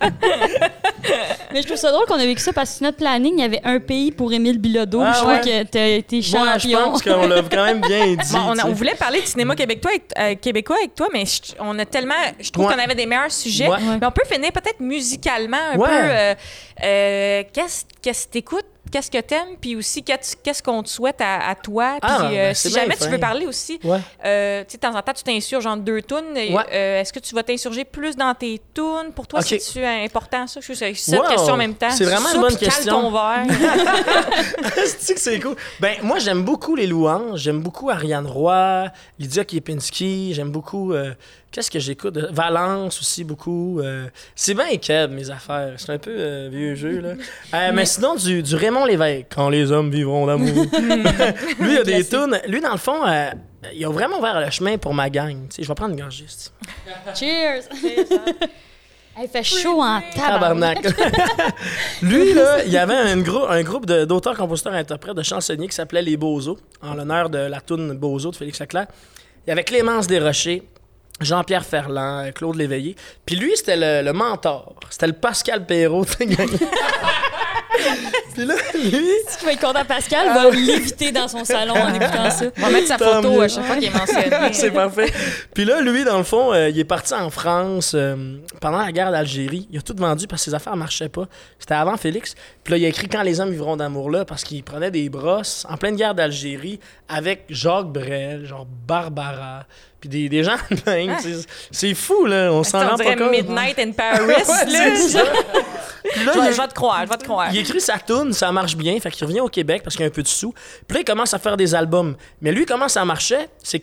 [1.52, 3.44] Mais je trouve ça drôle qu'on a vécu ça parce que notre planning, il y
[3.44, 5.00] avait un pays pour Émile Bilodeau.
[5.02, 5.40] Ah je trouve ouais.
[5.40, 6.78] que t'as été Moi, je champion.
[6.90, 8.32] pense qu'on l'a quand même bien dit.
[8.32, 11.52] Bon, on, a- voulait parler de cinéma québécois avec, euh, québécois avec toi, mais je-
[11.60, 12.14] on a tellement.
[12.40, 12.74] Je trouve Ouais.
[12.74, 13.68] qu'on avait des meilleurs sujets.
[13.68, 13.76] Ouais.
[14.00, 15.88] Mais on peut finir peut-être musicalement un Ouais.
[15.88, 15.94] peu.
[15.94, 16.34] euh,
[16.84, 18.64] euh, qu'est-ce qu'est-ce que t'écoutes?
[18.92, 19.56] Qu'est-ce que t'aimes?
[19.60, 21.98] Puis aussi, qu'est-ce qu'on te souhaite à, à toi?
[22.00, 23.98] Puis Ah, euh, ben, si jamais tu veux parler aussi, Ouais.
[24.24, 26.32] euh, tu sais, de temps en temps, tu t'insurges entre deux tunes.
[26.34, 26.54] Ouais.
[26.72, 29.10] Euh, Est-ce que tu vas t'insurger plus dans tes tunes?
[29.12, 30.60] Pour toi, c'est-tu important, ça?
[30.60, 31.26] Je c'est cette Wow.
[31.28, 31.90] question en même temps.
[31.90, 32.92] C'est vraiment une bonne question.
[33.00, 33.44] ton verre.
[34.98, 35.56] C'est que c'est cool?
[35.80, 37.40] Ben, moi, j'aime beaucoup les louanges.
[37.40, 38.86] J'aime beaucoup Ariane Roy,
[39.18, 40.32] Lydia Kiepinsky.
[40.34, 40.92] J'aime beaucoup.
[41.52, 42.18] Qu'est-ce que j'écoute?
[42.32, 43.80] Valence aussi, beaucoup.
[43.80, 45.74] euh, c'est bien Keb, mes affaires.
[45.78, 47.12] C'est un peu euh, vieux jeu, là.
[47.54, 50.66] Euh, mais sinon, du, du Raymond Lévesque, Quand les hommes vivront d'amour.
[51.60, 52.38] lui, il a des tunes.
[52.48, 53.30] Lui, dans le fond, euh,
[53.72, 55.46] il a vraiment ouvert le chemin pour ma gang.
[55.58, 56.26] Je vais prendre une gorgée.
[57.14, 57.62] Cheers!
[59.22, 60.82] Il fait chaud en tabarnak.
[62.02, 65.74] Lui, là, il y avait grou- un groupe de- d'auteurs, compositeurs, interprètes, de chansonniers qui
[65.74, 68.88] s'appelait Les Bozos, en l'honneur de la toune Bozo de Félix Leclerc.
[69.46, 70.64] Il y avait Clémence Desrochers,
[71.20, 72.94] Jean-Pierre Ferland, Claude Léveillé.
[73.24, 74.74] Puis lui, c'était le, le mentor.
[74.90, 76.04] C'était le Pascal Perrault.
[78.34, 79.08] Puis là, lui...
[79.38, 82.46] Tu vas être content, Pascal va l'éviter dans son salon en écoutant ça.
[82.58, 83.42] On va mettre sa Tant photo mieux.
[83.42, 84.30] à chaque fois qu'il est mentionné.
[84.52, 85.12] c'est parfait.
[85.54, 88.92] Puis là, lui, dans le fond, euh, il est parti en France euh, pendant la
[88.92, 89.68] guerre d'Algérie.
[89.70, 91.26] Il a tout vendu parce que ses affaires marchaient pas.
[91.58, 92.34] C'était avant Félix.
[92.64, 95.08] Puis là, il a écrit Quand les hommes vivront d'amour là parce qu'il prenait des
[95.08, 99.64] brosses en pleine guerre d'Algérie avec Jacques Brel, genre Barbara,
[100.08, 101.14] puis des, des gens de même.
[101.16, 101.22] Ah.
[101.22, 101.46] tu sais.
[101.70, 102.50] C'est fou, là.
[102.52, 103.30] On s'en rend pas compte.
[103.30, 104.20] Midnight in Paris.
[104.26, 104.96] Ouais, là?
[104.96, 105.22] c'est ça.
[105.24, 105.30] Là,
[106.16, 107.48] Je vais- il- je vais te croire, je vais te croire.
[107.52, 110.06] il écrit sa tune, ça marche bien, fait qu'il revient au Québec parce qu'il y
[110.06, 110.52] a un peu de sous.
[110.86, 112.14] Puis là, il commence à faire des albums.
[112.40, 113.80] Mais lui, comment ça marchait, c'est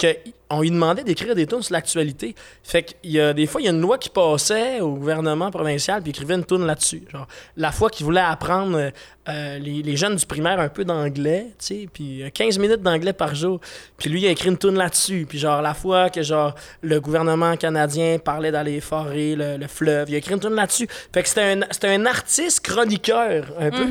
[0.53, 2.35] qu'on lui demandait d'écrire des tunes sur l'actualité.
[2.63, 5.51] Fait qu'il y a des fois, il y a une loi qui passait au gouvernement
[5.51, 7.03] provincial, puis il écrivait une tune là-dessus.
[7.11, 7.27] Genre,
[7.57, 8.89] la fois qu'il voulait apprendre euh,
[9.29, 12.81] euh, les, les jeunes du primaire un peu d'anglais, tu sais, puis euh, 15 minutes
[12.81, 13.61] d'anglais par jour.
[13.97, 15.25] Puis lui, il a écrit une tune là-dessus.
[15.27, 20.09] Puis genre, la fois que genre le gouvernement canadien parlait d'aller forer le, le fleuve,
[20.09, 20.87] il a écrit une tune là-dessus.
[21.13, 23.85] Fait que c'était un, c'était un artiste chroniqueur, un peu.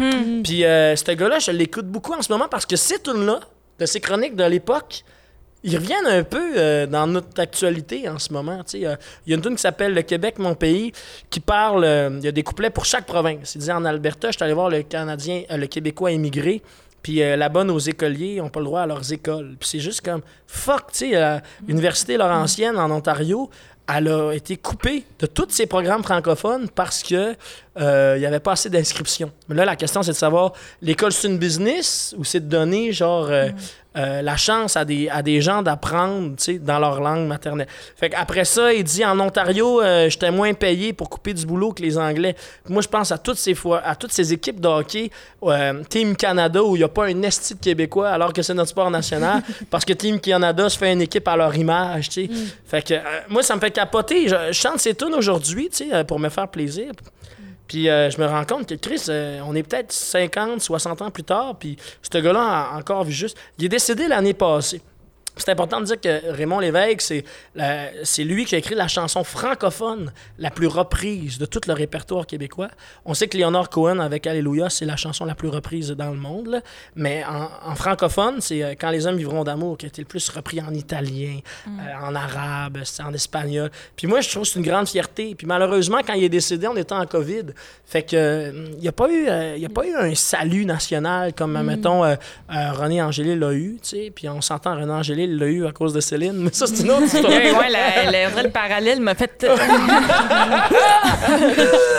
[0.44, 3.40] Puis euh, ce gars-là, je l'écoute beaucoup en ce moment parce que ces tunes-là,
[3.78, 5.02] de ces chroniques de l'époque,
[5.64, 8.60] ils reviennent un peu euh, dans notre actualité en ce moment.
[8.66, 8.84] sais.
[8.86, 8.96] Euh,
[9.26, 10.92] Il y a une tune qui s'appelle Le Québec, mon pays,
[11.30, 11.84] qui parle.
[11.84, 13.54] euh, Il y a des couplets pour chaque province.
[13.54, 16.62] Il dit en Alberta, je suis allé voir le Canadien, le Québécois émigré.
[17.02, 19.56] Puis euh, là-bas, nos écoliers n'ont pas le droit à leurs écoles.
[19.58, 23.50] Puis c'est juste comme fuck, tu sais, l'Université Laurentienne en Ontario,
[23.92, 27.34] elle a été coupée de tous ses programmes francophones parce que
[27.76, 29.32] il n'y avait pas assez d'inscriptions.
[29.48, 32.92] Mais là, la question, c'est de savoir, l'école, c'est une business ou c'est de donner,
[32.92, 33.48] genre, euh,
[33.95, 37.66] euh, la chance à des, à des gens d'apprendre, dans leur langue maternelle.
[37.97, 41.72] Fait qu'après ça, il dit, en Ontario, euh, j'étais moins payé pour couper du boulot
[41.72, 42.34] que les Anglais.
[42.68, 45.11] Moi, je pense à toutes ces fois, à toutes ces équipes de hockey,
[45.43, 48.55] euh, Team Canada, où il n'y a pas un esti de Québécois, alors que c'est
[48.55, 52.30] notre sport national, parce que Team Canada se fait une équipe à leur image, sais.
[52.64, 52.95] Fait que,
[53.28, 54.26] moi, ça me fait capoter.
[54.26, 55.70] Je, je chante ces tunes aujourd'hui,
[56.07, 56.93] pour me faire plaisir.
[57.72, 61.10] Puis euh, je me rends compte que Chris, euh, on est peut-être 50, 60 ans
[61.10, 63.34] plus tard, puis ce gars-là a encore vu juste.
[63.56, 64.82] Il est décédé l'année passée.
[65.36, 67.24] C'est important de dire que Raymond Lévesque, c'est
[68.04, 72.26] c'est lui qui a écrit la chanson francophone la plus reprise de tout le répertoire
[72.26, 72.68] québécois.
[73.04, 76.16] On sait que Leonard Cohen avec Alléluia, c'est la chanson la plus reprise dans le
[76.16, 76.48] monde.
[76.48, 76.60] là.
[76.96, 80.06] Mais en, en francophone, c'est euh, Quand les hommes vivront d'amour qui a été le
[80.06, 81.70] plus repris en italien, euh,
[82.06, 83.70] en arabe, c'est en espagnol.
[83.96, 85.34] Puis moi, je trouve que c'est une grande fierté.
[85.34, 87.46] Puis malheureusement, quand il est décédé, on était en COVID.
[87.86, 89.26] Fait que euh, il n'y a, pas eu,
[89.58, 92.14] il a pas eu un salut national comme, mettons, euh,
[92.50, 93.78] euh, René Angélil l'a eu.
[94.14, 96.34] Puis on s'entend, René Angélil l'a eu à cause de Céline.
[96.34, 97.24] Mais ça, c'est une autre histoire.
[97.32, 99.46] Ouais, ouais, la- la- vrai, le parallèle m'a fait.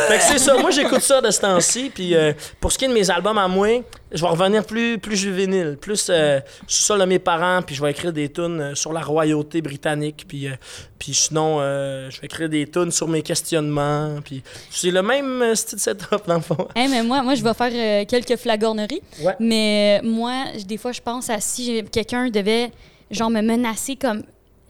[0.08, 0.56] Fait que c'est ça.
[0.58, 1.92] Moi, j'écoute ça de ce temps-ci.
[1.94, 4.98] Puis euh, pour ce qui est de mes albums à moi, je vais revenir plus,
[5.00, 7.62] plus juvénile, plus euh, sur ça de mes parents.
[7.62, 10.26] Puis je vais écrire des tunes euh, sur la royauté britannique.
[10.28, 10.52] Puis, euh,
[11.00, 14.18] puis sinon, euh, je vais écrire des tunes sur mes questionnements.
[14.24, 16.68] Puis c'est le même style setup, dans le fond.
[16.76, 19.02] Hey, mais moi, moi, je vais faire euh, quelques flagorneries.
[19.22, 19.36] Ouais.
[19.40, 20.34] Mais moi,
[20.66, 22.72] des fois, je pense à si j'ai- quelqu'un devait,
[23.12, 24.24] genre, me menacer comme.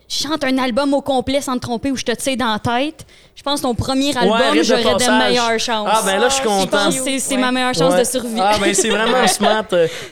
[0.09, 3.05] chante un album au complet sans te tromper ou je te tire dans la tête,
[3.35, 5.17] je pense que ton premier album, de j'aurais de passage.
[5.27, 5.89] meilleures chances.
[5.91, 6.67] Ah, ben là, je suis Je content.
[6.85, 7.99] pense que c'est- ma meilleure chance Ouais.
[8.01, 8.39] de survie.
[8.39, 9.65] Ah, ben c'est vraiment smart.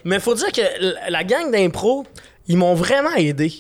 [0.04, 0.62] Mais faut dire que
[1.12, 2.04] la gang d'impro,
[2.48, 3.54] ils m'ont vraiment aidé.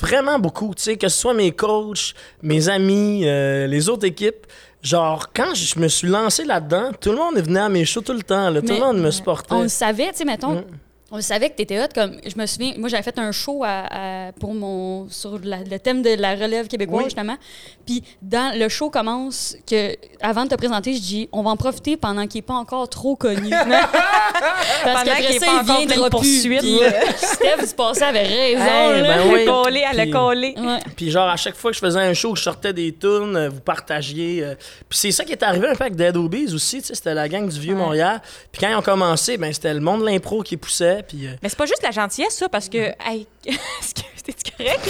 [0.00, 0.74] Vraiment beaucoup.
[0.74, 4.46] Tu sais, que ce soit mes coachs, mes amis, euh, les autres équipes.
[4.82, 8.14] Genre, quand je me suis lancé là-dedans, tout le monde venait à mes shows tout
[8.14, 8.48] le temps.
[8.48, 8.62] là.
[8.62, 9.52] Tout le monde me supportait.
[9.52, 10.54] On le savait, tu sais, mettons.
[10.54, 10.64] Mm.
[11.12, 11.88] On le savait que t'étais hot.
[11.94, 15.58] Comme, je me souviens, moi, j'avais fait un show à- à- pour mon, sur la-
[15.62, 17.04] le thème de la relève québécoise, Oui.
[17.04, 17.36] justement.
[17.86, 21.56] Puis, dans le show commence que, avant de te présenter, je dis, on va en
[21.58, 23.50] profiter pendant qu'il n'est pas encore trop connu.
[24.84, 26.60] Parce Pendant qu'il est ça, pas il encore plein de.
[26.60, 28.64] Puis, euh, Steph du passé avait raison.
[28.64, 29.16] Hey, là.
[29.16, 29.40] ben oui.
[29.42, 30.54] Elle a collé, elle a Puis- collé.
[30.56, 30.78] Ouais.
[30.96, 33.36] Puis genre, à chaque fois que je faisais un show, que je sortais des tunes,
[33.36, 34.42] euh, vous partagiez.
[34.42, 34.54] euh,
[34.88, 37.14] Puis c'est ça qui est arrivé un peu avec Dead Obies aussi, tu sais, c'était
[37.14, 38.20] la gang du Vieux-Montréal.
[38.50, 41.26] Puis quand ils ont commencé, ben c'était le monde de l'impro qui poussait, puis...
[41.26, 42.78] euh, Mais c'est pas juste la gentillesse, ça, parce que.
[43.04, 44.88] Hey, est-ce que c'est correct?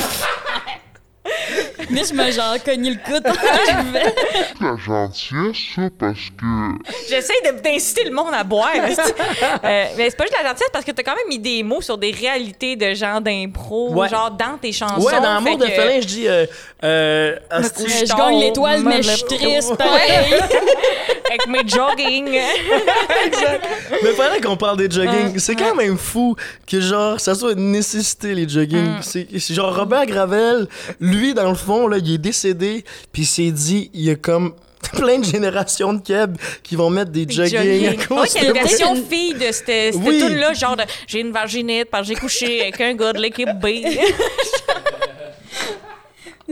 [1.91, 4.15] Mais je me genre cogné le coude pendant que j'arrivais.
[4.61, 8.71] la gentillesse, ça, parce que J'essaie de- d'inciter le monde à boire.
[8.89, 9.15] c'est-
[9.65, 11.81] Euh, mais c'est pas juste la gentillesse, parce que t'as quand même mis des mots
[11.81, 14.09] sur des réalités de gens d'impro, Ouais.
[14.09, 15.01] genre dans tes chansons.
[15.07, 16.29] Ouais, dans Amour de que- félin, je dis...
[16.29, 16.45] Euh,
[16.83, 20.35] euh, Je gagne l'étoile, mais je suis triste, pareil.
[21.33, 22.29] Avec mes jogging.
[24.03, 25.39] Mais fallait qu'on parle des jogging.
[25.39, 28.97] C'est quand même fou que, genre, ça soit une nécessité, les jogging.
[29.01, 30.67] C'est c'est genre Robert Gravel,
[31.01, 34.15] lui, dans le fond, là, il est décédé, puis il s'est dit, il y a
[34.17, 34.55] comme
[34.95, 37.89] plein de générations de Keb qui vont mettre des jogging, Jogging.
[37.89, 40.19] à cause a une de- version fille de cette, cette Oui.
[40.19, 43.49] tune-là, genre de j'ai une vaginite parce que j'ai couché avec un gars de l'équipe
[43.61, 43.67] B.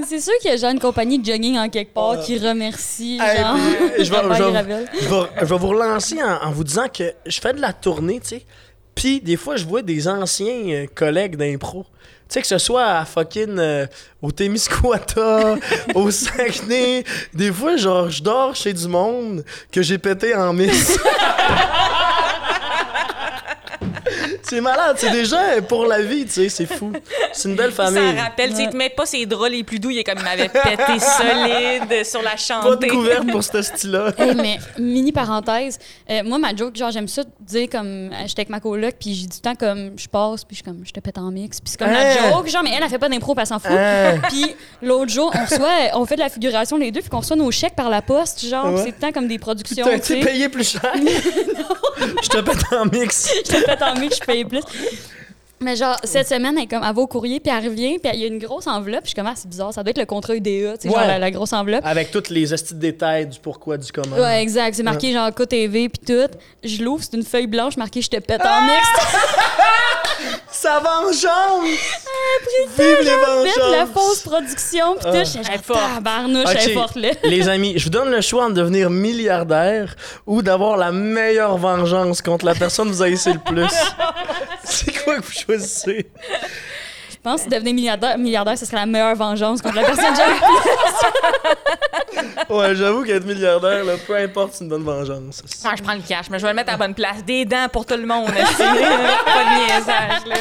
[0.09, 3.19] C'est sûr qu'il y a genre une compagnie de jogging en quelque part qui remercie
[3.19, 3.57] genre
[3.99, 4.89] je vais- Robert je vais- Gravel.
[5.01, 7.73] je vais, je vais vous relancer en, en vous disant que je fais de la
[7.73, 8.43] tournée, tu sais.
[8.95, 11.85] Puis des fois, je vois des anciens euh, collègues d'impro.
[12.29, 13.87] Tu sais, que ce soit à fucking euh,
[14.23, 15.57] au Témiscouata,
[15.95, 17.05] au Saguenay.
[17.35, 20.99] Des fois, genre, je dors chez du monde que j'ai pété en miss.
[24.51, 25.39] c'est malade, c'est des gens
[25.69, 26.93] pour la vie, tu sais, c'est fou.
[27.33, 28.19] C'est une belle Ça famille.
[28.19, 30.19] rappelle, tu sais, il te met pas ses draps les plus doux, il est comme
[30.19, 32.89] il m'avait pété solide sur la Pas de chantée.
[32.89, 34.13] couverte pour ce style-là.
[34.19, 35.79] Hey, mais mini parenthèse,
[36.11, 39.15] euh, moi ma joke genre j'aime ça dire comme euh, j'étais avec ma coloc puis
[39.15, 41.71] j'ai du temps comme je passe puis je comme je te pète en mix puis
[41.71, 41.93] c'est comme Hein?
[42.23, 43.71] la joke genre mais elle elle fait pas d'impro elle s'en fout.
[43.71, 44.21] Hein?
[44.29, 47.37] Puis l'autre jour on reçoit on fait de la figuration les deux puis qu'on reçoit
[47.37, 48.77] nos chèques par la poste genre Ouais.
[48.79, 50.93] c'est tout le temps comme des productions tu payé plus cher?
[52.23, 53.31] Je te pète en mix.
[53.47, 54.65] je te pète en mix je paye plus.
[55.63, 58.21] Mais genre, cette semaine, elle, comme, elle va au courrier, puis elle revient, puis il
[58.21, 59.03] y a une grosse enveloppe.
[59.03, 60.89] Puis je suis comme, ah, c'est bizarre, ça doit être le contrat UDA, tu sais,
[60.89, 61.07] genre Ouais.
[61.07, 61.85] la, la grosse enveloppe.
[61.85, 64.17] Avec tous les astuces de détails du pourquoi, du comment.
[64.17, 64.75] Ouais, exact.
[64.75, 66.35] C'est marqué genre KTV puis tout.
[66.65, 68.87] Je l'ouvre, c'est une feuille blanche marquée je te pète en mix.
[70.51, 71.65] Ça vengeance!
[72.77, 75.17] Vive les Pète la fausse production puis tout.
[75.17, 75.81] Est genre, forte.
[75.95, 77.09] tabarnouche, elle est Ok, forte là.
[77.25, 79.95] Les amis, je vous donne le choix de devenir milliardaire
[80.27, 83.65] ou d'avoir la meilleure vengeance contre la personne que vous haïssez le plus.
[84.65, 86.07] C'est quoi que vous choisissez?
[86.11, 86.80] Je
[87.23, 90.35] pense que devenir milliardaire, milliardaire, ce serait la meilleure vengeance contre la personne que j'aime.
[92.49, 95.43] Ouais, j'avoue qu'être milliardaire, là, peu importe, c'est une bonne vengeance.
[95.65, 97.25] Ah, je prends le cash, mais je vais le mettre à la bonne place.
[97.25, 98.29] Des dents pour tout le monde.
[98.31, 98.57] aussi.
[98.57, 100.35] pas de niaisage, là.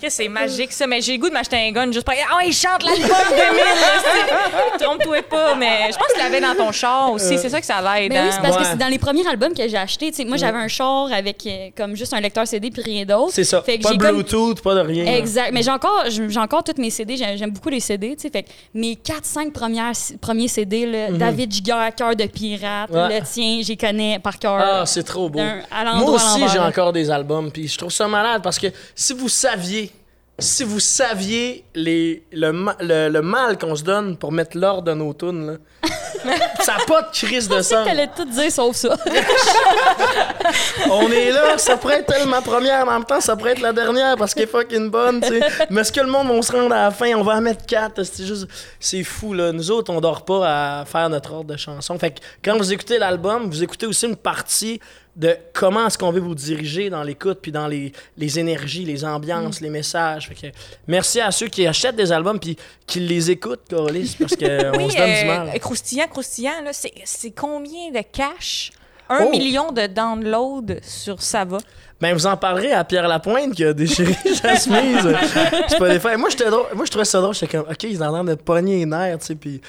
[0.00, 0.86] Que c'est magique, ça.
[0.86, 2.14] Mais j'ai le goût de m'acheter un gun juste pour...
[2.32, 6.40] Ah, il chante l'album 2000, là, c'est- Trompe-toi pas, mais je pense que tu l'avais
[6.40, 7.38] dans ton char aussi.
[7.38, 8.12] C'est ça que ça l'aide.
[8.12, 8.30] Mais oui, hein.
[8.32, 8.68] c'est parce que Ouais.
[8.72, 10.10] c'est dans les premiers albums que j'ai achetés.
[10.10, 13.04] Tu sais, moi, j'avais un char avec euh, comme juste un lecteur CD puis rien
[13.04, 13.32] d'autre.
[13.32, 13.62] C'est ça.
[13.62, 15.04] Fait que Pas de j'ai comme- Bluetooth, pas de rien.
[15.16, 15.52] Exact.
[15.56, 17.16] Mais j'ai encore, j'ai encore toutes mes CD.
[17.16, 18.14] J'ai- J'aime beaucoup les CD.
[18.16, 22.96] Tu sais, fait mes 4-5 premières, premiers CD, là, David Giguère, Cœur de pirate, Mhm.
[22.96, 23.20] Ouais.
[23.20, 24.58] le tien, j'y connais par cœur.
[24.60, 25.40] Ah, c'est trop beau.
[25.40, 29.28] Moi aussi, j'ai encore des albums, puis je trouve ça malade parce que si vous
[29.28, 29.90] saviez,
[30.38, 34.92] si vous saviez les, le, le, le mal qu'on se donne pour mettre l'ordre de
[34.92, 35.88] nos tunes, là,
[36.60, 37.84] ça n'a pas de crise de Je sais sang.
[37.84, 38.96] t'allais tout dire sauf ça.
[40.90, 43.52] On est là, ça pourrait être elle, ma première, mais en même temps, ça pourrait
[43.52, 45.40] être la dernière parce qu'elle est fucking bonne, tu sais.
[45.70, 47.14] Mais est-ce que le monde va se rendre à la fin?
[47.16, 48.02] On va en mettre quatre.
[48.02, 48.46] C'est juste,
[48.78, 49.52] c'est fou, là.
[49.52, 51.98] Nous autres, on dort pas à faire notre ordre de chanson.
[51.98, 54.80] Fait que quand vous écoutez l'album, vous écoutez aussi une partie
[55.16, 59.02] de comment est-ce qu'on veut vous diriger dans l'écoute, puis dans les, les énergies, les
[59.04, 60.28] ambiances, les messages.
[60.28, 60.56] Fait que
[60.86, 62.56] merci à ceux qui achètent des albums, puis
[62.86, 64.44] qui les écoutent, Coralis, parce qu'on
[64.78, 65.58] Oui, se donne euh, du mal.
[65.58, 68.70] croustillant, croustillant, là, c'est, c'est combien de cash?
[69.08, 69.30] Un Oh!
[69.30, 71.58] million de downloads sur Sava?
[72.00, 75.16] Ben, vous en parlerez à Pierre Lapointe qui a déchiré chemise.
[75.68, 76.18] C'est pas des faits.
[76.18, 76.66] Moi, j'étais drôle.
[76.74, 77.32] Moi, je trouvais ça drôle.
[77.32, 79.34] J'étais comme, OK, ils ont l'air de pogner les nerfs, tu sais.
[79.36, 79.60] Puis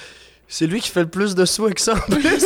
[0.48, 2.44] c'est lui qui fait le plus de sous avec ça en plus.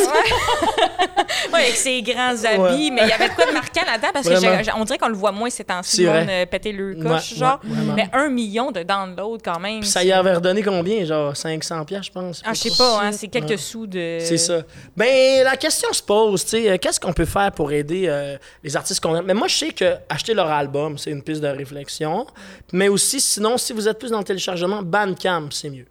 [1.51, 4.33] Ouais, avec ses grands habits, mais il y avait quoi de marquant là-dedans parce que
[4.33, 4.63] Vraiment.
[4.63, 7.59] j'ai- on dirait qu'on le voit moins ces temps-ci, euh, péter le coche, Ouais, genre.
[7.63, 9.81] ouais, mais un million de downloads quand même.
[9.81, 11.05] Puis ça y avait redonné combien?
[11.05, 12.41] Genre 500 pièces, je pense.
[12.45, 14.17] Ah, je sais pas, hein, c'est quelques sous de.
[14.21, 14.61] C'est ça.
[14.95, 18.37] Ben, la question se pose, tu sais, euh, qu'est-ce qu'on peut faire pour aider euh,
[18.63, 19.25] les artistes qu'on aime?
[19.25, 22.25] Mais moi, je sais que acheter leur album, c'est une piste de réflexion.
[22.71, 25.85] Mais aussi, sinon, si vous êtes plus dans le téléchargement, Bandcamp, c'est mieux.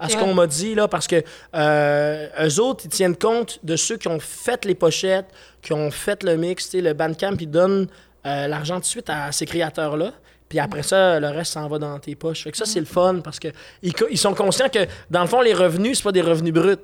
[0.00, 1.22] À ce qu'on m'a dit, là, parce que
[1.54, 5.28] euh, eux autres, ils tiennent compte de ceux qui ont fait les pochettes,
[5.62, 7.88] qui ont fait le mix, tu sais, le Bandcamp, ils donnent
[8.26, 10.12] euh, l'argent tout de suite à ces créateurs-là.
[10.48, 12.44] Puis après ça, le reste s'en va dans tes poches.
[12.44, 13.48] Fait que ça, c'est le fun parce que
[13.82, 16.76] ils, sont conscients que, dans le fond, les revenus, c'est pas des revenus bruts.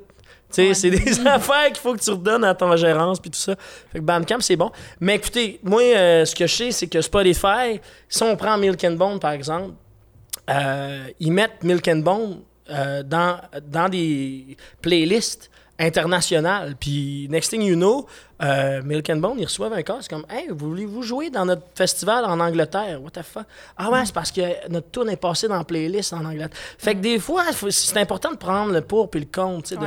[0.50, 3.56] C'est des affaires qu'il faut que tu redonnes à ton gérance puis tout ça.
[3.92, 4.70] Fait que Bandcamp, c'est bon.
[5.00, 8.84] Mais écoutez, moi, euh, ce que je sais, c'est que Spotify, si on prend Milk
[8.84, 9.72] and Bone, par exemple,
[10.50, 16.76] euh, ils mettent Milk and Bone euh, dans, dans des playlists internationales.
[16.78, 18.06] Puis, next thing you know,
[18.42, 19.98] euh, Milk and Bone, ils reçoivent un cas.
[20.00, 23.00] C'est comme, hey, voulez-vous jouer dans notre festival en Angleterre?
[23.02, 23.44] What the fuck?
[23.76, 26.48] Ah ouais, c'est parce que notre tour est passé dans la playlist en Angleterre.
[26.78, 29.68] Fait que des fois, c'est important de prendre le pour puis le contre.
[29.68, 29.80] Tu sais,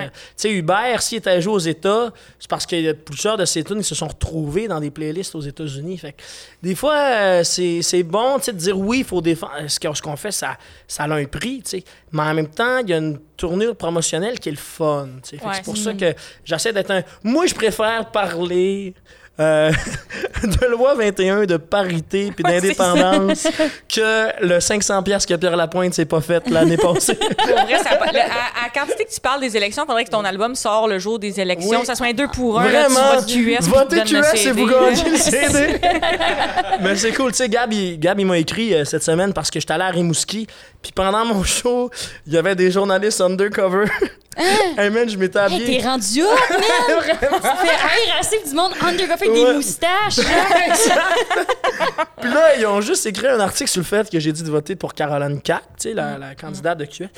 [0.50, 0.56] Ouais.
[0.58, 4.08] Hubert, s'il était joué aux États, c'est parce que plusieurs de ses tunes se sont
[4.08, 5.98] retrouvés dans des playlists aux États-Unis.
[5.98, 6.22] Fait que
[6.64, 9.54] des fois, euh, c'est bon de dire oui, il faut défendre.
[9.68, 10.58] Ce que- ce qu'on fait, ça,
[10.88, 11.62] ça a un prix.
[11.64, 11.84] tu sais.
[12.12, 15.08] Mais en même temps, il y a une tournure promotionnelle qui est le fun.
[15.32, 16.14] Ouais, c'est pour ça que
[16.46, 17.04] j'essaie d'être un.
[17.24, 18.94] Moi, je préfère parler.
[19.40, 19.72] euh,
[20.44, 23.48] de loi 21 de parité puis d'indépendance
[23.88, 27.14] que le 500 pièces que Pierre Lapointe s'est pas fait l'année passée.
[27.38, 29.86] Pour vrai, ça a pas- le- à, à quantité que tu parles des élections, il
[29.86, 31.82] faudrait que ton album sort le jour des élections.
[31.82, 31.86] Oui.
[31.86, 32.68] Ça soit un deux pour un.
[32.68, 33.64] là, tu Vraiment, votes QS.
[33.68, 35.80] votez tu QS et vous gagnez le CD.
[36.82, 39.52] Mais c'est cool, tu sais, Gab, il, Gab, il m'a écrit euh, cette semaine parce
[39.52, 40.48] que j'étais allé à Rimouski,
[40.82, 41.92] puis pendant mon show,
[42.26, 43.86] il y avait des journalistes undercover.
[44.38, 45.78] Hey man, je m'étais Hey, habillé.
[45.80, 46.60] t'es rendu hot, man!
[47.22, 49.46] Tu fais assez du monde undercover avec Ouais.
[49.46, 50.18] des moustaches.
[52.22, 54.50] Puis là, ils ont juste écrit un article sur le fait que j'ai dit de
[54.50, 57.10] voter pour Caroline Cac, tu sais, la, la candidate de QS.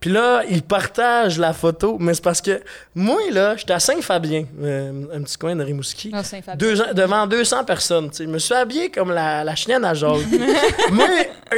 [0.00, 2.60] Puis là, ils partagent la photo, mais c'est parce que
[2.94, 6.12] moi, là, j'étais à Saint-Fabien, euh, un petit coin de Rimouski.
[6.14, 6.54] Oh, Saint-Fabien.
[6.56, 8.10] Deux devant 200 personnes.
[8.16, 10.18] Je me suis habillé comme la, la chienne à Jacques.
[10.92, 11.06] Moi,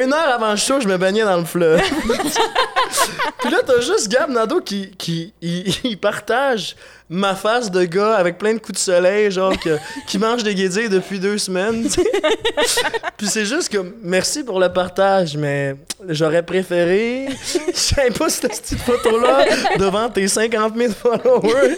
[0.02, 1.80] une heure avant le show, je me baignais dans le fleuve.
[3.40, 6.76] Puis là, t'as juste Gab Nadeau qui, qui il, il partage
[7.12, 9.76] ma face de gars avec plein de coups de soleil, genre que-
[10.06, 11.88] qui mange des guédilles depuis deux semaines.
[13.16, 15.74] Puis c'est juste comme merci pour le partage, mais
[16.08, 17.26] j'aurais préféré.
[17.72, 19.44] Je sais pas cette petite photo-là
[19.78, 21.74] devant tes 50 000 followers.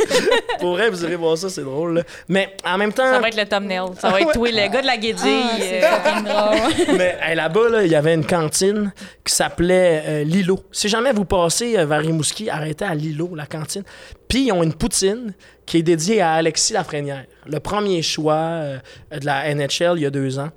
[0.60, 1.94] Pour vrai, vous irez voir ça, c'est drôle.
[1.94, 2.02] là.
[2.28, 3.10] Mais en même temps.
[3.10, 3.80] Ça va être le thumbnail.
[3.98, 5.42] Ça va être toi, le gars de la guédille.
[5.44, 6.96] Ah, c'est euh, fucking drôle.
[6.98, 8.92] Mais hey, là-bas, là, il y avait une cantine
[9.24, 10.60] qui s'appelait euh, Lilo.
[10.72, 13.84] Si jamais vous passez euh, vers Rimouski, arrêtez à Lilo, la cantine.
[14.32, 15.34] Puis ils ont une poutine
[15.66, 18.78] qui est dédiée à Alexis Lafrenière, le premier choix euh,
[19.14, 20.48] de la NHL il y a deux ans.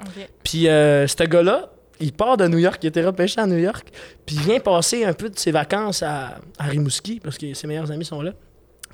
[0.45, 3.85] Puis euh, ce gars-là, il part de New York, il était repêché à New York,
[4.25, 7.67] puis il vient passer un peu de ses vacances à, à Rimouski, parce que ses
[7.67, 8.31] meilleurs amis sont là.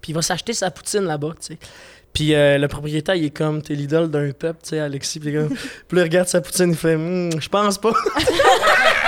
[0.02, 1.60] Puis il va s'acheter sa poutine là-bas, tu sais.
[2.12, 5.20] Puis euh, le propriétaire, il est comme, t'es l'idole d'un peuple, tu sais, Alexis.
[5.20, 5.56] Puis comme-
[5.94, 7.92] il regarde sa poutine, il fait, Hmm, je pense pas.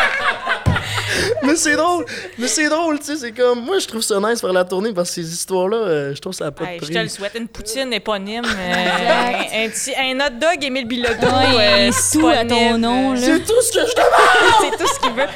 [1.45, 2.05] mais c'est drôle,
[2.37, 4.91] mais c'est drôle, tu sais, c'est comme, moi, je trouve ça nice faire la tournée
[4.93, 7.07] parce que ces histoires-là, euh, je trouve ça a pas Hey, de je te le
[7.09, 7.33] souhaite.
[7.35, 8.43] Une poutine éponyme.
[8.45, 11.27] euh, un, un petit, un hot dog Émile Bilodeau.
[11.57, 13.19] Ouais, euh, tout à ton nom, là.
[13.21, 14.01] C'est tout ce que je te
[14.61, 15.27] C'est tout ce qu'il veut.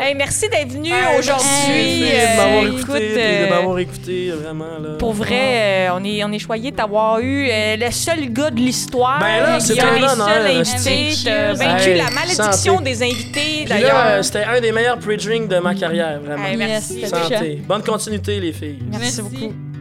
[0.00, 2.04] Hey, merci d'être venu aujourd'hui.
[2.10, 4.96] Merci Euh, de m'avoir écouté, euh, de m'avoir écouté, vraiment, là.
[4.98, 8.50] Pour vrai, euh, on est, on est choyé de t'avoir eu euh, le seul gars
[8.50, 9.20] de l'histoire.
[9.20, 12.84] Ben là, c'est un honneur, vaincu la malédiction santé.
[12.84, 14.24] des invités, d'ailleurs.
[14.24, 16.44] c'était un des meilleurs pre-drinks de ma carrière, vraiment.
[16.44, 17.06] Hey, merci.
[17.06, 17.62] Santé.
[17.66, 18.82] Bonne continuité, les filles.
[18.90, 19.22] Merci Merci.
[19.22, 19.73] beaucoup.